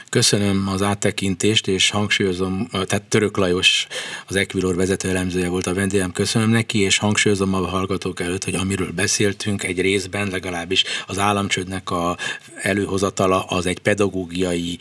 Köszönöm 0.10 0.68
az 0.68 0.82
áttekintést, 0.82 1.68
és 1.68 1.90
hangsúlyozom, 1.90 2.68
tehát 2.72 3.04
Török 3.04 3.38
Lajos, 3.38 3.88
az 4.28 4.36
Equilor 4.36 4.76
vezető 4.76 5.10
elemzője 5.10 5.50
volt 5.50 5.68
a 5.68 5.74
vendégem, 5.74 6.12
köszönöm 6.12 6.50
neki, 6.50 6.80
és 6.80 6.98
hangsúlyozom 6.98 7.54
a 7.54 7.68
hallgatók 7.68 8.20
előtt, 8.20 8.44
hogy 8.44 8.56
amiről 8.56 8.92
beszéltünk, 8.92 9.64
egy 9.64 9.82
részben 9.82 10.28
legalábbis 10.28 10.84
az 11.08 11.20
államcsődnek 11.20 11.92
a 11.92 12.18
előhozatala 12.62 13.44
az 13.44 13.66
egy 13.66 13.80
pedagógiai 13.80 14.78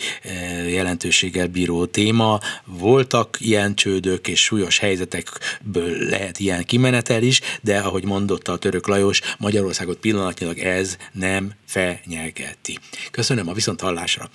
jelentőséggel 0.68 1.46
bíró 1.46 1.86
téma. 1.86 2.38
Voltak 2.64 3.36
ilyen 3.40 3.74
csődök 3.74 4.28
és 4.28 4.42
súlyos 4.42 4.78
helyzetekből 4.78 6.08
lehet 6.08 6.38
ilyen 6.38 6.64
kimenetel 6.64 7.22
is, 7.22 7.40
de 7.62 7.78
ahogy 7.78 8.04
mondotta 8.04 8.52
a 8.52 8.56
Török 8.58 8.86
Lajos, 8.86 9.20
Magyarországot 9.38 9.96
pillanatnyilag 9.98 10.58
ez 10.58 10.96
nem 11.12 11.52
fenyegeti. 11.66 12.78
Köszönöm 13.10 13.48
a 13.48 13.52
viszont 13.52 13.80
hallásra. 13.80 14.28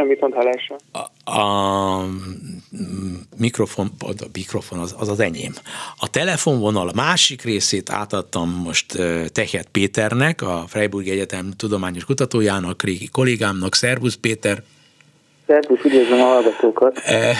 Köszönöm, 0.00 0.08
viszont 0.08 0.34
hallásra. 0.34 0.76
A, 1.24 1.40
a 1.40 2.06
mikrofon, 3.36 3.90
a 4.00 4.26
mikrofon 4.32 4.78
az, 4.78 4.94
az 4.98 5.08
az 5.08 5.20
enyém. 5.20 5.52
A 5.96 6.10
telefonvonal 6.10 6.88
a 6.88 6.92
másik 6.94 7.42
részét 7.42 7.90
átadtam 7.90 8.50
most 8.50 8.86
Tehet 9.32 9.68
Péternek, 9.72 10.42
a 10.42 10.64
Freiburg 10.68 11.08
Egyetem 11.08 11.50
tudományos 11.56 12.04
kutatójának, 12.04 12.82
régi 12.82 13.08
kollégámnak. 13.08 13.74
Szervusz 13.74 14.14
Péter! 14.14 14.62
Szervusz, 15.50 15.84
üdvözlöm 15.84 16.20
a 16.20 16.24
hallgatókat. 16.24 16.98
Eh, 16.98 17.38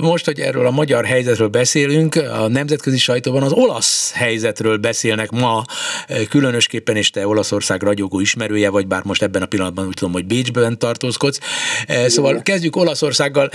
most, 0.00 0.24
hogy 0.24 0.40
erről 0.40 0.66
a 0.66 0.70
magyar 0.70 1.04
helyzetről 1.04 1.48
beszélünk, 1.48 2.14
a 2.14 2.48
nemzetközi 2.48 2.98
sajtóban 2.98 3.42
az 3.42 3.52
olasz 3.52 4.12
helyzetről 4.14 4.76
beszélnek 4.76 5.30
ma, 5.30 5.62
eh, 6.06 6.20
különösképpen, 6.30 6.96
és 6.96 7.10
te 7.10 7.26
Olaszország 7.26 7.82
ragyogó 7.82 8.20
ismerője 8.20 8.70
vagy, 8.70 8.86
bár 8.86 9.02
most 9.04 9.22
ebben 9.22 9.42
a 9.42 9.46
pillanatban 9.46 9.86
úgy 9.86 9.94
tudom, 9.94 10.12
hogy 10.12 10.26
Bécsben 10.26 10.78
tartózkodsz. 10.78 11.40
Eh, 11.86 12.08
szóval 12.08 12.42
kezdjük 12.42 12.76
Olaszországgal. 12.76 13.50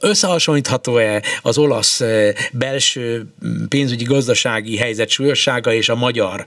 Összehasonlítható-e 0.00 1.22
az 1.42 1.58
olasz 1.58 2.02
belső 2.52 3.26
pénzügyi 3.68 4.04
gazdasági 4.04 4.76
helyzet 4.76 5.08
súlyossága 5.08 5.72
és 5.72 5.88
a 5.88 5.94
magyar? 5.94 6.44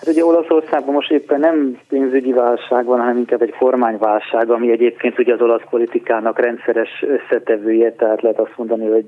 Hát 0.00 0.08
ugye 0.08 0.24
Olaszországban 0.24 0.94
most 0.94 1.10
éppen 1.10 1.40
nem 1.40 1.78
pénzügyi 1.88 2.32
válság 2.32 2.84
van, 2.84 2.98
hanem 2.98 3.16
inkább 3.16 3.42
egy 3.42 3.54
kormányválság, 3.58 4.50
ami 4.50 4.70
egyébként 4.70 5.18
ugye 5.18 5.32
az 5.34 5.40
olasz 5.40 5.62
politikának 5.70 6.38
rendszeres 6.38 7.04
összetevője, 7.06 7.92
tehát 7.92 8.22
lehet 8.22 8.38
azt 8.38 8.56
mondani, 8.56 8.86
hogy 8.86 9.06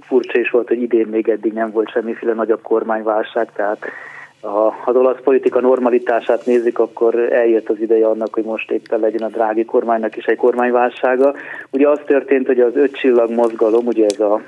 furcsa 0.00 0.38
is 0.38 0.50
volt, 0.50 0.68
hogy 0.68 0.82
idén 0.82 1.06
még 1.06 1.28
eddig 1.28 1.52
nem 1.52 1.70
volt 1.70 1.90
semmiféle 1.90 2.32
nagyobb 2.32 2.62
kormányválság, 2.62 3.52
tehát 3.52 3.78
ha 4.40 4.74
az 4.84 4.96
olasz 4.96 5.20
politika 5.24 5.60
normalitását 5.60 6.46
nézzük, 6.46 6.78
akkor 6.78 7.32
eljött 7.32 7.68
az 7.68 7.80
ideje 7.80 8.06
annak, 8.06 8.34
hogy 8.34 8.44
most 8.44 8.70
éppen 8.70 9.00
legyen 9.00 9.22
a 9.22 9.28
drági 9.28 9.64
kormánynak 9.64 10.16
is 10.16 10.24
egy 10.24 10.36
kormányválsága. 10.36 11.34
Ugye 11.70 11.88
az 11.88 12.00
történt, 12.06 12.46
hogy 12.46 12.60
az 12.60 12.76
öt 12.76 12.96
csillag 12.96 13.30
mozgalom, 13.30 13.86
ugye 13.86 14.04
ez 14.04 14.20
a 14.20 14.40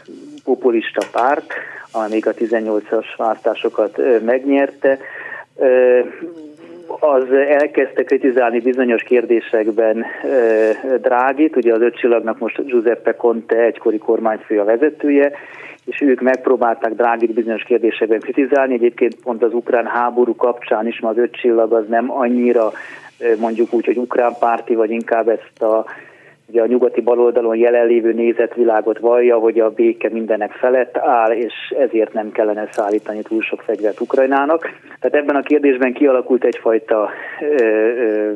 populista 0.45 1.07
párt, 1.13 1.53
amíg 1.93 2.27
a 2.27 2.35
18-as 2.35 3.07
választásokat 3.17 4.01
megnyerte, 4.25 4.99
az 7.01 7.33
elkezdte 7.49 8.05
kritizálni 8.05 8.61
bizonyos 8.61 9.03
kérdésekben 9.03 10.05
Drágit, 11.01 11.57
ugye 11.57 11.73
az 11.73 11.81
öt 11.81 11.97
csillagnak 11.97 12.39
most 12.39 12.65
Giuseppe 12.65 13.17
Conte 13.17 13.57
egykori 13.57 13.99
kormányfő 13.99 14.61
a 14.61 14.65
vezetője, 14.65 15.33
és 15.85 16.01
ők 16.01 16.21
megpróbálták 16.21 16.93
Drágit 16.93 17.35
bizonyos 17.35 17.63
kérdésekben 17.63 18.21
kritizálni. 18.21 18.75
Egyébként 18.75 19.15
pont 19.23 19.43
az 19.43 19.55
ukrán 19.55 19.87
háború 19.87 20.37
kapcsán 20.37 20.87
is, 20.87 21.01
mert 21.01 21.17
az 21.17 21.23
öt 21.23 21.37
csillag 21.37 21.73
az 21.73 21.85
nem 21.89 22.11
annyira 22.11 22.73
mondjuk 23.39 23.73
úgy, 23.73 23.85
hogy 23.85 23.97
ukrán 23.97 24.33
párti, 24.39 24.75
vagy 24.75 24.91
inkább 24.91 25.29
ezt 25.29 25.63
a 25.63 25.85
ugye 26.49 26.63
a 26.63 26.67
nyugati 26.67 27.01
baloldalon 27.01 27.57
jelenlévő 27.57 28.13
nézetvilágot 28.13 28.99
vallja, 28.99 29.39
hogy 29.39 29.61
a 29.61 29.71
béke 29.71 30.09
mindenek 30.09 30.53
felett 30.53 30.97
áll, 30.97 31.31
és 31.31 31.53
ezért 31.79 32.13
nem 32.13 32.33
kellene 32.33 32.69
szállítani 32.71 33.23
túl 33.23 33.43
sok 33.43 33.61
fegyvert 33.61 34.01
Ukrajnának. 34.01 34.69
Tehát 35.01 35.17
ebben 35.17 35.37
a 35.37 35.43
kérdésben 35.43 35.93
kialakult 35.93 36.45
egyfajta 36.45 37.11
ö, 37.41 37.63
ö, 37.63 38.33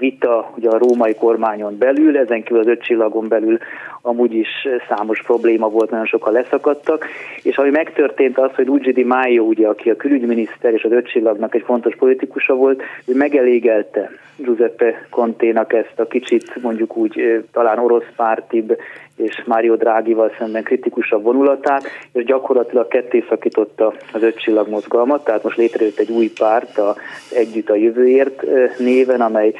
vita 0.00 0.52
ugye 0.56 0.68
a 0.68 0.78
római 0.78 1.14
kormányon 1.14 1.78
belül, 1.78 2.18
ezen 2.18 2.42
kívül 2.42 2.60
az 2.60 2.66
öt 2.66 2.82
csillagon 2.82 3.28
belül 3.28 3.58
amúgy 4.02 4.34
is 4.34 4.48
számos 4.88 5.22
probléma 5.22 5.68
volt, 5.68 5.90
nagyon 5.90 6.06
sokan 6.06 6.32
leszakadtak, 6.32 7.06
és 7.42 7.56
ami 7.56 7.70
megtörtént 7.70 8.38
az, 8.38 8.50
hogy 8.54 8.66
Luigi 8.66 8.92
Di 8.92 9.04
Maio, 9.04 9.42
ugye, 9.42 9.68
aki 9.68 9.90
a 9.90 9.96
külügyminiszter 9.96 10.72
és 10.72 10.84
az 10.84 10.92
öt 10.92 11.08
csillagnak 11.08 11.54
egy 11.54 11.62
fontos 11.64 11.96
politikusa 11.96 12.54
volt, 12.54 12.82
ő 13.04 13.14
megelégelte 13.14 14.10
Giuseppe 14.36 15.06
Conténak 15.10 15.72
ezt 15.72 16.00
a 16.00 16.06
kicsit 16.06 16.62
mondjuk 16.62 16.96
úgy 16.96 17.44
talán 17.52 17.78
orosz 17.78 18.06
pártibb 18.16 18.76
és 19.16 19.42
Mário 19.46 19.76
Drágival 19.76 20.32
szemben 20.38 20.62
kritikusabb 20.62 21.22
vonulatát, 21.22 21.84
és 22.12 22.24
gyakorlatilag 22.24 22.88
ketté 22.88 23.24
szakította 23.28 23.94
az 24.12 24.22
öt 24.22 24.40
csillag 24.40 24.68
mozgalmat, 24.68 25.24
tehát 25.24 25.42
most 25.42 25.56
létrejött 25.56 25.98
egy 25.98 26.10
új 26.10 26.30
párt, 26.38 26.78
a 26.78 26.96
Együtt 27.34 27.70
a 27.70 27.74
jövőért 27.74 28.42
néven, 28.78 29.20
amely 29.20 29.54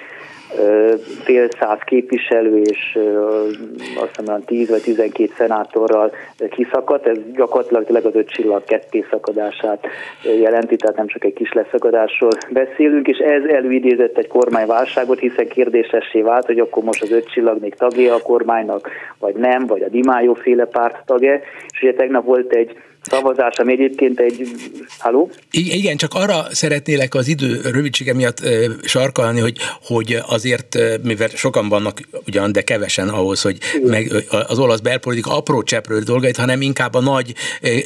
fél 1.25 1.49
száz 1.61 1.79
képviselő 1.85 2.63
és 2.63 2.99
azt 3.97 4.17
hiszem 4.17 4.43
10 4.45 4.71
vagy 4.71 4.83
12 4.83 5.33
szenátorral 5.37 6.13
kiszakadt. 6.51 7.07
Ez 7.07 7.17
gyakorlatilag 7.35 8.05
az 8.05 8.15
öt 8.15 8.29
csillag 8.29 8.65
ketté 8.65 9.05
szakadását 9.11 9.87
jelenti, 10.23 10.77
tehát 10.77 10.97
nem 10.97 11.07
csak 11.07 11.25
egy 11.25 11.33
kis 11.33 11.53
leszakadásról 11.53 12.31
beszélünk, 12.51 13.09
és 13.09 13.19
ez 13.19 13.45
előidézett 13.45 14.19
egy 14.19 14.29
kormányválságot, 14.29 15.19
hiszen 15.19 15.49
kérdésessé 15.49 16.21
vált, 16.21 16.47
hogy 16.47 16.59
akkor 16.59 16.83
most 16.83 17.03
az 17.03 17.11
öt 17.11 17.31
csillag 17.31 17.61
még 17.61 17.75
tagja 17.75 18.15
a 18.15 18.23
kormánynak, 18.23 18.91
vagy 19.19 19.35
nem, 19.35 19.67
vagy 19.67 19.83
a 19.83 19.89
Dimájó 19.89 20.35
féle 20.35 20.65
párt 20.65 21.07
tagja. 21.07 21.41
És 21.73 21.83
ugye 21.83 21.95
tegnap 21.95 22.25
volt 22.25 22.53
egy 22.53 22.77
szavazás, 23.03 23.57
ami 23.57 23.73
egyébként 23.73 24.21
egy... 24.21 24.49
Halló? 24.99 25.31
Igen, 25.51 25.97
csak 25.97 26.11
arra 26.15 26.39
szeretnélek 26.51 27.15
az 27.15 27.29
idő 27.29 27.61
rövidsége 27.73 28.15
miatt 28.15 28.39
sarkalni, 28.83 29.41
hogy, 29.41 29.57
hogy 29.83 30.17
azért, 30.29 30.79
mivel 31.03 31.29
sokan 31.29 31.69
vannak 31.69 32.01
ugyan, 32.27 32.53
de 32.53 32.63
kevesen 32.63 33.09
ahhoz, 33.09 33.43
hogy 33.43 33.59
meg 33.83 34.11
az 34.49 34.59
olasz 34.59 34.81
belpolitika 34.81 35.37
apró 35.37 35.63
cseprő 35.63 35.99
dolgait, 35.99 36.37
hanem 36.37 36.61
inkább 36.61 36.95
a 36.95 37.01
nagy 37.01 37.33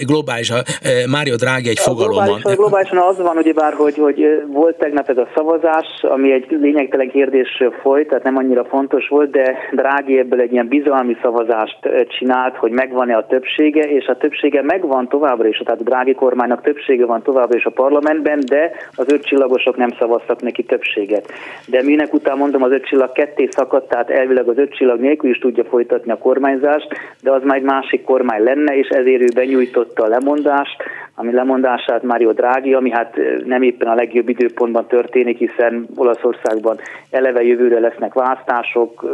globális, 0.06 0.50
a 0.50 0.62
Mário 1.10 1.36
Draghi 1.36 1.68
egy 1.68 1.78
fogalom 1.78 2.24
van. 2.24 2.40
Globálisan 2.56 2.98
az 2.98 3.16
van, 3.18 3.36
ugyebár, 3.36 3.72
hogy, 3.72 3.96
hogy 3.96 4.24
volt 4.52 4.78
tegnap 4.78 5.08
ez 5.08 5.16
a 5.16 5.28
szavazás, 5.34 5.86
ami 6.02 6.32
egy 6.32 6.46
lényegtelen 6.60 7.10
kérdés 7.10 7.62
folyt, 7.82 8.08
tehát 8.08 8.24
nem 8.24 8.36
annyira 8.36 8.64
fontos 8.64 9.08
volt, 9.08 9.30
de 9.30 9.56
Draghi 9.72 10.18
ebből 10.18 10.40
egy 10.40 10.52
ilyen 10.52 10.68
bizalmi 10.68 11.16
szavazást 11.22 11.78
csinált, 12.18 12.56
hogy 12.56 12.70
megvan-e 12.70 13.16
a 13.16 13.26
többsége, 13.26 13.82
és 13.82 14.06
a 14.06 14.16
többsége 14.16 14.62
megvan 14.62 15.03
van 15.04 15.20
továbbra 15.20 15.48
is, 15.48 15.58
tehát 15.64 15.80
a 15.80 15.84
drági 15.84 16.14
kormánynak 16.14 16.62
többsége 16.62 17.06
van 17.06 17.22
továbbra 17.22 17.56
is 17.56 17.64
a 17.64 17.70
parlamentben, 17.70 18.38
de 18.46 18.70
az 18.94 19.12
öt 19.12 19.24
csillagosok 19.24 19.76
nem 19.76 19.90
szavaztak 19.98 20.42
neki 20.42 20.62
többséget. 20.62 21.32
De 21.66 21.82
minek 21.82 22.12
után 22.14 22.36
mondom, 22.36 22.62
az 22.62 22.70
öt 22.70 22.86
csillag 22.86 23.12
ketté 23.12 23.48
szakadt, 23.50 23.88
tehát 23.88 24.10
elvileg 24.10 24.48
az 24.48 24.58
öt 24.58 24.74
csillag 24.74 25.00
nélkül 25.00 25.30
is 25.30 25.38
tudja 25.38 25.64
folytatni 25.64 26.10
a 26.10 26.18
kormányzást, 26.18 26.88
de 27.22 27.30
az 27.30 27.42
már 27.42 27.56
egy 27.56 27.62
másik 27.62 28.04
kormány 28.04 28.42
lenne, 28.42 28.76
és 28.76 28.88
ezért 28.88 29.22
ő 29.22 29.28
benyújtotta 29.34 30.02
a 30.02 30.08
lemondást, 30.08 30.82
ami 31.14 31.32
lemondását 31.32 32.02
Mário 32.02 32.32
Drági, 32.32 32.74
ami 32.74 32.90
hát 32.90 33.16
nem 33.44 33.62
éppen 33.62 33.88
a 33.88 33.94
legjobb 33.94 34.28
időpontban 34.28 34.86
történik, 34.86 35.38
hiszen 35.38 35.86
Olaszországban 35.96 36.78
eleve 37.10 37.42
jövőre 37.42 37.78
lesznek 37.78 38.12
választások, 38.12 39.04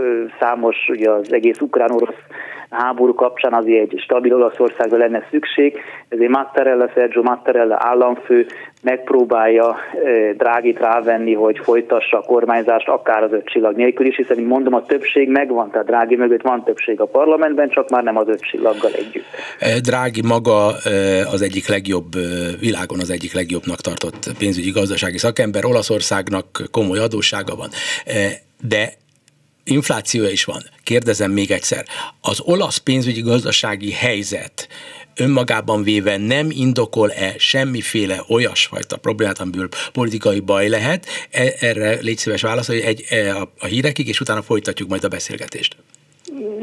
számos 0.40 0.76
ugye 0.88 1.11
az 1.11 1.33
egész 1.33 1.61
ukrán-orosz 1.61 2.18
háború 2.70 3.14
kapcsán 3.14 3.52
azért 3.52 3.92
egy 3.92 4.00
stabil 4.00 4.35
Olaszországra 4.35 4.96
lenne 4.96 5.26
szükség, 5.30 5.78
ezért 6.09 6.30
Mattarella, 6.30 6.90
Sergio 6.94 7.22
Mattarella 7.22 7.76
államfő 7.78 8.46
megpróbálja 8.83 9.76
Drágit 10.37 10.78
rávenni, 10.78 11.35
hogy 11.35 11.59
folytassa 11.62 12.18
a 12.18 12.22
kormányzást 12.22 12.88
akár 12.88 13.22
az 13.22 13.33
öt 13.33 13.46
csillag 13.46 13.76
nélkül 13.76 14.06
is, 14.06 14.16
hiszen 14.16 14.38
mondom, 14.42 14.74
a 14.74 14.87
többség 14.87 15.28
megvan, 15.28 15.70
tehát 15.70 15.87
Drági 15.87 16.16
mögött 16.16 16.42
van 16.42 16.64
többség 16.64 17.00
a 17.00 17.06
parlamentben, 17.06 17.68
csak 17.68 17.88
már 17.88 18.02
nem 18.02 18.16
az 18.16 18.28
öt 18.28 18.40
csillaggal 18.40 18.90
együtt. 18.92 19.24
Drági 19.83 20.22
maga 20.26 20.66
az 21.33 21.42
egyik 21.42 21.68
legjobb, 21.68 22.12
világon 22.61 22.98
az 23.00 23.11
egyik 23.11 23.35
legjobbnak 23.35 23.80
tartott 23.80 24.33
pénzügyi 24.38 24.70
gazdasági 24.70 25.18
szakember, 25.18 25.64
Olaszországnak 25.64 26.46
komoly 26.70 26.98
adóssága 26.98 27.56
van, 27.56 27.68
de 28.68 28.88
inflációja 29.64 30.31
is 30.31 30.44
van. 30.44 30.62
Kérdezem 30.83 31.31
még 31.31 31.51
egyszer, 31.51 31.87
az 32.20 32.40
olasz 32.40 32.77
pénzügyi 32.77 33.20
gazdasági 33.20 33.92
helyzet 33.92 34.68
önmagában 35.16 35.83
véve 35.83 36.16
nem 36.16 36.51
indokol-e 36.51 37.35
semmiféle 37.38 38.25
olyasfajta 38.29 38.96
problémát, 38.96 39.38
amiből 39.38 39.68
politikai 39.92 40.40
baj 40.40 40.68
lehet? 40.68 41.07
E, 41.31 41.55
erre 41.59 41.99
légy 42.01 42.18
szíves 42.18 42.42
válaszolj 42.42 42.83
egy, 42.83 43.05
e, 43.09 43.37
a, 43.37 43.53
a 43.59 43.66
hírekig, 43.66 44.09
és 44.09 44.20
utána 44.20 44.42
folytatjuk 44.42 44.88
majd 44.88 45.05
a 45.05 45.09
beszélgetést. 45.09 45.77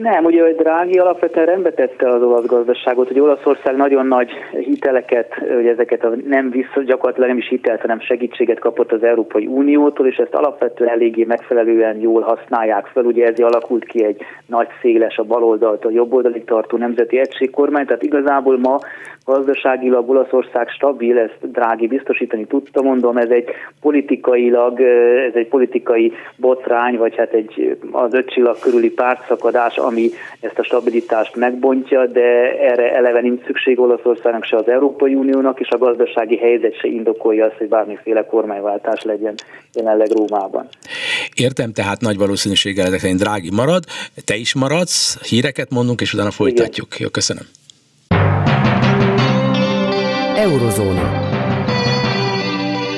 Nem, 0.01 0.25
ugye 0.25 0.43
hogy 0.43 0.55
Drági 0.55 0.97
alapvetően 0.97 1.45
rendbe 1.45 1.71
tette 1.71 2.09
az 2.09 2.21
olasz 2.21 2.45
gazdaságot, 2.45 3.07
hogy 3.07 3.19
Olaszország 3.19 3.75
nagyon 3.75 4.07
nagy 4.07 4.31
hiteleket, 4.51 5.33
hogy 5.33 5.67
ezeket 5.67 6.03
a 6.03 6.11
nem 6.27 6.49
vissza, 6.49 6.83
gyakorlatilag 6.85 7.29
nem 7.29 7.37
is 7.37 7.47
hitelt, 7.47 7.81
hanem 7.81 7.99
segítséget 7.99 8.59
kapott 8.59 8.91
az 8.91 9.03
Európai 9.03 9.45
Uniótól, 9.45 10.07
és 10.07 10.15
ezt 10.15 10.33
alapvetően 10.33 10.89
eléggé 10.89 11.23
megfelelően 11.23 11.99
jól 11.99 12.21
használják 12.21 12.85
fel. 12.85 13.03
Ugye 13.03 13.23
ezért 13.23 13.49
alakult 13.49 13.85
ki 13.85 14.03
egy 14.03 14.21
nagy 14.45 14.67
széles 14.81 15.17
a 15.17 15.23
baloldaltól 15.23 15.91
jobboldalig 15.91 16.45
tartó 16.45 16.77
nemzeti 16.77 17.19
egységkormány, 17.19 17.85
tehát 17.85 18.03
igazából 18.03 18.57
ma 18.57 18.79
gazdaságilag 19.25 20.09
Olaszország 20.09 20.69
stabil, 20.69 21.17
ezt 21.17 21.51
Drági 21.51 21.87
biztosítani 21.87 22.45
tudta, 22.45 22.81
mondom, 22.81 23.17
ez 23.17 23.29
egy 23.29 23.49
politikailag, 23.81 24.81
ez 25.27 25.33
egy 25.33 25.47
politikai 25.47 26.13
botrány, 26.35 26.97
vagy 26.97 27.15
hát 27.15 27.33
egy 27.33 27.77
az 27.91 28.13
öt 28.13 28.33
körüli 28.61 28.89
pártszakadás, 28.89 29.55
ami 29.65 30.09
ezt 30.39 30.59
a 30.59 30.63
stabilitást 30.63 31.35
megbontja, 31.35 32.05
de 32.05 32.57
erre 32.59 32.95
eleve 32.95 33.21
nincs 33.21 33.45
szükség 33.45 33.79
Olaszországnak 33.79 34.43
se 34.43 34.55
az 34.55 34.67
Európai 34.67 35.15
Uniónak, 35.15 35.59
és 35.59 35.69
a 35.69 35.77
gazdasági 35.77 36.37
helyzet 36.37 36.79
se 36.79 36.87
indokolja 36.87 37.45
azt, 37.45 37.55
hogy 37.57 37.67
bármiféle 37.67 38.25
kormányváltás 38.25 39.03
legyen 39.03 39.33
jelenleg 39.73 40.07
Rómában. 40.11 40.67
Értem, 41.35 41.73
tehát 41.73 42.01
nagy 42.01 42.17
valószínűséggel 42.17 42.85
ezek 42.85 42.99
szerint 42.99 43.19
Drági 43.19 43.51
marad, 43.51 43.83
te 44.25 44.35
is 44.35 44.55
maradsz, 44.55 45.27
híreket 45.29 45.69
mondunk, 45.69 46.01
és 46.01 46.13
utána 46.13 46.31
folytatjuk. 46.31 46.87
Igen. 46.87 47.01
Jó, 47.01 47.09
köszönöm. 47.09 47.43
Eurozóna. 50.35 51.25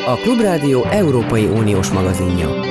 A 0.06 0.16
Klubrádió 0.16 0.84
Európai 0.84 1.46
Uniós 1.46 1.90
magazinja. 1.90 2.69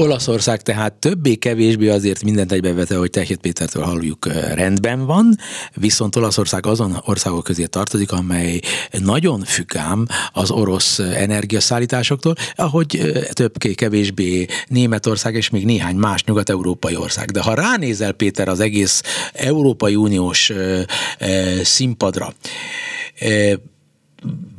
Olaszország 0.00 0.62
tehát 0.62 0.92
többé-kevésbé 0.92 1.88
azért 1.88 2.22
mindent 2.22 2.52
egybevetve, 2.52 2.96
hogy 2.96 3.10
Tehét 3.10 3.40
Pétertől 3.40 3.82
halljuk 3.82 4.26
rendben 4.54 5.06
van, 5.06 5.36
viszont 5.74 6.16
Olaszország 6.16 6.66
azon 6.66 7.02
országok 7.04 7.44
közé 7.44 7.64
tartozik, 7.64 8.12
amely 8.12 8.60
nagyon 8.90 9.40
függám 9.40 10.06
az 10.32 10.50
orosz 10.50 10.98
energiaszállításoktól, 10.98 12.34
ahogy 12.54 13.12
többé-kevésbé 13.32 14.46
Németország 14.66 15.34
és 15.34 15.50
még 15.50 15.64
néhány 15.64 15.96
más 15.96 16.24
nyugat-európai 16.24 16.96
ország. 16.96 17.30
De 17.30 17.40
ha 17.40 17.54
ránézel, 17.54 18.12
Péter, 18.12 18.48
az 18.48 18.60
egész 18.60 19.02
Európai 19.32 19.94
Uniós 19.94 20.52
színpadra, 21.62 22.34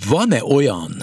van-e 0.07 0.43
olyan 0.43 0.95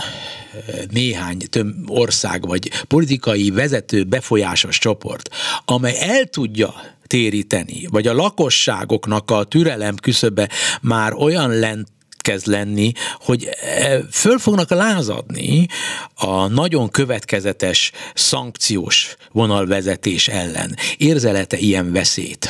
néhány 0.91 1.39
több 1.51 1.91
ország 1.91 2.47
vagy 2.47 2.71
politikai 2.89 3.51
vezető 3.51 4.05
befolyásos 4.05 4.79
csoport, 4.79 5.29
amely 5.65 5.97
el 6.01 6.25
tudja 6.25 6.75
téríteni, 7.07 7.87
vagy 7.91 8.07
a 8.07 8.15
lakosságoknak 8.15 9.31
a 9.31 9.45
türelem 9.45 9.95
küszöbe 9.97 10.49
már 10.83 11.13
olyan 11.13 11.59
lent 11.59 11.89
kezd 12.19 12.47
lenni, 12.47 12.93
hogy 13.21 13.49
e, 13.61 14.03
föl 14.11 14.39
fognak 14.39 14.71
lázadni 14.71 15.67
a 16.15 16.47
nagyon 16.47 16.89
következetes 16.91 17.93
szankciós 18.15 19.17
vonalvezetés 19.33 20.29
ellen. 20.29 20.77
Érzelete 20.97 21.57
ilyen 21.57 21.93
veszélyt? 21.93 22.49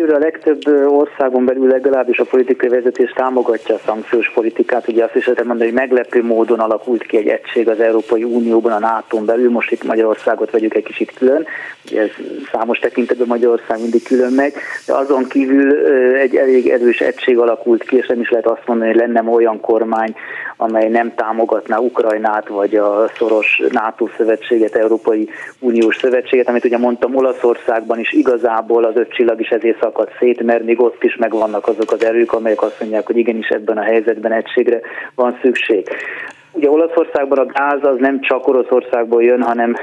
Egyelőre 0.00 0.18
a 0.18 0.30
legtöbb 0.30 0.90
országon 0.92 1.44
belül 1.44 1.68
legalábbis 1.68 2.18
a 2.18 2.24
politikai 2.24 2.68
vezetés 2.68 3.10
támogatja 3.10 3.74
a 3.74 3.80
szankciós 3.86 4.30
politikát. 4.34 4.88
Ugye 4.88 5.04
azt 5.04 5.14
is 5.14 5.26
lehet 5.26 5.44
mondani, 5.44 5.70
hogy 5.70 5.78
meglepő 5.78 6.24
módon 6.24 6.58
alakult 6.58 7.02
ki 7.02 7.16
egy 7.16 7.28
egység 7.28 7.68
az 7.68 7.80
Európai 7.80 8.24
Unióban, 8.24 8.72
a 8.72 8.78
nato 8.78 9.18
belül. 9.18 9.50
Most 9.50 9.70
itt 9.70 9.84
Magyarországot 9.84 10.50
vegyük 10.50 10.74
egy 10.74 10.84
kicsit 10.84 11.12
külön. 11.18 11.46
Ugye 11.90 12.00
ez 12.00 12.10
számos 12.52 12.78
tekintetben 12.78 13.26
Magyarország 13.26 13.80
mindig 13.80 14.02
külön 14.02 14.32
megy. 14.32 14.52
De 14.86 14.94
azon 14.94 15.24
kívül 15.28 15.86
egy 16.16 16.36
elég 16.36 16.68
erős 16.68 17.00
egység 17.00 17.38
alakult 17.38 17.82
ki, 17.82 17.96
és 17.96 18.06
nem 18.06 18.20
is 18.20 18.30
lehet 18.30 18.46
azt 18.46 18.66
mondani, 18.66 18.90
hogy 18.90 19.00
lenne 19.00 19.30
olyan 19.30 19.60
kormány, 19.60 20.14
amely 20.56 20.88
nem 20.88 21.14
támogatná 21.14 21.78
Ukrajnát, 21.78 22.48
vagy 22.48 22.76
a 22.76 23.10
szoros 23.16 23.62
NATO 23.70 24.08
szövetséget, 24.16 24.74
Európai 24.74 25.28
Uniós 25.58 25.96
szövetséget, 25.96 26.48
amit 26.48 26.64
ugye 26.64 26.78
mondtam, 26.78 27.16
Olaszországban 27.16 27.98
is 27.98 28.12
igazából 28.12 28.84
az 28.84 28.96
öt 28.96 29.12
csillag 29.12 29.40
is 29.40 29.48
ezért 29.48 29.78
szakad 29.90 30.08
szét, 30.18 30.42
mert 30.42 30.64
még 30.64 30.80
ott 30.80 31.02
is 31.04 31.16
megvannak 31.16 31.66
azok 31.66 31.92
az 31.92 32.04
erők, 32.04 32.32
amelyek 32.32 32.62
azt 32.62 32.80
mondják, 32.80 33.06
hogy 33.06 33.16
igenis 33.16 33.48
ebben 33.48 33.78
a 33.78 33.82
helyzetben 33.82 34.32
egységre 34.32 34.80
van 35.14 35.38
szükség. 35.42 35.88
Ugye 36.52 36.70
Olaszországban 36.70 37.38
a 37.38 37.46
gáz 37.46 37.78
az 37.82 37.96
nem 37.98 38.20
csak 38.20 38.48
Oroszországból 38.48 39.22
jön, 39.22 39.42
hanem 39.42 39.74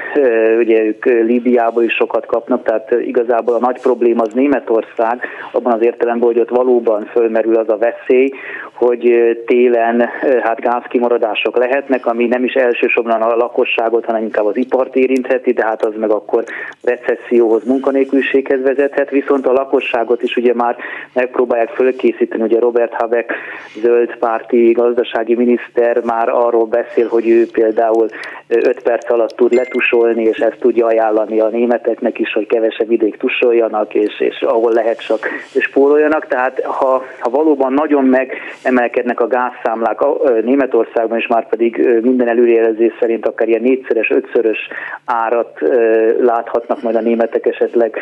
ugye 0.57 0.83
ők 0.83 1.05
Líbiából 1.05 1.83
is 1.83 1.93
sokat 1.93 2.25
kapnak, 2.25 2.63
tehát 2.63 2.91
igazából 2.91 3.55
a 3.55 3.59
nagy 3.59 3.81
probléma 3.81 4.21
az 4.21 4.33
Németország, 4.33 5.21
abban 5.51 5.73
az 5.73 5.81
értelemben, 5.81 6.27
hogy 6.27 6.39
ott 6.39 6.49
valóban 6.49 7.05
fölmerül 7.05 7.55
az 7.55 7.69
a 7.69 7.77
veszély, 7.77 8.31
hogy 8.73 9.11
télen 9.45 10.09
hát 10.41 10.59
gázkimaradások 10.59 11.57
lehetnek, 11.57 12.05
ami 12.05 12.25
nem 12.25 12.43
is 12.43 12.53
elsősorban 12.53 13.21
a 13.21 13.35
lakosságot, 13.35 14.05
hanem 14.05 14.21
inkább 14.21 14.45
az 14.45 14.57
ipart 14.57 14.95
érintheti, 14.95 15.51
de 15.51 15.65
hát 15.65 15.85
az 15.85 15.93
meg 15.97 16.09
akkor 16.09 16.43
recesszióhoz, 16.83 17.63
munkanélküliséghez 17.63 18.61
vezethet, 18.61 19.09
viszont 19.09 19.47
a 19.47 19.51
lakosságot 19.51 20.23
is 20.23 20.35
ugye 20.35 20.53
már 20.53 20.75
megpróbálják 21.13 21.69
fölkészíteni, 21.69 22.43
ugye 22.43 22.59
Robert 22.59 22.93
Habeck 22.93 23.33
zöld 23.81 24.17
párti 24.17 24.71
gazdasági 24.71 25.35
miniszter 25.35 26.01
már 26.03 26.29
arról 26.29 26.56
beszél, 26.65 27.07
hogy 27.07 27.29
ő 27.29 27.47
például 27.51 28.07
5 28.47 28.81
perc 28.81 29.11
alatt 29.11 29.35
tud 29.35 29.53
letusolni, 29.53 30.23
és 30.23 30.37
ezt 30.37 30.59
tudja 30.59 30.85
ajánlani 30.85 31.39
a 31.39 31.47
németeknek 31.47 32.19
is, 32.19 32.33
hogy 32.33 32.47
kevesebb 32.47 32.91
ideig 32.91 33.17
tusoljanak, 33.17 33.93
és, 33.93 34.19
és 34.19 34.41
ahol 34.41 34.71
lehet 34.71 34.99
csak 34.99 35.27
spóroljanak. 35.59 36.27
Tehát 36.27 36.61
ha, 36.61 37.03
ha 37.19 37.29
valóban 37.29 37.73
nagyon 37.73 38.05
megemelkednek 38.05 39.19
a 39.19 39.27
gázszámlák 39.27 40.01
a, 40.01 40.17
Németországban, 40.43 41.17
és 41.17 41.27
már 41.27 41.49
pedig 41.49 41.99
minden 42.01 42.27
előrejelzés 42.27 42.93
szerint 42.99 43.27
akár 43.27 43.47
ilyen 43.47 43.61
négyszeres, 43.61 44.09
ötszörös 44.09 44.67
árat 45.05 45.59
láthatnak 46.19 46.81
majd 46.81 46.95
a 46.95 47.01
németek 47.01 47.45
esetleg 47.45 47.97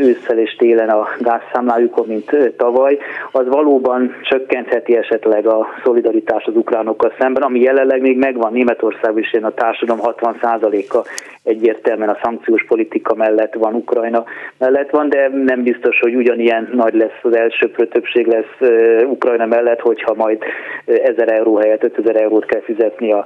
ősszel 0.00 0.38
és 0.38 0.56
télen 0.56 0.88
a 0.88 1.06
gázszámlájukon, 1.20 2.06
mint 2.06 2.54
tavaly, 2.56 2.98
az 3.32 3.46
valóban 3.48 4.14
csökkentheti 4.22 4.96
esetleg 4.96 5.46
a 5.46 5.66
szolidaritás 5.84 6.44
az 6.44 6.56
ukránokkal 6.56 7.12
szemben, 7.18 7.42
ami 7.42 7.58
jelenleg 7.76 8.00
még 8.00 8.16
megvan. 8.16 8.52
Németországban 8.52 9.18
is, 9.18 9.32
a 9.32 9.54
társadalom 9.54 10.00
60%-a 10.20 11.08
egyértelműen 11.42 12.08
a 12.08 12.18
szankciós 12.22 12.64
politika 12.64 13.14
mellett 13.14 13.54
van, 13.54 13.74
Ukrajna 13.74 14.24
mellett 14.58 14.90
van, 14.90 15.08
de 15.08 15.28
nem 15.28 15.62
biztos, 15.62 15.98
hogy 16.00 16.14
ugyanilyen 16.14 16.70
nagy 16.72 16.94
lesz 16.94 17.18
az 17.22 17.36
elsőprő 17.36 17.86
többség 17.86 18.26
lesz 18.26 18.70
Ukrajna 19.02 19.46
mellett, 19.46 19.80
hogyha 19.80 20.14
majd 20.14 20.42
1000 20.86 21.32
euró 21.32 21.56
helyett 21.56 21.82
5000 21.82 22.16
eurót 22.16 22.44
kell 22.44 22.60
fizetni 22.60 23.12
a 23.12 23.24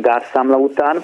gázszámla 0.00 0.56
után 0.56 0.96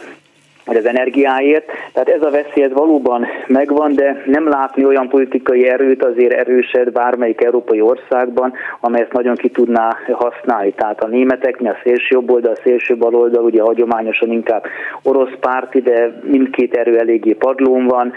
vagy 0.65 0.77
az 0.77 0.87
energiáért. 0.87 1.71
Tehát 1.93 2.09
ez 2.09 2.23
a 2.23 2.31
veszély 2.31 2.65
ez 2.65 2.73
valóban 2.73 3.27
megvan, 3.47 3.95
de 3.95 4.23
nem 4.27 4.49
látni 4.49 4.85
olyan 4.85 5.09
politikai 5.09 5.69
erőt 5.69 6.05
azért 6.05 6.33
erősed 6.33 6.93
bármelyik 6.93 7.45
európai 7.45 7.81
országban, 7.81 8.53
amely 8.81 9.01
ezt 9.01 9.13
nagyon 9.13 9.35
ki 9.35 9.49
tudná 9.49 9.97
használni. 10.13 10.73
Tehát 10.73 11.05
a 11.05 11.07
németeknél 11.07 11.71
a 11.71 11.81
szélső 11.83 12.07
jobb 12.09 12.31
oldal, 12.31 12.53
a 12.53 12.61
szélső 12.63 12.97
bal 12.97 13.15
oldal 13.15 13.45
ugye 13.45 13.63
hagyományosan 13.63 14.31
inkább 14.31 14.65
orosz 15.03 15.37
párti, 15.41 15.81
de 15.81 16.21
mindkét 16.23 16.77
erő 16.77 16.99
eléggé 16.99 17.33
padlón 17.33 17.87
van 17.87 18.13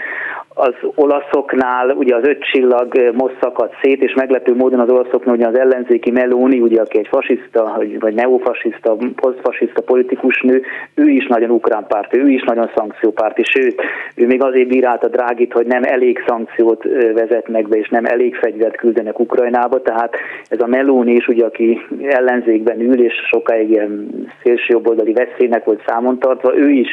az 0.58 0.74
olaszoknál 0.94 1.90
ugye 1.90 2.14
az 2.16 2.26
öt 2.26 2.42
csillag 2.42 3.12
most 3.12 3.36
szakadt 3.40 3.74
szét, 3.82 4.02
és 4.02 4.14
meglepő 4.14 4.54
módon 4.54 4.80
az 4.80 4.90
olaszoknál 4.90 5.34
ugye 5.34 5.46
az 5.46 5.58
ellenzéki 5.58 6.10
Meloni, 6.10 6.60
ugye 6.60 6.80
aki 6.80 6.98
egy 6.98 7.08
fasiszta, 7.08 7.82
vagy 7.98 8.14
neofasiszta, 8.14 8.96
posztfasiszta 9.16 9.82
politikus 9.82 10.40
nő, 10.40 10.62
ő 10.94 11.08
is 11.08 11.26
nagyon 11.26 11.50
ukrán 11.50 11.86
párt, 11.88 12.16
ő 12.16 12.28
is 12.36 12.42
nagyon 12.42 12.70
szankciópárti, 12.76 13.42
sőt, 13.42 13.82
ő 14.14 14.26
még 14.26 14.42
azért 14.42 14.68
bírálta 14.68 15.08
Drágit, 15.08 15.52
hogy 15.52 15.66
nem 15.66 15.82
elég 15.82 16.24
szankciót 16.26 16.82
vezetnek 17.14 17.68
be, 17.68 17.76
és 17.76 17.88
nem 17.88 18.04
elég 18.04 18.36
fegyvert 18.36 18.76
küldenek 18.76 19.18
Ukrajnába, 19.18 19.82
tehát 19.82 20.14
ez 20.48 20.60
a 20.60 20.66
Meloni 20.66 21.12
is, 21.12 21.28
ugye, 21.28 21.44
aki 21.44 21.80
ellenzékben 22.02 22.80
ül, 22.80 23.04
és 23.04 23.14
sokáig 23.30 23.70
ilyen 23.70 24.08
szélsőjobboldali 24.42 25.12
veszélynek 25.12 25.64
volt 25.64 25.82
számon 25.86 26.18
tartva, 26.18 26.56
ő 26.56 26.70
is 26.70 26.90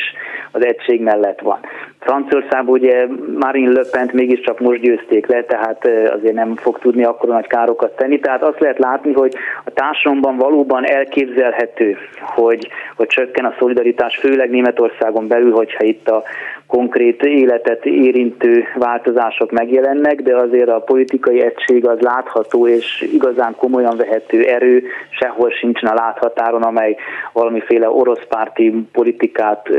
az 0.52 0.66
egység 0.66 1.02
mellett 1.02 1.40
van. 1.40 1.60
Franciaországban 2.00 2.74
ugye 2.74 3.08
Marine 3.40 3.72
Le 3.72 3.84
Pen 3.92 4.10
mégiscsak 4.14 4.60
most 4.60 4.82
győzték 4.82 5.28
le, 5.28 5.44
tehát 5.44 5.88
azért 5.88 6.34
nem 6.34 6.56
fog 6.56 6.80
tudni 6.80 7.04
akkor 7.04 7.30
nagy 7.30 7.48
károkat 7.48 7.96
tenni. 7.96 8.20
Tehát 8.20 8.44
azt 8.44 8.60
lehet 8.60 8.80
látni, 8.80 9.14
hogy 9.14 9.36
a 9.66 9.72
társadalomban 9.72 10.38
valóban 10.38 10.86
elképzelhető, 10.86 11.98
hogy, 12.20 12.68
hogy 12.96 13.08
csökken 13.08 13.46
a 13.46 13.56
szolidaritás, 13.60 14.18
főleg 14.18 14.50
Németországon 14.50 15.28
belül, 15.34 15.52
hogyha 15.52 15.84
itt 15.84 16.08
a 16.10 16.24
konkrét 16.68 17.22
életet 17.22 17.86
érintő 17.86 18.64
változások 18.76 19.52
megjelennek, 19.52 20.22
de 20.22 20.36
azért 20.36 20.70
a 20.70 20.80
politikai 20.80 21.42
egység 21.42 21.88
az 21.88 22.00
látható 22.00 22.68
és 22.68 23.10
igazán 23.14 23.56
komolyan 23.56 23.98
vehető 23.98 24.44
erő 24.44 24.84
sehol 25.10 25.52
sincsen 25.52 25.90
a 25.90 25.94
láthatáron, 25.94 26.62
amely 26.62 26.96
valamiféle 27.34 27.90
orosz 27.90 28.26
párti 28.30 28.88
politikát 28.92 29.70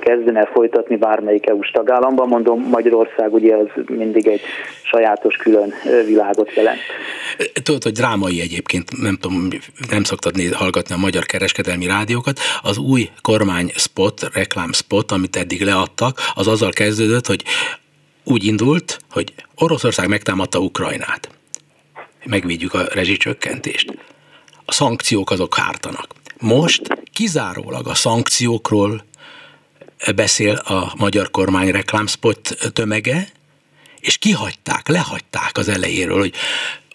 kezdene 0.00 0.48
folytatni 0.52 0.96
bármelyik 0.96 1.48
EU-s 1.48 1.70
tagállamban. 1.70 2.28
Mondom, 2.28 2.60
Magyarország 2.60 3.34
ugye 3.34 3.56
az 3.56 3.68
mindig 3.88 4.26
egy 4.26 4.40
sajátos 4.82 5.36
külön 5.36 5.72
világot 6.06 6.54
jelent. 6.54 6.80
Tudod, 7.62 7.82
hogy 7.82 7.92
drámai 7.92 8.40
egyébként, 8.40 9.02
nem 9.02 9.16
tudom, 9.20 9.48
nem 9.90 10.02
szoktad 10.02 10.36
néz, 10.36 10.52
hallgatni 10.52 10.94
a 10.94 10.98
magyar 10.98 11.24
kereskedelmi 11.24 11.86
rádiókat, 11.86 12.38
az 12.62 12.78
új 12.78 13.08
kormány 13.22 13.70
spot, 13.74 14.20
reklám 14.34 14.72
spot, 14.72 15.12
amit 15.12 15.36
eddig 15.36 15.62
leadtak, 15.62 16.18
az 16.34 16.46
azzal 16.46 16.70
kezdődött, 16.70 17.26
hogy 17.26 17.44
úgy 18.24 18.44
indult, 18.44 18.98
hogy 19.10 19.34
Oroszország 19.54 20.08
megtámadta 20.08 20.58
Ukrajnát. 20.58 21.28
Megvédjük 22.24 22.74
a 22.74 22.84
rezsicsökkentést. 22.84 23.98
A 24.64 24.72
szankciók 24.72 25.30
azok 25.30 25.56
hártanak. 25.56 26.06
Most 26.38 26.82
kizárólag 27.12 27.86
a 27.88 27.94
szankciókról 27.94 29.04
beszél 30.14 30.54
a 30.54 30.92
magyar 30.96 31.30
kormány 31.30 31.70
reklámspot 31.70 32.56
tömege, 32.72 33.28
és 34.00 34.18
kihagyták, 34.18 34.88
lehagyták 34.88 35.58
az 35.58 35.68
elejéről, 35.68 36.18
hogy 36.18 36.34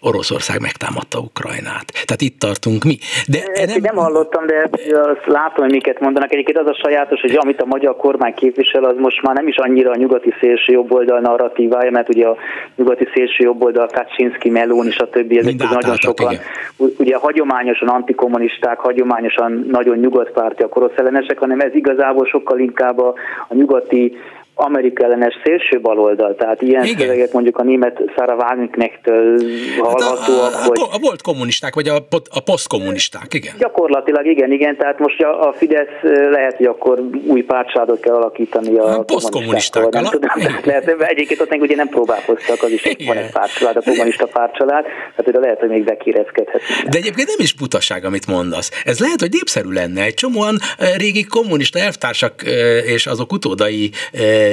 Oroszország 0.00 0.60
megtámadta 0.60 1.18
Ukrajnát. 1.18 1.86
Tehát 1.92 2.20
itt 2.20 2.38
tartunk 2.38 2.84
mi. 2.84 2.98
De 3.26 3.38
nem... 3.66 3.80
nem 3.80 3.96
hallottam, 3.96 4.46
de 4.46 4.70
azt 4.92 5.26
látom, 5.26 5.64
hogy 5.64 5.72
miket 5.72 6.00
mondanak. 6.00 6.32
Egyébként 6.32 6.58
az 6.58 6.66
a 6.66 6.78
sajátos, 6.82 7.20
hogy 7.20 7.36
amit 7.36 7.60
a 7.60 7.66
magyar 7.66 7.96
kormány 7.96 8.34
képvisel, 8.34 8.84
az 8.84 8.96
most 8.98 9.22
már 9.22 9.34
nem 9.34 9.48
is 9.48 9.56
annyira 9.56 9.90
a 9.90 9.96
nyugati 9.96 10.34
szélső 10.40 10.72
jobboldal 10.72 11.20
narratívája, 11.20 11.90
mert 11.90 12.08
ugye 12.08 12.26
a 12.26 12.36
nyugati 12.76 13.08
szélső 13.14 13.44
jobboldal, 13.44 13.86
Kaczynski, 13.86 14.50
Melón 14.50 14.86
és 14.86 14.98
a 14.98 15.08
többi, 15.08 15.38
ezek 15.38 15.54
nagyon 15.56 15.96
sokan, 15.96 16.32
igen. 16.32 16.44
ugye 16.98 17.16
hagyományosan 17.16 17.88
antikommunisták, 17.88 18.78
hagyományosan 18.78 19.66
nagyon 19.70 19.98
nyugatpártiak, 19.98 20.76
orosz 20.76 20.96
ellenesek, 20.96 21.38
hanem 21.38 21.60
ez 21.60 21.74
igazából 21.74 22.26
sokkal 22.26 22.58
inkább 22.58 22.98
a, 22.98 23.14
a 23.48 23.54
nyugati 23.54 24.16
Amerika 24.60 25.04
ellenes 25.04 25.34
szélső 25.44 25.80
baloldal, 25.80 26.34
tehát 26.34 26.62
ilyen 26.62 26.84
igen. 26.84 26.98
szövegek 26.98 27.32
mondjuk 27.32 27.58
a 27.58 27.62
német 27.62 28.02
Sarah 28.16 28.38
Wagenknecht-től 28.38 29.38
hallhatóak. 29.78 30.52
Hát 30.52 30.68
a, 30.68 30.80
a, 30.80 30.84
a, 30.84 30.94
a, 30.94 30.98
volt 31.00 31.22
kommunisták, 31.22 31.74
vagy 31.74 31.88
a, 31.88 31.96
a 32.30 32.40
posztkommunisták, 32.40 33.34
igen. 33.34 33.54
Gyakorlatilag 33.58 34.26
igen, 34.26 34.52
igen, 34.52 34.76
tehát 34.76 34.98
most 34.98 35.22
a, 35.22 35.48
a 35.48 35.52
Fidesz 35.52 36.02
lehet, 36.30 36.56
hogy 36.56 36.66
akkor 36.66 37.00
új 37.26 37.42
pártságot 37.42 38.00
kell 38.00 38.14
alakítani 38.14 38.76
a, 38.76 38.98
a 38.98 39.02
posztkommunistákkal. 39.02 40.02
Nem 40.02 40.10
tudom, 40.10 40.30
lehet, 40.64 40.88
egyébként 40.98 41.40
ott 41.40 41.50
még 41.50 41.60
ugye 41.60 41.76
nem 41.76 41.88
próbálkoztak, 41.88 42.62
az 42.62 42.70
is 42.70 42.84
igen. 42.84 43.06
van 43.06 43.16
egy 43.16 43.30
pártcsalád, 43.30 43.76
a 43.76 43.82
kommunista 43.84 44.26
pártcsalád, 44.26 44.84
tehát 45.16 45.40
lehet, 45.40 45.58
hogy 45.60 45.68
még 45.68 45.84
bekérezkedhet. 45.84 46.60
De 46.90 46.98
egyébként 46.98 47.28
nem 47.28 47.38
is 47.38 47.52
butaság, 47.52 48.04
amit 48.04 48.26
mondasz. 48.26 48.82
Ez 48.84 49.00
lehet, 49.00 49.20
hogy 49.20 49.30
népszerű 49.30 49.70
lenne. 49.70 50.02
Egy 50.02 50.14
csomóan 50.14 50.56
régi 50.96 51.24
kommunista 51.24 51.78
elvtársak 51.78 52.42
és 52.86 53.06
azok 53.06 53.32
utódai 53.32 53.90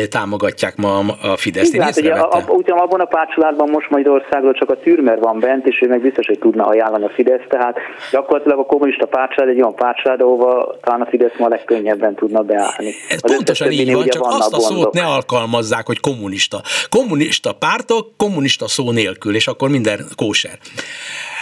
támogatják 0.05 0.75
ma 0.75 0.97
a 1.21 1.37
Fideszt. 1.37 1.73
Én 1.73 1.81
hát, 1.81 1.97
ugye, 1.97 2.13
a, 2.13 2.37
a, 2.37 2.43
abban 2.67 2.99
a 2.99 3.05
pártcsaládban 3.05 3.69
most 3.69 3.89
Magyarországról 3.89 4.53
csak 4.53 4.69
a 4.69 4.77
Türmer 4.79 5.19
van 5.19 5.39
bent, 5.39 5.67
és 5.67 5.81
ő 5.81 5.87
meg 5.87 6.01
biztos, 6.01 6.27
hogy 6.27 6.39
tudna 6.39 6.65
ajánlani 6.65 7.03
a 7.03 7.09
Fidesz, 7.09 7.41
tehát 7.49 7.77
gyakorlatilag 8.11 8.59
a 8.59 8.63
kommunista 8.63 9.05
pártcsalád 9.05 9.49
egy 9.49 9.61
olyan 9.61 9.75
pártcsalád, 9.75 10.21
ahova 10.21 10.75
talán 10.81 11.01
a 11.01 11.05
Fidesz 11.05 11.37
ma 11.37 11.47
legkönnyebben 11.47 12.15
tudna 12.15 12.41
beállni. 12.41 12.93
Ez 13.09 13.19
az 13.21 13.35
pontosan 13.35 13.71
így 13.71 13.93
van, 13.93 14.07
csak 14.07 14.25
azt 14.25 14.53
a 14.53 14.59
szót 14.59 14.93
ne 14.93 15.05
alkalmazzák, 15.05 15.85
hogy 15.85 15.99
kommunista. 15.99 16.61
Kommunista 16.89 17.53
pártok, 17.53 18.07
kommunista 18.17 18.67
szó 18.67 18.91
nélkül, 18.91 19.35
és 19.35 19.47
akkor 19.47 19.69
minden 19.69 20.05
kóser. 20.15 20.57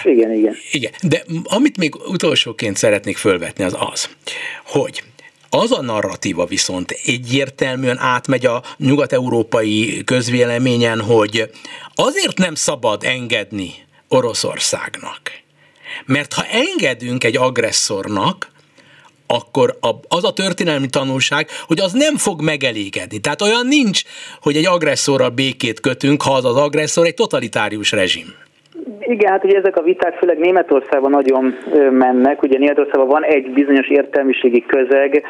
Igen, 0.03 0.31
igen. 0.31 0.55
Igen, 0.71 0.91
de 1.01 1.23
amit 1.43 1.77
még 1.77 1.95
utolsóként 1.95 2.75
szeretnék 2.75 3.17
fölvetni 3.17 3.63
az 3.63 3.77
az, 3.91 4.09
hogy 4.65 5.03
az 5.49 5.71
a 5.71 5.81
narratíva 5.81 6.45
viszont 6.45 6.91
egyértelműen 6.91 7.97
átmegy 7.97 8.45
a 8.45 8.63
nyugat-európai 8.77 10.03
közvéleményen, 10.03 11.01
hogy 11.01 11.49
azért 11.95 12.37
nem 12.37 12.55
szabad 12.55 13.03
engedni 13.03 13.73
Oroszországnak. 14.07 15.21
Mert 16.05 16.33
ha 16.33 16.45
engedünk 16.45 17.23
egy 17.23 17.37
agresszornak, 17.37 18.53
akkor 19.27 19.77
az 20.07 20.23
a 20.23 20.33
történelmi 20.33 20.87
tanulság, 20.87 21.49
hogy 21.67 21.79
az 21.79 21.91
nem 21.91 22.17
fog 22.17 22.41
megelégedni. 22.41 23.19
Tehát 23.19 23.41
olyan 23.41 23.67
nincs, 23.67 24.01
hogy 24.41 24.57
egy 24.57 24.65
agresszorral 24.65 25.29
békét 25.29 25.79
kötünk, 25.79 26.21
ha 26.21 26.33
az 26.33 26.45
az 26.45 26.55
agresszor 26.55 27.05
egy 27.05 27.13
totalitárius 27.13 27.91
rezsim. 27.91 28.33
Igen, 28.99 29.31
hát 29.31 29.43
ugye 29.43 29.57
ezek 29.57 29.77
a 29.77 29.81
viták 29.81 30.13
főleg 30.13 30.37
Németországban 30.37 31.11
nagyon 31.11 31.55
mennek. 31.91 32.43
Ugye 32.43 32.57
Németországban 32.57 33.07
van 33.07 33.23
egy 33.23 33.51
bizonyos 33.51 33.87
értelmiségi 33.87 34.65
közeg, 34.65 35.23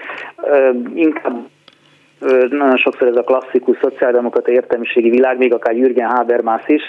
inkább 0.94 1.48
nagyon 2.50 2.78
sokszor 2.78 3.08
ez 3.08 3.16
a 3.16 3.24
klasszikus 3.24 3.78
szociáldemokrata 3.82 4.52
értelmiségi 4.52 5.10
világ, 5.10 5.38
még 5.38 5.54
akár 5.54 5.76
Jürgen 5.76 6.10
Habermas 6.10 6.64
is, 6.68 6.82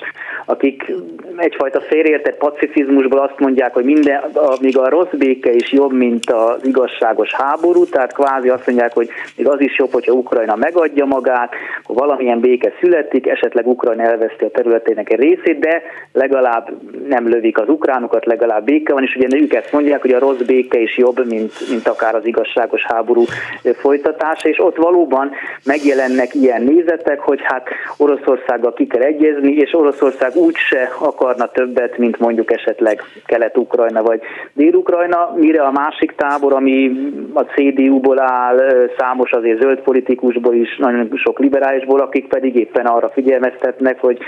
akik 0.44 0.92
egyfajta 1.36 1.80
félreértett 1.80 2.36
pacifizmusból 2.36 3.18
azt 3.18 3.38
mondják, 3.38 3.74
hogy 3.74 3.84
minden, 3.84 4.20
míg 4.60 4.78
a 4.78 4.88
rossz 4.88 5.12
béke 5.18 5.52
is 5.52 5.72
jobb, 5.72 5.92
mint 5.92 6.30
az 6.30 6.66
igazságos 6.66 7.34
háború, 7.34 7.84
tehát 7.84 8.12
kvázi 8.12 8.48
azt 8.48 8.66
mondják, 8.66 8.92
hogy 8.94 9.08
még 9.36 9.48
az 9.48 9.60
is 9.60 9.78
jobb, 9.78 9.92
hogyha 9.92 10.12
Ukrajna 10.12 10.56
megadja 10.56 11.04
magát, 11.04 11.52
akkor 11.82 11.96
valamilyen 11.96 12.40
béke 12.40 12.72
születik, 12.80 13.26
esetleg 13.26 13.66
Ukrajna 13.66 14.02
elveszti 14.02 14.44
a 14.44 14.50
területének 14.50 15.12
egy 15.12 15.20
részét, 15.20 15.58
de 15.58 15.82
legalább 16.12 16.70
nem 17.08 17.28
lövik 17.28 17.58
az 17.58 17.68
ukránokat, 17.68 18.26
legalább 18.26 18.64
béke 18.64 18.92
van, 18.92 19.02
és 19.02 19.16
ugye 19.16 19.36
ők 19.40 19.54
ezt 19.54 19.72
mondják, 19.72 20.00
hogy 20.00 20.12
a 20.12 20.18
rossz 20.18 20.40
béke 20.40 20.78
is 20.78 20.96
jobb, 20.96 21.26
mint, 21.26 21.52
mint 21.70 21.88
akár 21.88 22.14
az 22.14 22.26
igazságos 22.26 22.84
háború 22.84 23.24
folytatása, 23.62 24.48
és 24.48 24.60
ott 24.60 24.76
valóban 24.76 25.25
van, 25.26 25.38
megjelennek 25.64 26.34
ilyen 26.34 26.62
nézetek, 26.62 27.20
hogy 27.20 27.40
hát 27.42 27.68
Oroszországgal 27.96 28.72
ki 28.72 28.86
kell 28.86 29.02
egyezni, 29.02 29.52
és 29.52 29.74
Oroszország 29.74 30.36
úgyse 30.36 30.90
akarna 30.98 31.46
többet, 31.46 31.98
mint 31.98 32.18
mondjuk 32.18 32.52
esetleg 32.52 33.02
Kelet-Ukrajna 33.24 34.02
vagy 34.02 34.20
Dél-Ukrajna, 34.52 35.34
mire 35.36 35.62
a 35.62 35.70
másik 35.70 36.14
tábor, 36.16 36.52
ami 36.52 36.90
a 37.32 37.42
CDU-ból 37.42 38.20
áll, 38.20 38.58
számos 38.98 39.30
azért 39.30 39.60
zöld 39.60 39.80
politikusból 39.80 40.54
is, 40.54 40.76
nagyon 40.76 41.10
sok 41.14 41.38
liberálisból, 41.38 42.00
akik 42.00 42.28
pedig 42.28 42.56
éppen 42.56 42.86
arra 42.86 43.08
figyelmeztetnek, 43.08 44.00
hogy 44.00 44.18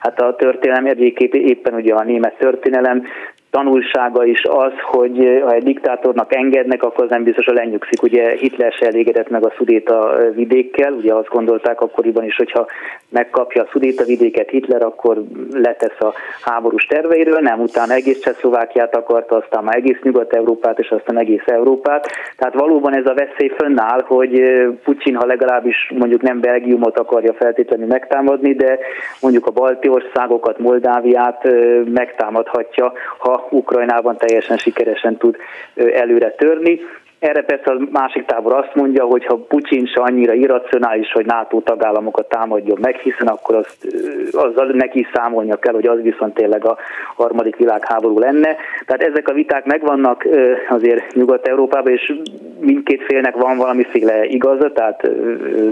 hát 0.00 0.20
a 0.20 0.36
történelem 0.36 0.86
egyébként 0.86 1.34
éppen 1.34 1.74
ugye 1.74 1.94
a 1.94 2.04
német 2.04 2.38
történelem 2.38 3.06
tanulsága 3.50 4.24
is 4.24 4.42
az, 4.44 4.72
hogy 4.82 5.24
eh, 5.24 5.42
ha 5.42 5.52
egy 5.52 5.62
diktátornak 5.62 6.34
engednek, 6.34 6.82
akkor 6.82 7.04
az 7.04 7.10
nem 7.10 7.22
biztos, 7.22 7.44
hogy 7.44 7.54
lenyugszik. 7.54 8.02
Ugye 8.02 8.30
Hitler 8.30 8.72
se 8.72 8.86
elégedett 8.86 9.30
meg 9.30 9.44
a 9.44 9.52
szudéta 9.56 10.18
eh, 10.18 10.34
vidékkel, 10.34 10.92
ugye 10.92 11.14
azt 11.14 11.28
gondolták 11.28 11.80
akkoriban 11.80 12.24
is, 12.24 12.36
hogyha 12.36 12.66
megkapja 13.08 13.62
a 13.62 13.68
szudéta 13.72 14.04
vidéket 14.04 14.50
Hitler, 14.50 14.82
akkor 14.82 15.22
letesz 15.52 16.00
a 16.00 16.12
háborús 16.42 16.84
terveiről, 16.86 17.38
nem, 17.38 17.60
utána 17.60 17.94
egész 17.94 18.20
Csehszlovákiát 18.20 18.96
akarta, 18.96 19.36
aztán 19.36 19.64
már 19.64 19.76
egész 19.76 19.98
Nyugat-Európát, 20.02 20.78
és 20.78 20.88
aztán 20.88 21.18
egész 21.18 21.46
Európát. 21.46 22.06
Tehát 22.36 22.54
valóban 22.54 22.96
ez 22.96 23.06
a 23.06 23.14
veszély 23.14 23.52
fönnáll, 23.56 24.02
hogy 24.06 24.40
eh, 24.40 24.66
Putyin, 24.84 25.14
ha 25.14 25.26
legalábbis 25.26 25.92
mondjuk 25.98 26.22
nem 26.22 26.40
Belgiumot 26.40 26.98
akarja 26.98 27.32
feltétlenül 27.32 27.86
megtámadni, 27.86 28.54
de 28.54 28.78
mondjuk 29.20 29.46
a 29.46 29.50
balti 29.50 29.88
országokat, 29.88 30.58
Moldáviát 30.58 31.48
megtámadhatja, 31.84 32.92
ha 33.18 33.37
Ukrajnában 33.50 34.16
teljesen 34.16 34.56
sikeresen 34.56 35.16
tud 35.16 35.36
előre 35.74 36.30
törni. 36.30 36.80
Erre 37.18 37.42
persze 37.42 37.70
a 37.70 37.78
másik 37.90 38.24
tábor 38.24 38.54
azt 38.54 38.74
mondja, 38.74 39.04
hogy 39.04 39.24
ha 39.24 39.36
Putyin 39.36 39.86
se 39.86 40.00
annyira 40.00 40.32
irracionális, 40.32 41.12
hogy 41.12 41.26
NATO 41.26 41.60
tagállamokat 41.60 42.28
támadjon 42.28 42.78
meg, 42.80 42.96
hiszen 42.96 43.26
akkor 43.26 43.54
azt, 43.54 43.86
azzal 44.32 44.66
neki 44.66 45.06
számolnia 45.12 45.56
kell, 45.56 45.74
hogy 45.74 45.86
az 45.86 46.02
viszont 46.02 46.34
tényleg 46.34 46.64
a 46.66 46.76
harmadik 47.14 47.56
világháború 47.56 48.18
lenne. 48.18 48.56
Tehát 48.86 49.02
ezek 49.02 49.28
a 49.28 49.32
viták 49.32 49.64
megvannak 49.64 50.26
azért 50.68 51.14
Nyugat-Európában, 51.14 51.92
és 51.92 52.12
mindkét 52.60 53.02
félnek 53.02 53.34
van 53.34 53.56
valamiféle 53.56 54.24
igaza, 54.24 54.72
tehát 54.72 55.10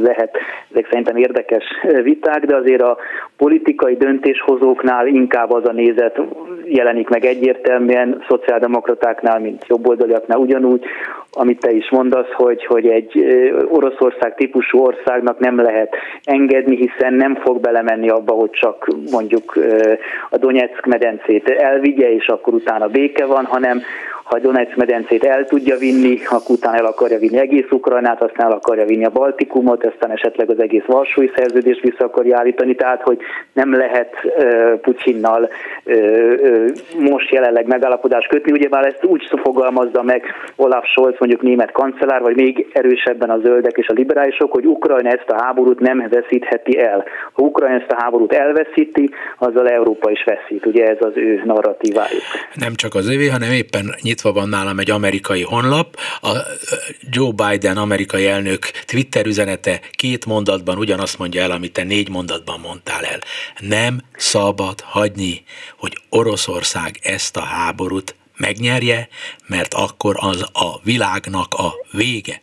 lehet 0.02 0.36
ezek 0.70 0.86
szerintem 0.90 1.16
érdekes 1.16 1.64
viták, 2.02 2.44
de 2.44 2.56
azért 2.56 2.82
a 2.82 2.96
politikai 3.36 3.96
döntéshozóknál 3.96 5.06
inkább 5.06 5.52
az 5.52 5.68
a 5.68 5.72
nézet 5.72 6.20
jelenik 6.64 7.08
meg 7.08 7.24
egyértelműen, 7.24 8.24
szociáldemokratáknál, 8.28 9.40
mint 9.40 9.64
jobboldaliaknál 9.68 10.38
ugyanúgy, 10.38 10.84
amit 11.32 11.60
te 11.60 11.70
is 11.70 11.90
mondasz, 11.90 12.32
hogy, 12.32 12.64
hogy 12.64 12.86
egy 12.86 13.24
Oroszország 13.68 14.34
típusú 14.34 14.78
országnak 14.78 15.38
nem 15.38 15.60
lehet 15.60 15.96
engedni, 16.24 16.76
hiszen 16.76 17.14
nem 17.14 17.34
fog 17.34 17.60
belemenni 17.60 18.08
abba, 18.08 18.32
hogy 18.32 18.50
csak 18.50 18.88
mondjuk 19.10 19.58
a 20.30 20.36
Donetsk 20.36 20.86
medencét 20.86 21.48
elvigye, 21.48 22.12
és 22.12 22.26
akkor 22.26 22.54
utána 22.54 22.86
béke 22.86 23.26
van, 23.26 23.44
hanem 23.44 23.82
ha 24.26 24.38
Donetsz 24.38 24.76
medencét 24.76 25.24
el 25.24 25.44
tudja 25.44 25.76
vinni, 25.76 26.18
akkor 26.24 26.56
utána 26.56 26.76
el 26.76 26.84
akarja 26.84 27.18
vinni 27.18 27.38
egész 27.38 27.70
Ukrajnát, 27.70 28.22
aztán 28.22 28.46
el 28.46 28.52
akarja 28.52 28.84
vinni 28.84 29.04
a 29.04 29.10
Baltikumot, 29.10 29.86
aztán 29.86 30.10
esetleg 30.10 30.50
az 30.50 30.60
egész 30.60 30.84
Varsói 30.86 31.30
szerződést 31.36 31.80
vissza 31.80 32.04
akarja 32.04 32.38
állítani, 32.38 32.74
tehát 32.74 33.02
hogy 33.02 33.18
nem 33.52 33.76
lehet 33.76 34.14
uh, 34.24 34.72
Putyinnal 34.80 35.50
uh, 35.84 35.94
uh, 36.42 36.66
most 36.98 37.32
jelenleg 37.32 37.66
megállapodást 37.66 38.28
kötni, 38.28 38.52
ugyebár 38.52 38.86
ezt 38.86 39.04
úgy 39.04 39.28
fogalmazza 39.42 40.02
meg 40.02 40.22
Olaf 40.56 40.84
Scholz, 40.86 41.14
mondjuk 41.18 41.42
német 41.42 41.72
kancellár, 41.72 42.20
vagy 42.20 42.36
még 42.36 42.66
erősebben 42.72 43.30
a 43.30 43.38
zöldek 43.38 43.76
és 43.76 43.88
a 43.88 43.92
liberálisok, 43.92 44.52
hogy 44.52 44.66
Ukrajna 44.66 45.08
ezt 45.08 45.28
a 45.28 45.42
háborút 45.42 45.80
nem 45.80 46.06
veszítheti 46.10 46.78
el. 46.78 47.04
Ha 47.32 47.42
Ukrajna 47.42 47.76
ezt 47.76 47.90
a 47.90 48.02
háborút 48.02 48.32
elveszíti, 48.32 49.10
azzal 49.38 49.68
Európa 49.68 50.10
is 50.10 50.24
veszít. 50.24 50.66
Ugye 50.66 50.86
ez 50.86 50.96
az 51.00 51.12
ő 51.14 51.42
narratívájuk. 51.44 52.22
Nem 52.54 52.74
csak 52.74 52.94
az 52.94 53.08
övé, 53.14 53.26
hanem 53.26 53.50
éppen 53.52 53.94
nyitva 54.16 54.40
van 54.40 54.48
nálam 54.48 54.78
egy 54.78 54.90
amerikai 54.90 55.42
honlap, 55.42 55.96
a 56.20 56.28
Joe 57.10 57.32
Biden 57.32 57.76
amerikai 57.76 58.26
elnök 58.26 58.70
Twitter 58.86 59.26
üzenete 59.26 59.80
két 59.90 60.26
mondatban 60.26 60.78
ugyanazt 60.78 61.18
mondja 61.18 61.42
el, 61.42 61.50
amit 61.50 61.72
te 61.72 61.82
négy 61.82 62.08
mondatban 62.08 62.60
mondtál 62.60 63.04
el. 63.04 63.20
Nem 63.60 64.02
szabad 64.16 64.80
hagyni, 64.80 65.44
hogy 65.78 65.98
Oroszország 66.08 66.98
ezt 67.02 67.36
a 67.36 67.40
háborút 67.40 68.14
megnyerje, 68.36 69.08
mert 69.46 69.74
akkor 69.74 70.16
az 70.18 70.42
a 70.42 70.80
világnak 70.82 71.54
a 71.54 71.74
vége. 71.90 72.40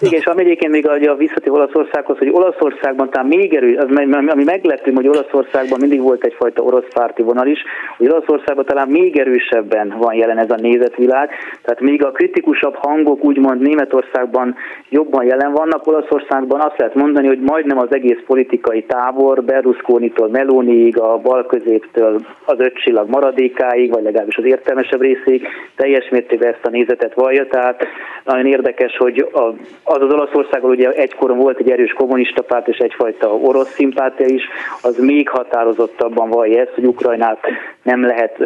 Igen, 0.00 0.20
és 0.20 0.26
ami 0.26 0.40
egyébként 0.42 0.72
még 0.72 0.88
a, 0.88 1.10
a 1.10 1.14
visszatér 1.14 1.52
Olaszországhoz, 1.52 2.18
hogy 2.18 2.30
Olaszországban 2.32 3.10
talán 3.10 3.26
még 3.26 3.54
erő, 3.54 3.76
az, 3.76 3.86
ami 4.28 4.44
meglepő, 4.44 4.92
hogy 4.92 5.08
Olaszországban 5.08 5.78
mindig 5.80 6.00
volt 6.00 6.24
egyfajta 6.24 6.62
orosz 6.62 6.88
párti 6.94 7.22
vonal 7.22 7.46
is, 7.46 7.62
hogy 7.96 8.08
Olaszországban 8.08 8.64
talán 8.64 8.88
még 8.88 9.18
erősebben 9.18 9.94
van 9.98 10.14
jelen 10.14 10.38
ez 10.38 10.50
a 10.50 10.60
nézetvilág, 10.60 11.30
tehát 11.62 11.80
még 11.80 12.04
a 12.04 12.10
kritikusabb 12.10 12.74
hangok 12.74 13.24
úgymond 13.24 13.60
Németországban 13.60 14.56
jobban 14.88 15.24
jelen 15.24 15.52
vannak, 15.52 15.86
Olaszországban 15.86 16.60
azt 16.60 16.78
lehet 16.78 16.94
mondani, 16.94 17.26
hogy 17.26 17.40
majdnem 17.40 17.78
az 17.78 17.94
egész 17.94 18.18
politikai 18.26 18.82
tábor, 18.82 19.44
Berlusconitól 19.44 20.28
Meloniig, 20.28 20.98
a 21.00 21.18
bal 21.18 21.46
középtől 21.46 22.20
az 22.44 22.58
öt 22.58 22.74
csillag 22.74 23.08
maradékáig, 23.08 23.92
vagy 23.92 24.02
legalábbis 24.02 24.36
az 24.36 24.44
értelmesebb 24.44 25.00
részig 25.00 25.46
teljes 25.76 26.08
mértékben 26.08 26.52
ezt 26.52 26.66
a 26.66 26.70
nézetet 26.70 27.14
vallja, 27.14 27.46
tehát 27.46 27.86
nagyon 28.24 28.46
érdekes, 28.46 28.96
hogy 28.96 29.28
az 29.32 30.02
az 30.02 30.12
Olaszországban 30.12 30.70
ugye 30.70 30.90
egykoron 30.90 31.38
volt 31.38 31.58
egy 31.58 31.70
erős 31.70 31.92
kommunista 31.92 32.42
párt 32.42 32.68
és 32.68 32.76
egyfajta 32.76 33.34
orosz 33.34 33.72
szimpátia 33.72 34.26
is, 34.26 34.42
az 34.82 34.98
még 34.98 35.28
határozottabban 35.28 36.28
vallja 36.30 36.60
ezt, 36.60 36.74
hogy 36.74 36.84
Ukrajnát 36.86 37.38
nem 37.82 38.06
lehet, 38.06 38.38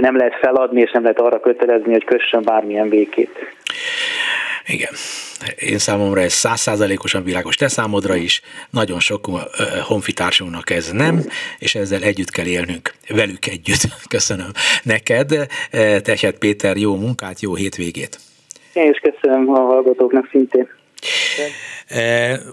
nem 0.00 0.16
lehet 0.16 0.38
feladni, 0.40 0.80
és 0.80 0.90
nem 0.90 1.02
lehet 1.02 1.20
arra 1.20 1.40
kötelezni, 1.40 1.92
hogy 1.92 2.04
kössön 2.04 2.42
bármilyen 2.42 2.88
békét. 2.88 3.38
Igen. 4.66 4.92
Én 5.56 5.78
számomra 5.78 6.20
ez 6.20 6.32
százszázalékosan 6.32 7.24
világos, 7.24 7.56
te 7.56 7.68
számodra 7.68 8.14
is, 8.14 8.40
nagyon 8.70 9.00
sok 9.00 9.26
honfitársunknak 9.82 10.70
ez 10.70 10.90
nem, 10.90 11.20
és 11.58 11.74
ezzel 11.74 12.02
együtt 12.02 12.30
kell 12.30 12.46
élnünk, 12.46 12.92
velük 13.08 13.46
együtt. 13.46 13.80
Köszönöm 14.08 14.50
neked. 14.82 15.28
Tehet 16.02 16.38
Péter, 16.38 16.76
jó 16.76 16.96
munkát, 16.96 17.40
jó 17.40 17.54
hétvégét! 17.54 18.31
Én 18.72 18.90
is 18.90 18.98
köszönöm 18.98 19.48
a 19.48 19.60
hallgatóknak 19.60 20.28
szintén. 20.30 20.68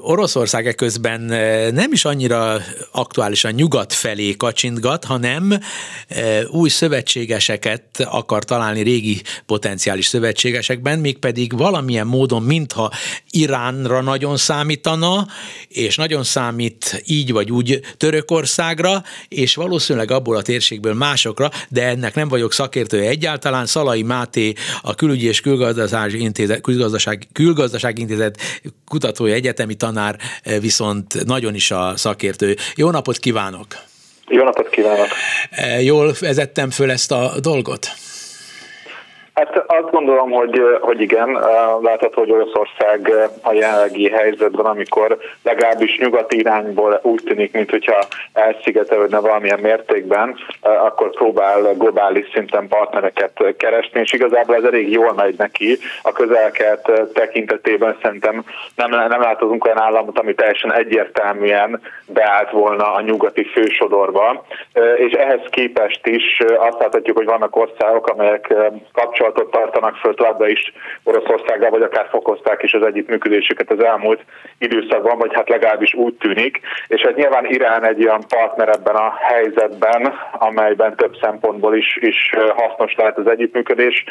Oroszország 0.01 0.73
közben 0.75 1.21
nem 1.73 1.91
is 1.91 2.05
annyira 2.05 2.61
aktuálisan 2.91 3.51
nyugat 3.51 3.93
felé 3.93 4.35
kacsintgat, 4.35 5.05
hanem 5.05 5.59
új 6.49 6.69
szövetségeseket 6.69 7.83
akar 8.03 8.43
találni 8.43 8.81
régi 8.81 9.21
potenciális 9.45 10.05
szövetségesekben, 10.05 10.99
mégpedig 10.99 11.57
valamilyen 11.57 12.07
módon, 12.07 12.43
mintha 12.43 12.91
Iránra 13.29 14.01
nagyon 14.01 14.37
számítana, 14.37 15.27
és 15.67 15.95
nagyon 15.95 16.23
számít 16.23 17.03
így 17.05 17.31
vagy 17.31 17.51
úgy 17.51 17.79
Törökországra, 17.97 19.03
és 19.27 19.55
valószínűleg 19.55 20.11
abból 20.11 20.35
a 20.35 20.41
térségből 20.41 20.93
másokra, 20.93 21.51
de 21.69 21.87
ennek 21.87 22.15
nem 22.15 22.27
vagyok 22.27 22.53
szakértője 22.53 23.09
egyáltalán. 23.09 23.65
Szalai 23.65 24.03
Máté, 24.03 24.53
a 24.81 24.95
Külügyi 24.95 25.27
és 25.27 25.41
Külgazdasági 25.41 26.19
Intézet, 26.19 26.61
Külgazdaság, 26.61 27.27
Külgazdasági 27.33 28.01
Intézet 28.01 28.39
kutatója, 28.85 29.28
egyetemi 29.31 29.75
tanár, 29.75 30.15
eh, 30.43 30.59
viszont 30.59 31.25
nagyon 31.25 31.55
is 31.55 31.71
a 31.71 31.93
szakértő. 31.95 32.55
Jó 32.75 32.89
napot 32.89 33.17
kívánok! 33.17 33.67
Jó 34.27 34.43
napot 34.43 34.69
kívánok! 34.69 35.07
Eh, 35.49 35.83
jól 35.83 36.13
vezettem 36.19 36.69
föl 36.69 36.91
ezt 36.91 37.11
a 37.11 37.33
dolgot? 37.41 37.87
Hát 39.39 39.63
azt 39.67 39.91
gondolom, 39.91 40.31
hogy, 40.31 40.61
hogy 40.81 41.01
igen, 41.01 41.31
látható, 41.81 42.19
hogy 42.21 42.31
Oroszország 42.31 43.11
a 43.41 43.53
jelenlegi 43.53 44.09
helyzetben, 44.09 44.65
amikor 44.65 45.17
legalábbis 45.43 45.97
nyugati 45.97 46.37
irányból 46.37 46.99
úgy 47.03 47.21
tűnik, 47.25 47.53
mintha 47.53 48.03
elszigetelődne 48.33 49.19
valamilyen 49.19 49.59
mértékben, 49.59 50.35
akkor 50.61 51.09
próbál 51.09 51.61
globális 51.61 52.29
szinten 52.33 52.67
partnereket 52.67 53.55
keresni, 53.57 53.99
és 53.99 54.13
igazából 54.13 54.55
ez 54.55 54.63
elég 54.63 54.91
jól 54.91 55.13
megy 55.13 55.35
neki. 55.37 55.77
A 56.01 56.11
közelket 56.11 56.91
tekintetében 57.13 57.97
szerintem 58.01 58.43
nem, 58.75 58.89
nem 58.89 59.21
látunk 59.21 59.65
olyan 59.65 59.81
államot, 59.81 60.19
ami 60.19 60.33
teljesen 60.33 60.73
egyértelműen 60.73 61.81
beállt 62.07 62.51
volna 62.51 62.93
a 62.93 63.01
nyugati 63.01 63.43
fősodorba, 63.43 64.45
és 64.95 65.11
ehhez 65.11 65.41
képest 65.49 66.07
is 66.07 66.39
azt 66.57 66.79
láthatjuk, 66.79 67.17
hogy 67.17 67.25
vannak 67.25 67.55
országok, 67.55 68.07
amelyek 68.07 68.53
kapcsolatban 68.93 69.27
kapcsolatot 69.31 69.51
tartanak 69.51 69.95
föl 69.95 70.13
továbbra 70.13 70.47
is 70.47 70.73
Oroszországgal, 71.03 71.69
vagy 71.69 71.81
akár 71.81 72.07
fokozták 72.09 72.63
is 72.63 72.73
az 72.73 72.85
együttműködésüket 72.85 73.71
az 73.71 73.83
elmúlt 73.83 74.21
időszakban, 74.57 75.17
vagy 75.17 75.33
hát 75.33 75.49
legalábbis 75.49 75.93
úgy 75.93 76.13
tűnik. 76.13 76.59
És 76.87 77.01
hát 77.01 77.15
nyilván 77.15 77.45
Irán 77.45 77.85
egy 77.85 78.05
olyan 78.05 78.23
partner 78.27 78.69
ebben 78.69 78.95
a 78.95 79.13
helyzetben, 79.19 80.13
amelyben 80.31 80.95
több 80.95 81.15
szempontból 81.21 81.75
is, 81.75 81.97
is 82.01 82.35
hasznos 82.55 82.95
lehet 82.95 83.17
az 83.17 83.27
együttműködés. 83.27 84.03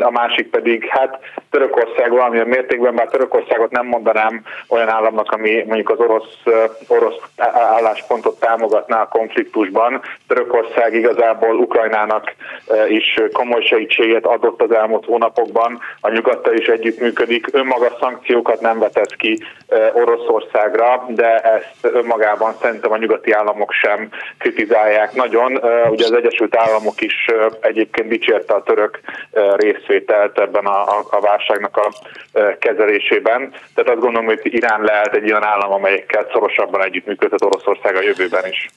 A 0.00 0.10
másik 0.10 0.50
pedig 0.50 0.86
hát 0.86 1.18
Törökország 1.50 2.10
valamilyen 2.10 2.46
mértékben, 2.46 2.94
bár 2.94 3.08
Törökországot 3.08 3.70
nem 3.70 3.86
mondanám 3.86 4.42
olyan 4.68 4.88
államnak, 4.88 5.32
ami 5.32 5.64
mondjuk 5.66 5.90
az 5.90 5.98
orosz, 5.98 6.42
orosz 6.86 7.20
álláspontot 7.76 8.40
támogatná 8.40 9.00
a 9.00 9.08
konfliktusban. 9.08 10.00
Törökország 10.28 10.94
igazából 10.94 11.56
Ukrajnának 11.56 12.34
is 12.88 13.20
komoly 13.32 13.62
segítséget 13.62 14.26
adott 14.32 14.62
az 14.62 14.74
elmúlt 14.74 15.04
hónapokban, 15.04 15.80
a 16.00 16.10
nyugattal 16.10 16.54
is 16.54 16.66
együttműködik, 16.66 17.46
önmaga 17.52 17.96
szankciókat 18.00 18.60
nem 18.60 18.78
vetett 18.78 19.16
ki 19.16 19.42
Oroszországra, 19.92 21.04
de 21.08 21.40
ezt 21.40 21.94
önmagában 21.94 22.54
szerintem 22.60 22.92
a 22.92 22.96
nyugati 22.96 23.32
államok 23.32 23.72
sem 23.72 24.08
kritizálják 24.38 25.14
nagyon. 25.14 25.52
Ugye 25.90 26.04
az 26.04 26.12
Egyesült 26.12 26.56
Államok 26.56 27.00
is 27.00 27.26
egyébként 27.60 28.08
dicsérte 28.08 28.54
a 28.54 28.62
török 28.62 29.00
részvételt 29.56 30.38
ebben 30.38 30.64
a, 30.66 30.82
a, 30.82 31.04
a 31.10 31.20
válságnak 31.20 31.76
a 31.76 31.92
kezelésében. 32.58 33.50
Tehát 33.74 33.90
azt 33.90 34.00
gondolom, 34.00 34.24
hogy 34.26 34.40
Irán 34.42 34.82
lehet 34.82 35.14
egy 35.14 35.30
olyan 35.30 35.44
állam, 35.44 35.72
amelyekkel 35.72 36.26
szorosabban 36.32 36.84
együttműködhet 36.84 37.44
Oroszország 37.44 37.96
a 37.96 38.02
jövőben 38.02 38.46
is. 38.46 38.70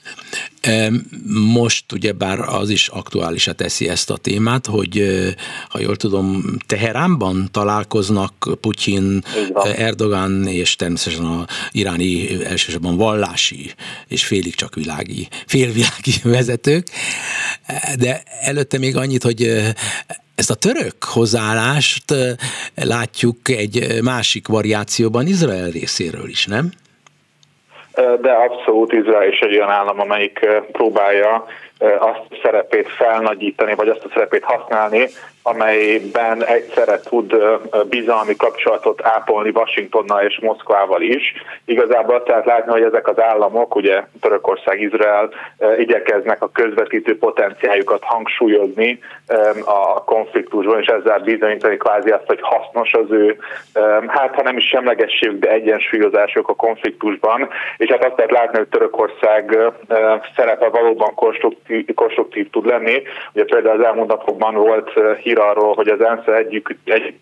Most 1.54 1.92
ugyebár 1.92 2.40
az 2.40 2.70
is 2.70 2.88
aktuálisá 2.88 3.52
teszi 3.52 3.88
ezt 3.88 4.10
a 4.10 4.18
témát, 4.18 4.66
hogy 4.66 5.04
ha 5.70 5.80
jól 5.80 5.96
tudom, 5.96 6.58
Teheránban 6.66 7.48
találkoznak 7.52 8.58
Putyin, 8.62 9.24
Erdogan 9.76 10.48
és 10.48 10.76
természetesen 10.76 11.26
a 11.26 11.46
iráni 11.72 12.44
elsősorban 12.44 12.98
vallási 12.98 13.74
és 14.08 14.26
félig 14.26 14.56
csak 14.56 14.76
világi, 14.76 15.28
félvilági 15.46 16.14
vezetők, 16.38 16.88
de 17.98 18.24
előtte 18.42 18.78
még 18.78 18.96
annyit, 18.96 19.24
hogy 19.24 19.74
ezt 20.36 20.50
a 20.50 20.56
török 20.56 21.04
hozzáállást 21.04 22.14
látjuk 22.76 23.50
egy 23.50 24.02
másik 24.02 24.48
variációban 24.48 25.28
Izrael 25.28 25.70
részéről 25.70 26.30
is, 26.30 26.46
nem? 26.46 26.72
De 27.96 28.32
abszolút 28.32 28.94
Izrael 28.94 29.28
is 29.28 29.40
egy 29.40 29.56
olyan 29.56 29.70
állam, 29.70 30.00
amelyik 30.00 30.48
próbálja 30.72 31.46
azt 32.00 32.26
a 32.30 32.40
szerepét 32.44 32.90
felnagyítani, 32.90 33.76
vagy 33.76 33.88
azt 33.88 34.06
a 34.06 34.10
szerepét 34.14 34.44
használni, 34.44 35.08
amelyben 35.44 36.46
egyszerre 36.46 37.00
tud 37.00 37.36
bizalmi 37.90 38.36
kapcsolatot 38.36 39.00
ápolni 39.04 39.50
Washingtonnal 39.50 40.24
és 40.24 40.40
Moszkvával 40.42 41.02
is. 41.02 41.34
Igazából 41.66 42.16
azt 42.16 42.28
lehet 42.28 42.46
látni, 42.46 42.72
hogy 42.72 42.82
ezek 42.82 43.08
az 43.08 43.20
államok, 43.20 43.76
ugye 43.76 44.04
Törökország, 44.22 44.82
Izrael 44.82 45.30
igyekeznek 45.78 46.42
a 46.42 46.50
közvetítő 46.54 47.18
potenciáljukat 47.18 48.04
hangsúlyozni 48.04 49.00
a 49.66 50.04
konfliktusban, 50.04 50.82
és 50.82 50.88
ezzel 50.88 51.20
bizonyítani 51.20 51.78
kvázi 51.78 52.10
azt, 52.12 52.28
hogy 52.28 52.40
hasznos 52.42 52.94
az 52.94 53.12
ő, 53.12 53.38
hát 54.08 54.36
ha 54.36 54.42
nem 54.42 54.58
is 54.58 54.68
semlegességük, 54.68 55.40
de 55.40 55.50
egyensúlyozásuk 55.50 56.50
a 56.50 56.56
konfliktusban. 56.56 57.50
És 57.78 57.90
hát 57.90 58.06
azt 58.06 58.18
lehet 58.18 58.32
látni, 58.32 58.58
hogy 58.58 58.68
Törökország 58.68 59.58
szerepe 60.36 60.68
valóban 60.70 61.14
konstruktív, 61.14 61.75
konstruktív 61.96 62.50
tud 62.50 62.66
lenni. 62.66 63.02
Ugye 63.34 63.46
például 63.46 63.80
az 63.80 63.86
elmúlt 63.86 64.08
napokban 64.08 64.54
volt 64.54 64.94
hír 65.22 65.36
hír 65.36 65.44
arról, 65.44 65.74
hogy 65.74 65.88
az 65.88 66.02
ENSZ 66.02 66.28
egyik, 66.28 66.68
egy 66.86 67.14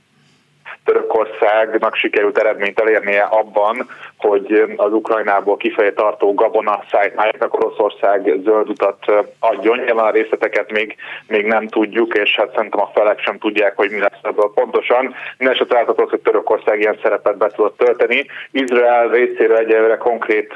Törökországnak 0.86 1.96
sikerült 1.96 2.38
eredményt 2.38 2.80
elérnie 2.80 3.22
abban, 3.22 3.90
hogy 4.18 4.74
az 4.78 4.94
Ukrajnából 4.94 5.58
kifelé 5.58 5.92
tartó 5.92 6.34
gabona 6.34 6.84
szájtmájaknak 6.92 7.54
Oroszország 7.54 8.34
zöld 8.44 8.70
utat 8.70 9.06
adjon. 9.40 9.78
Nyilván 9.78 10.06
a 10.06 10.12
részleteket 10.12 10.72
még, 10.72 10.96
még 11.28 11.46
nem 11.46 11.68
tudjuk, 11.68 12.14
és 12.14 12.36
hát 12.36 12.54
szerintem 12.56 12.82
a 12.82 12.92
felek 12.94 13.20
sem 13.20 13.38
tudják, 13.38 13.76
hogy 13.76 13.92
mi 13.92 14.00
lesz 14.00 14.20
ebből 14.22 14.52
pontosan. 14.54 15.16
Mindenesetre 15.38 15.78
látható, 15.78 16.08
hogy 16.10 16.20
Törökország 16.20 16.80
ilyen 16.80 17.00
szerepet 17.02 17.38
be 17.38 17.48
tudott 17.48 17.78
tölteni. 17.78 18.26
Izrael 18.52 19.08
részéről 19.08 19.58
egyelőre 19.58 19.98
konkrét 19.98 20.54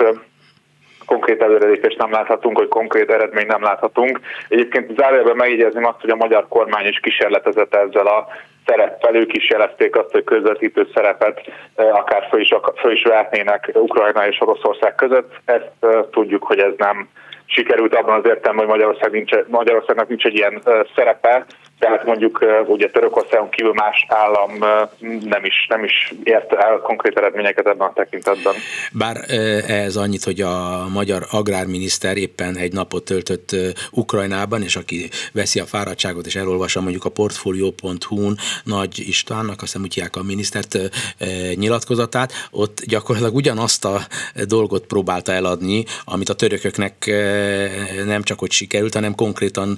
konkrét 1.07 1.41
előrelépést 1.41 1.97
nem 1.97 2.11
láthatunk, 2.11 2.57
hogy 2.57 2.67
konkrét 2.67 3.11
eredményt 3.11 3.47
nem 3.47 3.63
láthatunk. 3.63 4.19
Egyébként 4.47 4.97
zárójelben 4.97 5.35
megjegyezném 5.35 5.85
azt, 5.85 6.01
hogy 6.01 6.09
a 6.09 6.15
magyar 6.15 6.47
kormány 6.47 6.87
is 6.87 6.99
kísérletezett 6.99 7.75
ezzel 7.75 8.07
a 8.07 8.27
szereppel, 8.65 9.15
ők 9.15 9.33
is 9.33 9.49
jelezték 9.49 9.95
azt, 9.95 10.11
hogy 10.11 10.23
közvetítő 10.23 10.87
szerepet 10.93 11.41
e, 11.75 11.83
akár 11.93 12.27
föl 12.29 12.41
is, 12.41 12.53
föl 12.75 12.91
is 12.91 13.03
vehetnének 13.03 13.71
Ukrajna 13.73 14.27
és 14.27 14.41
Oroszország 14.41 14.95
között. 14.95 15.31
Ezt 15.45 15.71
e, 15.79 15.87
tudjuk, 16.11 16.43
hogy 16.43 16.59
ez 16.59 16.73
nem 16.77 17.09
sikerült 17.45 17.95
abban 17.95 18.19
az 18.19 18.25
értelemben, 18.25 18.65
hogy 18.65 18.75
Magyarország 18.75 19.11
nincs, 19.11 19.31
Magyarországnak 19.47 20.07
nincs 20.07 20.25
egy 20.25 20.35
ilyen 20.35 20.61
e, 20.65 20.85
szerepe, 20.95 21.45
tehát 21.79 22.05
mondjuk 22.05 22.45
ugye 22.67 22.89
Törökországon 22.89 23.49
kívül 23.49 23.73
más 23.73 24.05
állam 24.07 24.51
nem 25.25 25.45
is, 25.45 25.65
nem 25.69 25.83
is 25.83 26.13
ért 26.23 26.53
el 26.53 26.77
konkrét 26.77 27.17
eredményeket 27.17 27.67
ebben 27.67 27.87
a 27.87 27.93
tekintetben. 27.93 28.53
Bár 28.91 29.17
ez 29.67 29.95
annyit, 29.95 30.23
hogy 30.23 30.41
a 30.41 30.87
magyar 30.93 31.25
agrárminiszter 31.31 32.17
éppen 32.17 32.57
egy 32.57 32.73
napot 32.73 33.05
töltött 33.05 33.55
Ukrajnában, 33.91 34.63
és 34.63 34.75
aki 34.75 35.09
veszi 35.33 35.59
a 35.59 35.65
fáradtságot 35.65 36.25
és 36.25 36.35
elolvassa 36.35 36.81
mondjuk 36.81 37.05
a 37.05 37.09
portfolio.hu-n 37.09 38.37
Nagy 38.63 38.99
Istvánnak, 38.99 39.61
azt 39.61 39.77
hiszem 39.81 40.09
a 40.11 40.23
minisztert 40.23 40.77
nyilatkozatát, 41.55 42.31
ott 42.51 42.81
gyakorlatilag 42.85 43.35
ugyanazt 43.35 43.85
a 43.85 43.99
dolgot 44.47 44.85
próbálta 44.85 45.31
eladni, 45.31 45.83
amit 46.05 46.29
a 46.29 46.33
törököknek 46.33 47.11
nem 48.05 48.23
csak 48.23 48.39
hogy 48.39 48.51
sikerült, 48.51 48.93
hanem 48.93 49.15
konkrétan 49.15 49.77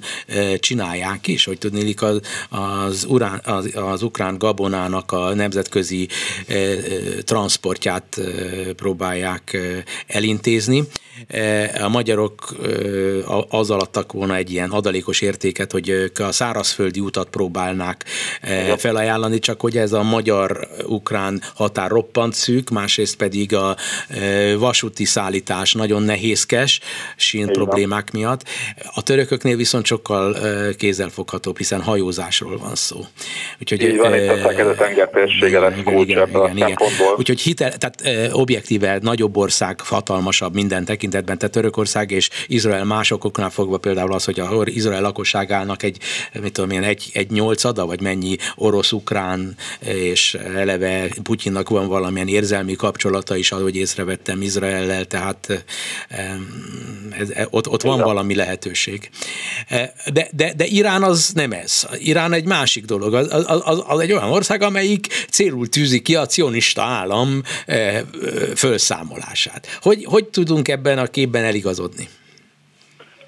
csinálják 0.58 1.26
is, 1.26 1.44
hogy 1.44 1.58
tudni 1.58 1.88
zajlik 1.98 2.02
az, 2.02 2.20
az, 2.48 3.04
urán, 3.08 3.40
az, 3.44 3.70
az 3.74 4.02
ukrán 4.02 4.38
gabonának 4.38 5.12
a 5.12 5.34
nemzetközi 5.34 6.08
eh, 6.46 6.76
transportját 7.24 8.18
eh, 8.18 8.72
próbálják 8.72 9.52
eh, 9.52 9.82
elintézni. 10.06 10.84
A 11.82 11.88
magyarok 11.88 12.56
az 13.48 13.70
alattak 13.70 14.12
volna 14.12 14.36
egy 14.36 14.50
ilyen 14.50 14.70
adalékos 14.70 15.20
értéket, 15.20 15.72
hogy 15.72 16.10
a 16.14 16.32
szárazföldi 16.32 17.00
utat 17.00 17.28
próbálnák 17.28 18.04
felajánlani, 18.76 19.38
csak 19.38 19.60
hogy 19.60 19.76
ez 19.76 19.92
a 19.92 20.02
magyar-ukrán 20.02 21.42
határ 21.54 21.90
roppant 21.90 22.34
szűk, 22.34 22.70
másrészt 22.70 23.16
pedig 23.16 23.54
a 23.54 23.76
vasúti 24.58 25.04
szállítás 25.04 25.72
nagyon 25.72 26.02
nehézkes, 26.02 26.80
sín 27.16 27.46
problémák 27.46 28.10
miatt. 28.10 28.42
A 28.94 29.02
törököknél 29.02 29.56
viszont 29.56 29.84
sokkal 29.84 30.36
kézzelfoghatóbb, 30.76 31.56
hiszen 31.56 31.82
hajózásról 31.82 32.58
van 32.58 32.74
szó. 32.74 33.04
Úgyhogy, 33.60 33.82
Így 33.82 33.96
van, 33.96 34.14
itt 34.14 34.28
a 34.28 34.74
tenger 34.74 35.08
térsége 35.08 35.58
lesz 35.58 35.78
igen, 35.78 35.98
igen, 35.98 36.28
igen, 36.28 36.56
igen. 36.56 36.76
Úgyhogy 37.16 37.40
hitel, 37.40 37.72
tehát 37.76 38.32
objektíve 38.32 38.98
nagyobb 39.02 39.36
ország, 39.36 39.80
hatalmasabb 39.80 40.54
minden 40.54 40.84
tekintetben, 40.84 41.08
tehát 41.10 41.50
Törökország 41.50 42.10
és 42.10 42.30
Izrael 42.46 42.84
másokoknál 42.84 43.50
fogva 43.50 43.78
például 43.78 44.12
az, 44.12 44.24
hogy 44.24 44.40
a 44.40 44.62
Izrael 44.64 45.00
lakosságának 45.00 45.82
egy, 45.82 45.98
mit 46.40 46.52
tudom 46.52 46.70
én, 46.70 46.82
egy, 46.82 47.10
egy 47.12 47.30
nyolcada, 47.30 47.86
vagy 47.86 48.00
mennyi 48.00 48.36
orosz-ukrán, 48.56 49.56
és 49.80 50.34
eleve 50.34 51.08
Putyinnak 51.22 51.68
van 51.68 51.88
valamilyen 51.88 52.28
érzelmi 52.28 52.74
kapcsolata 52.74 53.36
is, 53.36 53.52
ahogy 53.52 53.76
észrevettem 53.76 54.42
Izraellel, 54.42 55.04
tehát 55.04 55.64
ez, 57.10 57.30
ez, 57.30 57.46
ott, 57.50 57.68
ott 57.68 57.82
van 57.82 58.00
valami 58.00 58.34
lehetőség. 58.34 59.10
De, 60.12 60.28
de, 60.32 60.52
de 60.56 60.64
Irán 60.66 61.02
az 61.02 61.30
nem 61.34 61.52
ez. 61.52 61.86
Irán 61.98 62.32
egy 62.32 62.44
másik 62.44 62.84
dolog. 62.84 63.14
Az, 63.14 63.32
az, 63.32 63.60
az, 63.64 63.82
az 63.86 63.98
egy 63.98 64.12
olyan 64.12 64.30
ország, 64.30 64.62
amelyik 64.62 65.06
célul 65.30 65.68
tűzi 65.68 66.00
ki 66.00 66.14
a 66.14 66.26
cionista 66.26 66.82
állam 66.82 67.42
felszámolását. 68.54 69.78
Hogy, 69.82 70.04
hogy 70.04 70.24
tudunk 70.24 70.68
ebben 70.68 70.89
a 70.98 71.06
képben 71.06 71.44
eligazodni? 71.44 72.08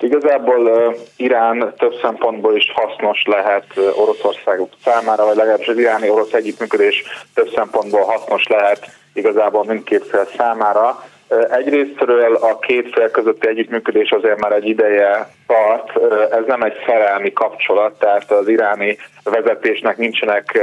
Igazából 0.01 0.67
uh, 0.67 0.97
Irán 1.17 1.75
több 1.79 1.95
szempontból 2.03 2.57
is 2.57 2.73
hasznos 2.75 3.23
lehet 3.25 3.67
uh, 3.77 3.99
Oroszország 3.99 4.61
számára, 4.85 5.25
vagy 5.25 5.37
legalábbis 5.37 5.67
az 5.69 5.79
iráni-orosz 5.79 6.33
együttműködés 6.33 7.03
több 7.35 7.51
szempontból 7.55 8.03
hasznos 8.03 8.47
lehet 8.47 8.91
igazából 9.13 9.65
mindkét 9.65 10.07
fél 10.07 10.29
számára. 10.37 11.05
Egyrésztről 11.51 12.35
a 12.35 12.59
két 12.59 12.93
fél 12.95 13.11
közötti 13.11 13.49
együttműködés 13.49 14.11
azért 14.11 14.41
már 14.41 14.53
egy 14.53 14.69
ideje 14.69 15.29
tart, 15.47 16.13
ez 16.33 16.45
nem 16.47 16.63
egy 16.63 16.75
szerelmi 16.87 17.33
kapcsolat, 17.33 17.99
tehát 17.99 18.31
az 18.31 18.49
iráni 18.49 18.99
vezetésnek 19.25 19.97
nincsenek 19.97 20.59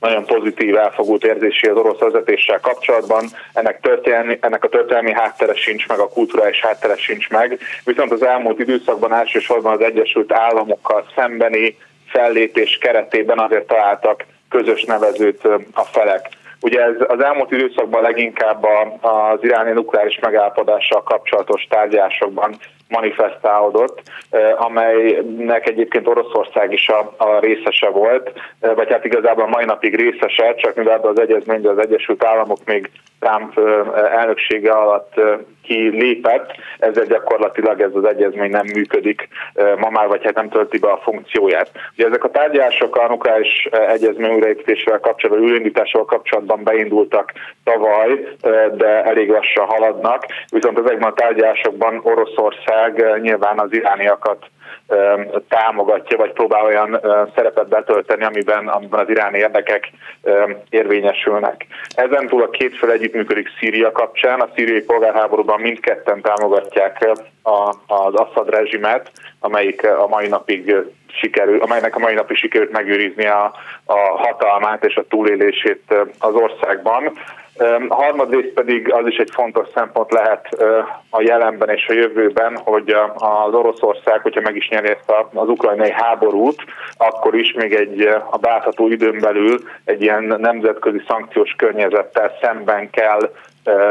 nagyon 0.00 0.24
pozitív 0.24 0.76
elfogult 0.76 1.24
érzési 1.24 1.66
az 1.66 1.76
orosz 1.76 1.98
vezetéssel 1.98 2.60
kapcsolatban. 2.60 3.24
Ennek, 3.52 3.80
történelmi, 3.80 4.38
ennek 4.40 4.64
a 4.64 4.68
történelmi 4.68 5.12
háttere 5.12 5.54
sincs 5.54 5.88
meg, 5.88 5.98
a 5.98 6.08
kulturális 6.08 6.60
háttere 6.60 6.96
sincs 6.96 7.28
meg, 7.28 7.58
viszont 7.84 8.12
az 8.12 8.22
elmúlt 8.22 8.58
időszakban 8.58 9.14
elsősorban 9.14 9.72
az 9.72 9.80
Egyesült 9.80 10.32
Államokkal 10.32 11.06
szembeni 11.14 11.76
fellépés 12.08 12.78
keretében 12.80 13.38
azért 13.38 13.66
találtak 13.66 14.24
közös 14.48 14.84
nevezőt 14.84 15.44
a 15.72 15.84
felek. 15.84 16.28
Ugye 16.62 16.80
ez 16.82 16.94
az 17.08 17.24
elmúlt 17.24 17.52
időszakban 17.52 18.02
leginkább 18.02 18.66
az 19.00 19.38
iráni 19.40 19.72
nukleáris 19.72 20.18
megállapodással 20.18 21.02
kapcsolatos 21.02 21.66
tárgyásokban 21.70 22.56
manifestálódott, 22.88 24.02
amelynek 24.56 25.68
egyébként 25.68 26.08
Oroszország 26.08 26.72
is 26.72 26.88
a, 26.88 27.14
a 27.16 27.38
részese 27.38 27.88
volt, 27.88 28.32
vagy 28.60 28.90
hát 28.90 29.04
igazából 29.04 29.46
mai 29.46 29.64
napig 29.64 29.94
részese, 29.94 30.54
csak 30.54 30.74
mivel 30.74 31.00
az 31.00 31.20
egyezmény 31.20 31.66
az 31.66 31.78
Egyesült 31.78 32.24
Államok 32.24 32.64
még 32.64 32.90
Trump 33.20 33.58
elnöksége 34.10 34.72
alatt 34.72 35.20
kilépett, 35.70 36.52
ezzel 36.78 37.04
gyakorlatilag 37.04 37.80
ez 37.80 37.94
az 37.94 38.04
egyezmény 38.04 38.50
nem 38.50 38.66
működik 38.74 39.28
ma 39.76 39.90
már, 39.90 40.06
vagy 40.06 40.24
hát 40.24 40.34
nem 40.34 40.48
tölti 40.48 40.78
be 40.78 40.90
a 40.90 41.00
funkcióját. 41.02 41.70
Ugye 41.96 42.06
ezek 42.06 42.24
a 42.24 42.30
tárgyalások 42.30 42.96
a 42.96 43.08
nukleáris 43.08 43.68
egyezmény 43.88 44.34
újraépítésével 44.34 44.98
kapcsolatban, 44.98 45.44
újraindításával 45.44 46.04
kapcsolatban 46.04 46.62
beindultak 46.62 47.32
tavaly, 47.64 48.36
de 48.76 49.04
elég 49.04 49.30
lassan 49.30 49.66
haladnak, 49.66 50.26
viszont 50.50 50.78
ezekben 50.78 51.10
a 51.10 51.14
tárgyalásokban 51.14 52.00
Oroszország 52.02 53.20
nyilván 53.20 53.58
az 53.58 53.72
irániakat 53.72 54.46
támogatja, 55.48 56.16
vagy 56.16 56.32
próbál 56.32 56.64
olyan 56.64 57.00
szerepet 57.34 57.68
betölteni, 57.68 58.24
amiben, 58.24 58.68
amiben 58.68 59.00
az 59.00 59.08
iráni 59.08 59.38
érdekek 59.38 59.90
érvényesülnek. 60.70 61.66
Ezen 61.94 62.26
túl 62.26 62.42
a 62.42 62.50
két 62.50 62.78
fel 62.78 62.92
együttműködik 62.92 63.48
Szíria 63.58 63.92
kapcsán. 63.92 64.40
A 64.40 64.48
szíriai 64.54 64.80
polgárháborúban 64.82 65.60
mindketten 65.60 66.20
támogatják 66.20 67.08
a, 67.42 67.74
az 67.86 68.14
Assad 68.14 68.48
rezsimet, 68.48 69.10
amelyik 69.40 69.86
a 69.86 70.06
mai 70.08 70.28
napig 70.28 70.74
sikerül, 71.06 71.60
amelynek 71.60 71.96
a 71.96 71.98
mai 71.98 72.14
napig 72.14 72.36
sikerült 72.36 72.70
megőrizni 72.70 73.26
a, 73.26 73.52
a 73.84 73.98
hatalmát 73.98 74.84
és 74.84 74.96
a 74.96 75.04
túlélését 75.08 75.94
az 76.18 76.34
országban. 76.34 77.12
Harmadrészt 77.88 78.52
pedig 78.54 78.92
az 78.92 79.06
is 79.06 79.16
egy 79.16 79.30
fontos 79.32 79.68
szempont 79.74 80.12
lehet 80.12 80.48
a 81.10 81.22
jelenben 81.22 81.68
és 81.68 81.86
a 81.88 81.92
jövőben, 81.92 82.56
hogy 82.64 82.94
az 83.14 83.54
Oroszország, 83.54 84.20
hogyha 84.20 84.40
meg 84.40 84.56
is 84.56 84.68
nyeri 84.68 84.88
ezt 84.88 85.12
az 85.34 85.48
ukrajnai 85.48 85.90
háborút, 85.90 86.64
akkor 86.96 87.34
is 87.34 87.52
még 87.52 87.74
egy 87.74 88.00
a 88.30 88.36
bátható 88.38 88.88
időn 88.88 89.18
belül 89.20 89.58
egy 89.84 90.02
ilyen 90.02 90.36
nemzetközi 90.38 91.02
szankciós 91.08 91.54
környezettel 91.56 92.32
szemben 92.42 92.90
kell 92.90 93.30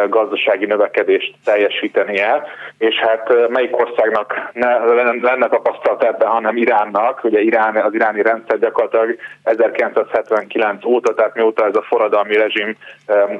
gazdasági 0.09 0.65
növekedést 0.65 1.35
teljesítenie, 1.43 2.43
és 2.77 2.95
hát 2.95 3.49
melyik 3.49 3.77
országnak 3.77 4.49
ne 4.53 4.77
lenne 5.21 5.47
tapasztalat 5.49 6.03
ebben, 6.03 6.27
hanem 6.27 6.57
Iránnak, 6.57 7.23
ugye 7.23 7.39
Irán, 7.39 7.75
az 7.75 7.93
iráni 7.93 8.21
rendszer 8.21 8.59
gyakorlatilag 8.59 9.15
1979 9.43 10.85
óta, 10.85 11.13
tehát 11.13 11.35
mióta 11.35 11.65
ez 11.65 11.75
a 11.75 11.81
forradalmi 11.81 12.35
rezsim 12.37 12.75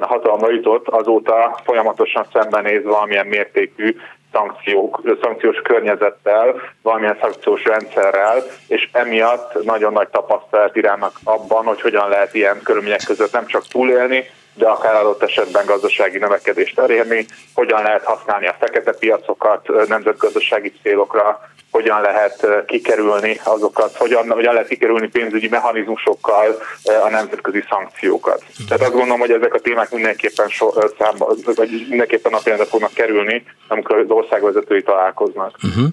hatalma 0.00 0.50
jutott, 0.50 0.88
azóta 0.88 1.60
folyamatosan 1.64 2.24
szembenéz 2.32 2.84
valamilyen 2.84 3.26
mértékű 3.26 3.96
szankciók, 4.32 5.00
szankciós 5.22 5.56
környezettel, 5.56 6.60
valamilyen 6.82 7.18
szankciós 7.20 7.64
rendszerrel, 7.64 8.42
és 8.68 8.88
emiatt 8.92 9.64
nagyon 9.64 9.92
nagy 9.92 10.08
tapasztalat 10.08 10.76
Iránnak 10.76 11.12
abban, 11.24 11.64
hogy 11.64 11.80
hogyan 11.80 12.08
lehet 12.08 12.34
ilyen 12.34 12.60
körülmények 12.64 13.02
között 13.06 13.32
nem 13.32 13.46
csak 13.46 13.66
túlélni, 13.66 14.24
de 14.54 14.68
akár 14.68 14.94
adott 14.94 15.22
esetben 15.22 15.66
gazdasági 15.66 16.18
növekedést 16.18 16.78
elérni, 16.78 17.26
hogyan 17.54 17.82
lehet 17.82 18.04
használni 18.04 18.46
a 18.46 18.56
fekete 18.60 18.92
piacokat 18.92 19.88
nemzetgazdasági 19.88 20.72
célokra, 20.82 21.40
hogyan 21.70 22.00
lehet 22.00 22.46
kikerülni 22.66 23.40
azokat, 23.44 23.96
hogyan, 23.96 24.30
hogyan 24.30 24.52
lehet 24.52 24.68
kikerülni 24.68 25.08
pénzügyi 25.08 25.48
mechanizmusokkal 25.48 26.58
a 27.04 27.08
nemzetközi 27.08 27.64
szankciókat. 27.68 28.44
Tehát 28.68 28.82
azt 28.82 28.92
gondolom, 28.92 29.20
hogy 29.20 29.30
ezek 29.30 29.54
a 29.54 29.58
témák 29.58 29.90
mindenképpen, 29.90 30.48
so, 30.48 30.72
számba, 30.98 31.34
vagy 31.44 31.86
mindenképpen 31.88 32.32
napirendre 32.32 32.64
fognak 32.64 32.92
kerülni, 32.92 33.44
amikor 33.68 33.96
az 33.98 34.08
országvezetői 34.08 34.82
találkoznak. 34.82 35.58
Uh-huh. 35.62 35.86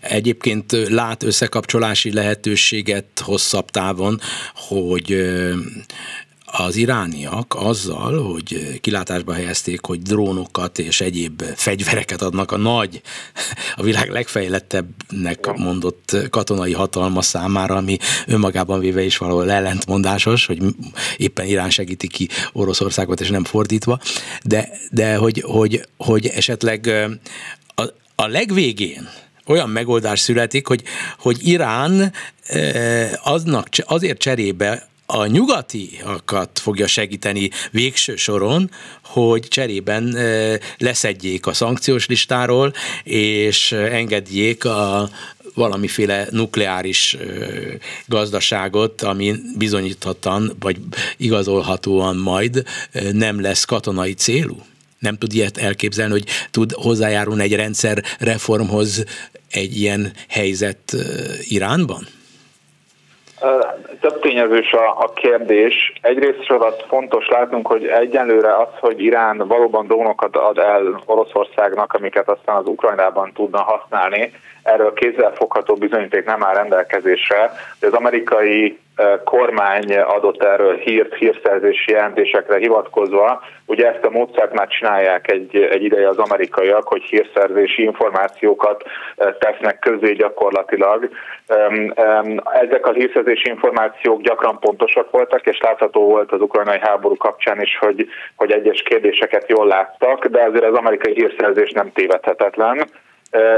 Egyébként 0.00 0.88
lát 0.88 1.22
összekapcsolási 1.22 2.14
lehetőséget 2.14 3.20
hosszabb 3.24 3.70
távon, 3.70 4.18
hogy 4.68 5.16
az 6.52 6.76
irániak 6.76 7.54
azzal, 7.58 8.22
hogy 8.22 8.78
kilátásba 8.80 9.32
helyezték, 9.32 9.84
hogy 9.84 10.02
drónokat 10.02 10.78
és 10.78 11.00
egyéb 11.00 11.42
fegyvereket 11.54 12.22
adnak 12.22 12.52
a 12.52 12.56
nagy, 12.56 13.00
a 13.76 13.82
világ 13.82 14.10
legfejlettebbnek 14.10 15.56
mondott 15.56 16.16
katonai 16.30 16.72
hatalma 16.72 17.22
számára, 17.22 17.76
ami 17.76 17.96
önmagában 18.26 18.80
véve 18.80 19.02
is 19.02 19.16
valahol 19.16 19.50
ellentmondásos, 19.50 20.46
hogy 20.46 20.62
éppen 21.16 21.46
Irán 21.46 21.70
segíti 21.70 22.08
ki 22.08 22.28
Oroszországot, 22.52 23.20
és 23.20 23.28
nem 23.28 23.44
fordítva, 23.44 24.00
de, 24.42 24.68
de 24.90 25.16
hogy, 25.16 25.42
hogy, 25.46 25.86
hogy 25.96 26.26
esetleg 26.26 26.86
a, 27.74 27.82
a 28.14 28.26
legvégén 28.26 29.08
olyan 29.46 29.68
megoldás 29.68 30.20
születik, 30.20 30.66
hogy, 30.66 30.82
hogy 31.18 31.46
Irán 31.46 32.12
aznak, 33.22 33.68
azért 33.84 34.18
cserébe 34.18 34.89
a 35.12 35.26
nyugatiakat 35.26 36.58
fogja 36.58 36.86
segíteni 36.86 37.50
végső 37.70 38.16
soron, 38.16 38.70
hogy 39.04 39.48
cserében 39.48 40.16
leszedjék 40.78 41.46
a 41.46 41.52
szankciós 41.52 42.06
listáról, 42.06 42.72
és 43.04 43.72
engedjék 43.72 44.64
a 44.64 45.10
valamiféle 45.54 46.26
nukleáris 46.30 47.16
gazdaságot, 48.06 49.02
ami 49.02 49.34
bizonyíthatóan, 49.56 50.56
vagy 50.60 50.78
igazolhatóan 51.16 52.16
majd 52.16 52.64
nem 53.12 53.40
lesz 53.40 53.64
katonai 53.64 54.12
célú? 54.14 54.62
Nem 54.98 55.18
tud 55.18 55.32
ilyet 55.32 55.56
elképzelni, 55.56 56.12
hogy 56.12 56.26
tud 56.50 56.72
hozzájárulni 56.72 57.42
egy 57.42 57.54
rendszer 57.54 58.04
reformhoz 58.18 59.04
egy 59.50 59.80
ilyen 59.80 60.12
helyzet 60.28 60.96
Iránban? 61.48 62.06
Több 64.00 64.20
tényezős 64.20 64.72
a, 64.72 64.98
a 64.98 65.12
kérdés. 65.14 65.92
Egyrészt 66.00 66.50
az 66.50 66.74
fontos 66.88 67.28
látnunk, 67.28 67.66
hogy 67.66 67.86
egyenlőre 67.86 68.56
az, 68.56 68.68
hogy 68.80 69.02
Irán 69.02 69.38
valóban 69.48 69.86
drónokat 69.86 70.36
ad 70.36 70.58
el 70.58 71.02
Oroszországnak, 71.04 71.92
amiket 71.92 72.28
aztán 72.28 72.56
az 72.56 72.66
Ukrajnában 72.66 73.32
tudna 73.32 73.62
használni, 73.62 74.32
erről 74.62 74.92
kézzelfogható 74.92 75.74
bizonyíték 75.74 76.24
nem 76.24 76.44
áll 76.44 76.54
rendelkezésre. 76.54 77.52
Az 77.80 77.92
amerikai 77.92 78.78
kormány 79.24 79.98
adott 79.98 80.42
erről 80.42 80.76
hírt, 80.76 81.14
hírszerzési 81.14 81.90
jelentésekre 81.92 82.56
hivatkozva. 82.56 83.42
Ugye 83.66 83.92
ezt 83.92 84.04
a 84.04 84.10
módszert 84.10 84.52
már 84.52 84.68
csinálják 84.68 85.30
egy, 85.30 85.56
egy 85.56 85.82
ideje 85.82 86.08
az 86.08 86.18
amerikaiak, 86.18 86.88
hogy 86.88 87.02
hírszerzési 87.02 87.82
információkat 87.82 88.82
tesznek 89.38 89.78
közé 89.78 90.12
gyakorlatilag. 90.12 91.08
Ezek 92.62 92.86
a 92.86 92.92
hírszerzési 92.92 93.48
információk 93.48 94.20
gyakran 94.20 94.58
pontosak 94.58 95.10
voltak, 95.10 95.46
és 95.46 95.58
látható 95.60 96.04
volt 96.04 96.32
az 96.32 96.40
ukrajnai 96.40 96.78
háború 96.78 97.16
kapcsán 97.16 97.60
is, 97.60 97.78
hogy, 97.78 98.08
hogy 98.36 98.52
egyes 98.52 98.82
kérdéseket 98.82 99.48
jól 99.48 99.66
láttak, 99.66 100.26
de 100.26 100.42
azért 100.42 100.64
az 100.64 100.74
amerikai 100.74 101.12
hírszerzés 101.12 101.70
nem 101.70 101.92
tévedhetetlen 101.92 102.88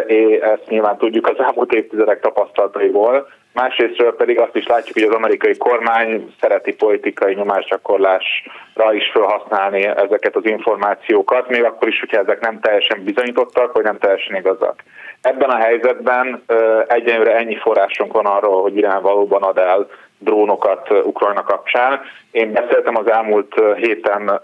és 0.06 0.38
ezt 0.38 0.66
nyilván 0.68 0.96
tudjuk 0.96 1.28
az 1.28 1.38
elmúlt 1.38 1.72
évtizedek 1.72 2.20
tapasztalataiból. 2.20 3.28
Másrésztről 3.52 4.16
pedig 4.16 4.38
azt 4.38 4.56
is 4.56 4.66
látjuk, 4.66 4.94
hogy 4.94 5.08
az 5.08 5.14
amerikai 5.14 5.56
kormány 5.56 6.34
szereti 6.40 6.74
politikai 6.74 7.34
nyomásgyakorlásra 7.34 8.92
is 8.92 9.10
felhasználni 9.12 9.84
ezeket 9.84 10.36
az 10.36 10.44
információkat, 10.44 11.48
még 11.48 11.64
akkor 11.64 11.88
is, 11.88 12.00
hogyha 12.00 12.18
ezek 12.18 12.40
nem 12.40 12.60
teljesen 12.60 13.04
bizonyítottak, 13.04 13.72
vagy 13.72 13.84
nem 13.84 13.98
teljesen 13.98 14.36
igazak. 14.36 14.82
Ebben 15.20 15.50
a 15.50 15.56
helyzetben 15.56 16.42
egyenlőre 16.86 17.36
ennyi 17.36 17.56
forrásunk 17.56 18.12
van 18.12 18.26
arról, 18.26 18.62
hogy 18.62 18.76
Irán 18.76 19.02
valóban 19.02 19.42
ad 19.42 19.58
el 19.58 19.88
drónokat 20.18 20.90
Ukrajna 20.90 21.42
kapcsán. 21.42 22.00
Én 22.32 22.52
beszéltem 22.52 22.96
az 22.96 23.10
elmúlt 23.10 23.54
héten 23.76 24.40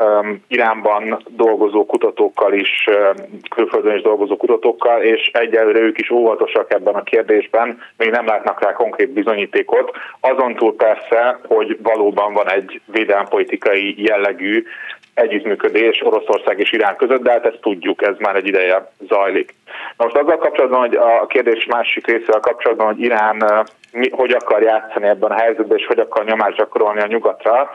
Iránban 0.49 1.23
dolgozó 1.29 1.87
kutatókkal 1.87 2.53
is, 2.53 2.85
külföldön 3.51 3.95
is 3.97 4.03
dolgozó 4.03 4.37
kutatókkal, 4.37 5.03
és 5.03 5.31
egyelőre 5.33 5.81
ők 5.81 5.99
is 5.99 6.11
óvatosak 6.11 6.73
ebben 6.73 6.95
a 6.95 7.03
kérdésben, 7.03 7.83
még 7.97 8.11
nem 8.11 8.27
látnak 8.27 8.63
rá 8.63 8.73
konkrét 8.73 9.11
bizonyítékot. 9.11 9.97
Azon 10.21 10.55
túl 10.55 10.77
persze, 10.77 11.39
hogy 11.47 11.79
valóban 11.83 12.33
van 12.33 12.51
egy 12.51 12.81
védelmpolitikai 12.87 14.03
jellegű 14.05 14.65
együttműködés 15.15 16.03
Oroszország 16.05 16.59
és 16.59 16.73
Irán 16.73 16.97
között, 16.97 17.23
de 17.23 17.31
hát 17.31 17.47
ezt 17.47 17.61
tudjuk, 17.61 18.03
ez 18.03 18.15
már 18.19 18.37
egy 18.37 18.47
ideje 18.47 18.91
zajlik. 19.09 19.55
Na 19.97 20.05
most 20.05 20.17
azzal 20.17 20.39
kapcsolatban, 20.39 20.81
hogy 20.81 20.95
a 20.95 21.27
kérdés 21.27 21.65
másik 21.65 22.07
részével 22.07 22.41
kapcsolatban, 22.41 22.87
hogy 22.87 23.01
Irán 23.01 23.67
hogy 24.11 24.31
akar 24.31 24.63
játszani 24.63 25.07
ebben 25.07 25.31
a 25.31 25.41
helyzetben, 25.41 25.79
és 25.79 25.87
hogy 25.87 25.99
akar 25.99 26.25
nyomást 26.25 26.57
gyakorolni 26.57 27.01
a 27.01 27.07
nyugatra, 27.07 27.71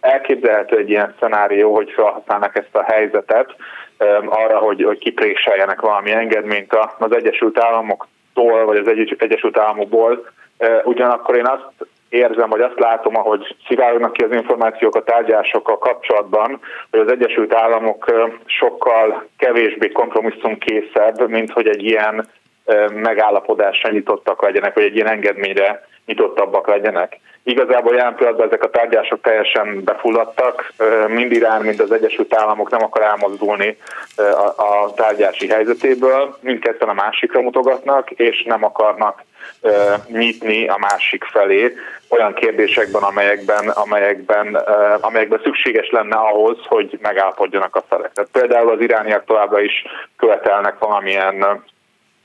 elképzelhető 0.00 0.76
egy 0.76 0.90
ilyen 0.90 1.14
szenárió, 1.20 1.74
hogy 1.74 1.90
felhasználnak 1.90 2.56
ezt 2.56 2.76
a 2.76 2.82
helyzetet 2.82 3.54
arra, 4.26 4.58
hogy, 4.58 4.82
hogy 4.82 4.98
kipréseljenek 4.98 5.80
valami 5.80 6.12
engedményt 6.12 6.76
az 6.98 7.14
Egyesült 7.14 7.58
Államoktól, 7.58 8.64
vagy 8.64 8.76
az 8.76 8.88
Egyesült 9.18 9.58
Államokból. 9.58 10.30
Ugyanakkor 10.84 11.36
én 11.36 11.46
azt 11.46 11.88
érzem, 12.08 12.48
vagy 12.48 12.60
azt 12.60 12.78
látom, 12.78 13.16
ahogy 13.16 13.56
szivárognak 13.66 14.12
ki 14.12 14.24
az 14.24 14.32
információk 14.32 14.94
a 14.94 15.02
tárgyásokkal 15.02 15.78
kapcsolatban, 15.78 16.60
hogy 16.90 17.00
az 17.00 17.10
Egyesült 17.12 17.54
Államok 17.54 18.12
sokkal 18.44 19.26
kevésbé 19.38 19.88
kompromisszumkészebb, 19.88 21.28
mint 21.28 21.50
hogy 21.50 21.68
egy 21.68 21.84
ilyen 21.84 22.28
megállapodásra 22.94 23.90
nyitottak 23.90 24.42
legyenek, 24.42 24.74
vagy 24.74 24.84
egy 24.84 24.94
ilyen 24.94 25.08
engedményre 25.08 25.86
nyitottabbak 26.06 26.66
legyenek. 26.68 27.18
Igazából 27.44 27.94
jelen 27.94 28.14
pillanatban 28.14 28.46
ezek 28.46 28.62
a 28.62 28.70
tárgyások 28.70 29.20
teljesen 29.20 29.84
befulladtak, 29.84 30.72
mind 31.08 31.32
Irán, 31.32 31.62
mind 31.62 31.80
az 31.80 31.92
Egyesült 31.92 32.34
Államok 32.34 32.70
nem 32.70 32.82
akar 32.82 33.02
elmozdulni 33.02 33.76
a, 34.56 34.94
tárgyási 34.94 35.48
helyzetéből, 35.48 36.36
mindketten 36.40 36.88
a 36.88 36.92
másikra 36.92 37.40
mutogatnak, 37.40 38.10
és 38.10 38.42
nem 38.42 38.64
akarnak 38.64 39.22
nyitni 40.06 40.68
a 40.68 40.76
másik 40.78 41.24
felé 41.24 41.74
olyan 42.08 42.34
kérdésekben, 42.34 43.02
amelyekben, 43.02 43.68
amelyekben, 43.68 44.54
amelyekben 45.00 45.40
szükséges 45.42 45.90
lenne 45.90 46.16
ahhoz, 46.16 46.58
hogy 46.66 46.98
megállapodjanak 47.02 47.76
a 47.76 47.84
felek. 47.88 48.12
Tehát 48.12 48.30
például 48.32 48.70
az 48.70 48.80
irániak 48.80 49.24
továbbra 49.24 49.60
is 49.60 49.84
követelnek 50.16 50.78
valamilyen 50.78 51.64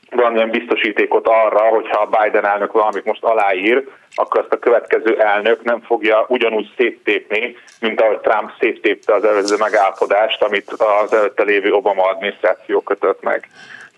valamilyen 0.10 0.49
biztosítékot 0.49 1.28
arra, 1.28 1.60
hogyha 1.60 2.01
a 2.01 2.18
Biden 2.18 2.45
elnök 2.45 2.72
valamit 2.72 3.05
most 3.05 3.24
aláír, 3.24 3.88
akkor 4.16 4.39
azt 4.39 4.53
a 4.53 4.60
következő 4.60 5.20
elnök 5.22 5.64
nem 5.64 5.82
fogja 5.82 6.26
ugyanúgy 6.28 6.74
széttépni, 6.78 7.55
mint 7.80 8.01
ahogy 8.01 8.20
Trump 8.20 8.51
széttépte 8.60 9.14
az 9.14 9.24
előző 9.24 9.55
megállapodást, 9.60 10.43
amit 10.43 10.70
az 10.70 11.14
előtte 11.14 11.43
lévő 11.43 11.72
Obama 11.72 12.03
adminisztráció 12.03 12.82
kötött 12.82 13.24
meg. 13.24 13.49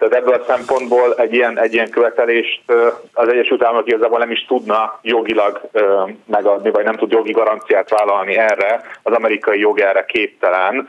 Tehát 0.02 0.16
ebből 0.16 0.34
a 0.34 0.54
szempontból 0.54 1.14
egy 1.18 1.34
ilyen, 1.34 1.60
egy 1.60 1.74
ilyen 1.74 1.90
követelést 1.90 2.62
az 3.14 3.28
Egyesült 3.28 3.64
Államok 3.64 3.88
igazából 3.88 4.20
nem 4.20 4.32
is 4.32 4.46
tudna 4.46 5.00
jogilag 5.02 5.62
megadni, 6.26 6.70
vagy 6.72 6.84
nem 6.84 6.96
tud 6.96 7.12
jogi 7.12 7.32
garanciát 7.32 7.90
vállalni 7.90 8.38
erre, 8.38 8.82
az 9.04 9.14
amerikai 9.14 9.60
jog 9.60 9.80
erre 9.80 10.06
képtelen. 10.06 10.88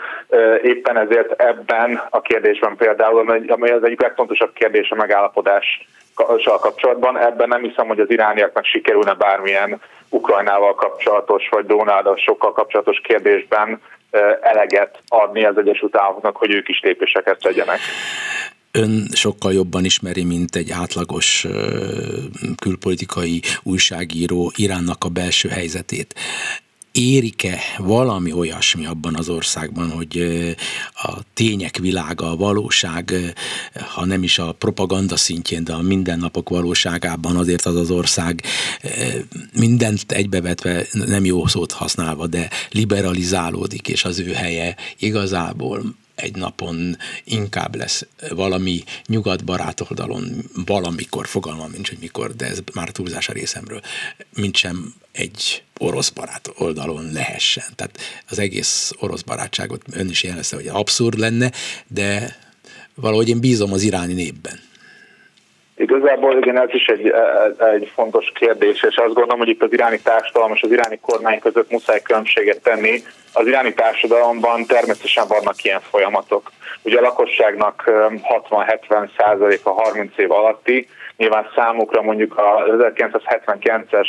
Éppen 0.63 0.97
ezért 0.97 1.43
ebben 1.43 2.03
a 2.11 2.21
kérdésben 2.21 2.77
például, 2.77 3.45
ami 3.49 3.71
az 3.71 3.85
egyik 3.85 4.01
legfontosabb 4.01 4.53
kérdés 4.53 4.91
a 4.91 4.95
megállapodás 4.95 5.87
kapcsolatban, 6.45 7.19
ebben 7.19 7.49
nem 7.49 7.63
hiszem, 7.63 7.87
hogy 7.87 8.01
az 8.01 8.11
irániaknak 8.11 8.65
sikerülne 8.65 9.15
bármilyen 9.15 9.81
Ukrajnával 10.09 10.75
kapcsolatos, 10.75 11.49
vagy 11.49 11.67
Dónádasokkal 11.67 12.53
kapcsolatos 12.53 13.01
kérdésben 13.01 13.81
eleget 14.41 14.99
adni 15.09 15.45
az 15.45 15.59
Egyesült 15.59 15.97
Államoknak, 15.97 16.37
hogy 16.37 16.55
ők 16.55 16.69
is 16.69 16.81
lépéseket 16.83 17.39
tegyenek 17.41 17.79
ön 18.73 19.09
sokkal 19.13 19.53
jobban 19.53 19.85
ismeri, 19.85 20.25
mint 20.25 20.57
egy 20.57 20.71
átlagos 20.71 21.47
külpolitikai 22.57 23.43
újságíró 23.63 24.53
Iránnak 24.57 25.05
a 25.05 25.09
belső 25.09 25.49
helyzetét. 25.49 26.15
Érik-e 26.93 27.59
valami 27.79 28.33
olyasmi 28.33 28.87
abban 28.87 29.15
az 29.15 29.29
országban, 29.29 29.91
hogy 29.91 30.19
a 30.95 31.19
tények 31.35 31.77
világa, 31.77 32.31
a 32.31 32.37
valóság, 32.37 33.15
ha 33.95 34.05
nem 34.05 34.23
is 34.23 34.39
a 34.39 34.53
propaganda 34.53 35.17
szintjén, 35.17 35.65
de 35.65 35.73
a 35.73 35.83
mindennapok 35.83 36.49
valóságában 36.49 37.37
azért 37.37 37.67
az 37.67 37.77
az 37.77 37.91
ország 37.91 38.43
mindent 39.53 40.13
egybevetve, 40.13 40.87
nem 40.93 41.25
jó 41.25 41.47
szót 41.47 41.73
használva, 41.73 42.27
de 42.27 42.51
liberalizálódik, 42.71 43.89
és 43.89 44.05
az 44.05 44.19
ő 44.19 44.33
helye 44.33 44.77
igazából 44.99 45.95
egy 46.15 46.37
napon 46.37 46.97
inkább 47.25 47.75
lesz 47.75 48.07
valami 48.31 48.85
nyugatbarát 49.07 49.81
oldalon 49.81 50.51
valamikor, 50.67 51.27
fogalmam 51.27 51.71
nincs, 51.71 51.89
hogy 51.89 51.99
mikor, 51.99 52.37
de 52.37 52.47
ez 52.47 52.59
már 52.75 52.91
túlzás 52.91 53.29
a 53.29 53.33
részemről, 53.33 53.81
mint 54.35 54.57
sem 54.57 54.95
egy 55.13 55.63
orosz 55.79 56.09
barát 56.09 56.51
oldalon 56.55 57.13
lehessen. 57.13 57.65
Tehát 57.75 57.99
az 58.29 58.39
egész 58.39 58.93
orosz 58.99 59.23
barátságot 59.23 59.83
ön 59.91 60.09
is 60.09 60.23
jelezte, 60.23 60.57
hogy 60.57 60.67
abszurd 60.67 61.19
lenne, 61.19 61.53
de 61.87 62.39
valahogy 62.95 63.29
én 63.29 63.41
bízom 63.41 63.73
az 63.73 63.83
iráni 63.83 64.13
népben. 64.13 64.61
Igazából 65.83 66.37
igen, 66.37 66.59
ez 66.59 66.69
is 66.73 66.87
egy, 66.87 67.15
egy 67.75 67.91
fontos 67.95 68.33
kérdés, 68.35 68.83
és 68.83 68.97
azt 68.97 69.15
gondolom, 69.15 69.39
hogy 69.39 69.49
itt 69.49 69.63
az 69.63 69.73
iráni 69.73 70.01
társadalom 70.01 70.53
és 70.53 70.63
az 70.63 70.71
iráni 70.71 70.99
kormány 71.01 71.39
között 71.39 71.71
muszáj 71.71 72.01
különbséget 72.03 72.63
tenni. 72.63 73.03
Az 73.33 73.47
iráni 73.47 73.75
társadalomban 73.75 74.67
természetesen 74.67 75.25
vannak 75.29 75.65
ilyen 75.65 75.81
folyamatok. 75.81 76.51
Ugye 76.83 76.99
a 76.99 77.03
lakosságnak 77.03 77.83
60-70 77.87 79.09
százaléka 79.17 79.71
30 79.71 80.19
év 80.19 80.31
alatti, 80.31 80.89
nyilván 81.17 81.51
számukra 81.55 82.03
mondjuk 82.03 82.39
az 82.39 82.93
1979-es 82.95 84.09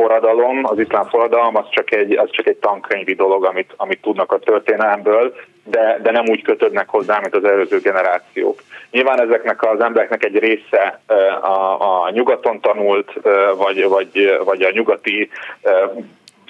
forradalom, 0.00 0.64
az 0.64 0.78
iszlám 0.78 1.04
forradalom, 1.08 1.56
az 1.56 1.64
csak 1.70 1.92
egy, 1.94 2.16
az 2.16 2.30
csak 2.30 2.46
egy 2.46 2.56
tankönyvi 2.56 3.14
dolog, 3.14 3.44
amit, 3.44 3.72
amit 3.76 4.00
tudnak 4.00 4.32
a 4.32 4.38
történelemből, 4.38 5.34
de, 5.64 5.98
de 6.02 6.10
nem 6.10 6.28
úgy 6.28 6.42
kötődnek 6.42 6.88
hozzá, 6.88 7.18
mint 7.20 7.34
az 7.34 7.44
előző 7.44 7.78
generációk. 7.78 8.62
Nyilván 8.90 9.20
ezeknek 9.20 9.62
az 9.62 9.80
embereknek 9.80 10.24
egy 10.24 10.38
része 10.38 11.00
a, 11.40 12.04
a 12.04 12.10
nyugaton 12.10 12.60
tanult, 12.60 13.12
vagy, 13.56 13.88
vagy, 13.88 14.38
vagy 14.44 14.62
a 14.62 14.70
nyugati 14.70 15.28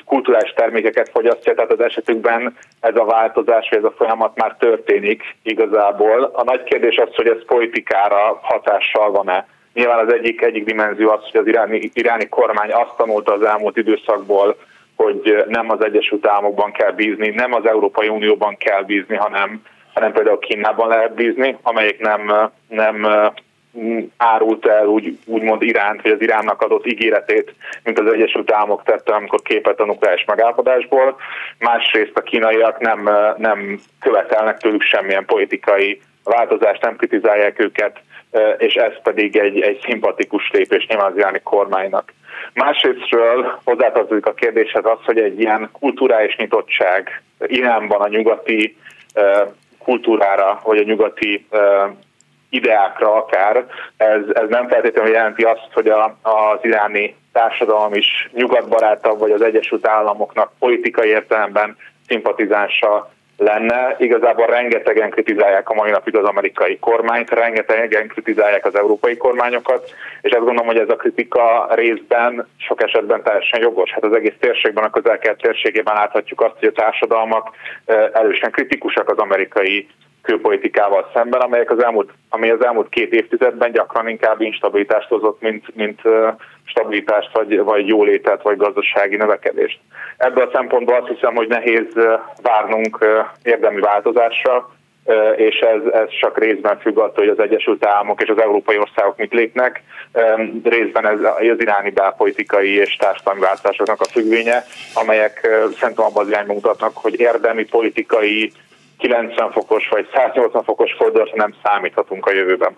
kulturális 0.04 0.52
termékeket 0.52 1.08
fogyasztja, 1.08 1.54
tehát 1.54 1.72
az 1.72 1.80
esetükben 1.80 2.56
ez 2.80 2.96
a 2.96 3.04
változás, 3.04 3.68
vagy 3.68 3.78
ez 3.78 3.84
a 3.84 3.94
folyamat 3.96 4.36
már 4.36 4.56
történik 4.58 5.22
igazából. 5.42 6.30
A 6.34 6.44
nagy 6.44 6.62
kérdés 6.62 6.96
az, 6.96 7.14
hogy 7.14 7.28
ez 7.28 7.44
politikára 7.46 8.38
hatással 8.42 9.10
van-e. 9.10 9.46
Nyilván 9.74 10.06
az 10.06 10.12
egyik, 10.12 10.42
egyik 10.42 10.64
dimenzió 10.64 11.10
az, 11.10 11.20
hogy 11.30 11.40
az 11.40 11.46
iráni, 11.46 11.90
iráni 11.92 12.28
kormány 12.28 12.72
azt 12.72 12.96
tanulta 12.96 13.32
az 13.32 13.42
elmúlt 13.42 13.76
időszakból, 13.76 14.56
hogy 14.96 15.44
nem 15.48 15.70
az 15.70 15.84
Egyesült 15.84 16.26
Államokban 16.26 16.72
kell 16.72 16.92
bízni, 16.92 17.28
nem 17.28 17.54
az 17.54 17.66
Európai 17.66 18.08
Unióban 18.08 18.56
kell 18.56 18.82
bízni, 18.82 19.16
hanem, 19.16 19.62
hanem 19.94 20.12
például 20.12 20.38
Kínában 20.38 20.88
lehet 20.88 21.14
bízni, 21.14 21.56
amelyik 21.62 22.00
nem, 22.00 22.50
nem 22.68 23.06
árult 24.16 24.66
el 24.66 24.86
úgy, 24.86 25.18
úgymond 25.26 25.62
Iránt, 25.62 26.02
vagy 26.02 26.10
az 26.10 26.20
Iránnak 26.20 26.62
adott 26.62 26.86
ígéretét, 26.86 27.54
mint 27.84 27.98
az 27.98 28.12
Egyesült 28.12 28.52
Államok 28.52 28.82
tette, 28.82 29.14
amikor 29.14 29.42
képet 29.42 29.80
a 29.80 29.84
nukleáris 29.84 30.24
megállapodásból. 30.24 31.16
Másrészt 31.58 32.16
a 32.16 32.22
kínaiak 32.22 32.78
nem, 32.78 33.10
nem 33.36 33.80
követelnek 34.00 34.58
tőlük 34.58 34.82
semmilyen 34.82 35.24
politikai 35.24 36.00
változást, 36.24 36.82
nem 36.82 36.96
kritizálják 36.96 37.58
őket, 37.58 38.00
és 38.58 38.74
ez 38.74 38.92
pedig 39.02 39.36
egy, 39.36 39.60
egy 39.60 39.80
szimpatikus 39.84 40.50
lépés 40.52 40.86
nyilván 40.86 41.10
az 41.10 41.16
iráni 41.16 41.40
kormánynak. 41.42 42.12
Másrésztről 42.54 43.58
hozzátartozik 43.64 44.26
a 44.26 44.34
kérdéshez 44.34 44.84
az, 44.84 44.98
hogy 45.04 45.18
egy 45.18 45.40
ilyen 45.40 45.68
kulturális 45.72 46.36
nyitottság 46.36 47.22
Iránban 47.46 48.00
a 48.00 48.08
nyugati 48.08 48.76
kultúrára, 49.78 50.60
vagy 50.64 50.78
a 50.78 50.82
nyugati 50.82 51.46
ideákra 52.48 53.14
akár, 53.14 53.66
ez, 53.96 54.20
ez 54.32 54.48
nem 54.48 54.68
feltétlenül 54.68 55.12
jelenti 55.12 55.42
azt, 55.42 55.68
hogy 55.72 55.88
a, 55.88 56.04
az 56.22 56.58
iráni 56.62 57.16
társadalom 57.32 57.94
is 57.94 58.28
nyugatbarátabb, 58.32 59.18
vagy 59.18 59.30
az 59.30 59.42
Egyesült 59.42 59.86
Államoknak 59.86 60.52
politikai 60.58 61.08
értelemben 61.08 61.76
szimpatizánsa 62.06 63.10
lenne. 63.40 63.96
Igazából 63.98 64.46
rengetegen 64.46 65.10
kritizálják 65.10 65.68
a 65.68 65.74
mai 65.74 65.90
napig 65.90 66.16
az 66.16 66.24
amerikai 66.24 66.78
kormányt, 66.78 67.30
rengetegen 67.30 68.08
kritizálják 68.08 68.66
az 68.66 68.74
európai 68.74 69.16
kormányokat, 69.16 69.94
és 70.20 70.30
azt 70.30 70.44
gondolom, 70.44 70.66
hogy 70.66 70.78
ez 70.78 70.88
a 70.88 70.96
kritika 70.96 71.68
részben 71.74 72.48
sok 72.56 72.82
esetben 72.82 73.22
teljesen 73.22 73.60
jogos. 73.60 73.90
Hát 73.90 74.04
az 74.04 74.12
egész 74.12 74.34
térségben, 74.40 74.84
a 74.84 74.90
közel 74.90 75.18
térségében 75.18 75.94
láthatjuk 75.94 76.40
azt, 76.40 76.58
hogy 76.58 76.68
a 76.68 76.80
társadalmak 76.80 77.50
erősen 78.12 78.50
kritikusak 78.50 79.08
az 79.08 79.18
amerikai 79.18 79.88
külpolitikával 80.22 81.10
szemben, 81.14 81.40
amelyek 81.40 81.70
az 81.70 81.84
elmúlt, 81.84 82.10
ami 82.28 82.50
az 82.50 82.64
elmúlt 82.64 82.88
két 82.88 83.12
évtizedben 83.12 83.72
gyakran 83.72 84.08
inkább 84.08 84.40
instabilitást 84.40 85.08
hozott, 85.08 85.40
mint, 85.40 85.74
mint 85.74 86.00
stabilitást, 86.64 87.30
vagy, 87.32 87.60
vagy 87.60 87.86
jólétet, 87.86 88.42
vagy 88.42 88.56
gazdasági 88.56 89.16
növekedést. 89.16 89.80
Ebből 90.16 90.44
a 90.44 90.50
szempontból 90.52 90.94
azt 90.94 91.08
hiszem, 91.08 91.34
hogy 91.34 91.48
nehéz 91.48 91.86
várnunk 92.42 93.04
érdemi 93.42 93.80
változásra, 93.80 94.70
és 95.36 95.58
ez, 95.58 95.92
ez 95.92 96.08
csak 96.20 96.38
részben 96.38 96.78
függ 96.78 96.98
attól, 96.98 97.24
hogy 97.24 97.28
az 97.38 97.44
Egyesült 97.44 97.84
Államok 97.84 98.22
és 98.22 98.28
az 98.28 98.40
európai 98.40 98.78
országok 98.78 99.16
mit 99.16 99.32
lépnek. 99.32 99.82
Részben 100.62 101.06
ez 101.06 101.18
az 101.50 101.60
iráni 101.60 101.90
belpolitikai 101.90 102.74
és 102.74 102.96
társadalmi 102.96 103.40
változásoknak 103.40 104.00
a 104.00 104.10
függvénye, 104.12 104.64
amelyek 104.94 105.48
szerintem 105.78 106.04
abban 106.04 106.22
az 106.22 106.28
irányban 106.28 106.54
mutatnak, 106.54 106.92
hogy 106.94 107.20
érdemi 107.20 107.64
politikai 107.64 108.52
90 109.00 109.52
fokos 109.52 109.88
vagy 109.88 110.08
180 110.14 110.64
fokos 110.64 110.92
fordulásra 110.92 111.36
nem 111.36 111.54
számíthatunk 111.62 112.26
a 112.26 112.32
jövőben. 112.32 112.76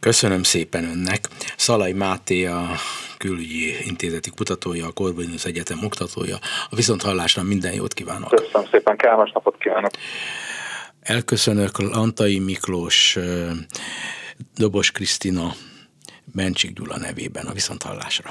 Köszönöm 0.00 0.42
szépen 0.42 0.84
önnek. 0.84 1.28
Szalai 1.56 1.92
Máté 1.92 2.46
a 2.46 2.62
külügyi 3.18 3.74
intézeti 3.86 4.30
kutatója, 4.30 4.86
a 4.86 4.92
Corvinus 4.92 5.44
Egyetem 5.44 5.78
oktatója. 5.84 6.36
A 6.70 6.76
viszonthallásra 6.76 7.42
minden 7.42 7.72
jót 7.72 7.94
kívánok. 7.94 8.28
Köszönöm 8.28 8.66
szépen, 8.70 8.96
kellemes 8.96 9.30
napot 9.32 9.56
kívánok. 9.58 9.90
Elköszönök 11.00 11.78
Lantai 11.78 12.38
Miklós, 12.38 13.18
Dobos 14.56 14.90
Krisztina, 14.90 15.52
Bencsik 16.34 16.72
Gyula 16.72 16.98
nevében 16.98 17.46
a 17.46 17.52
viszonthallásra. 17.52 18.30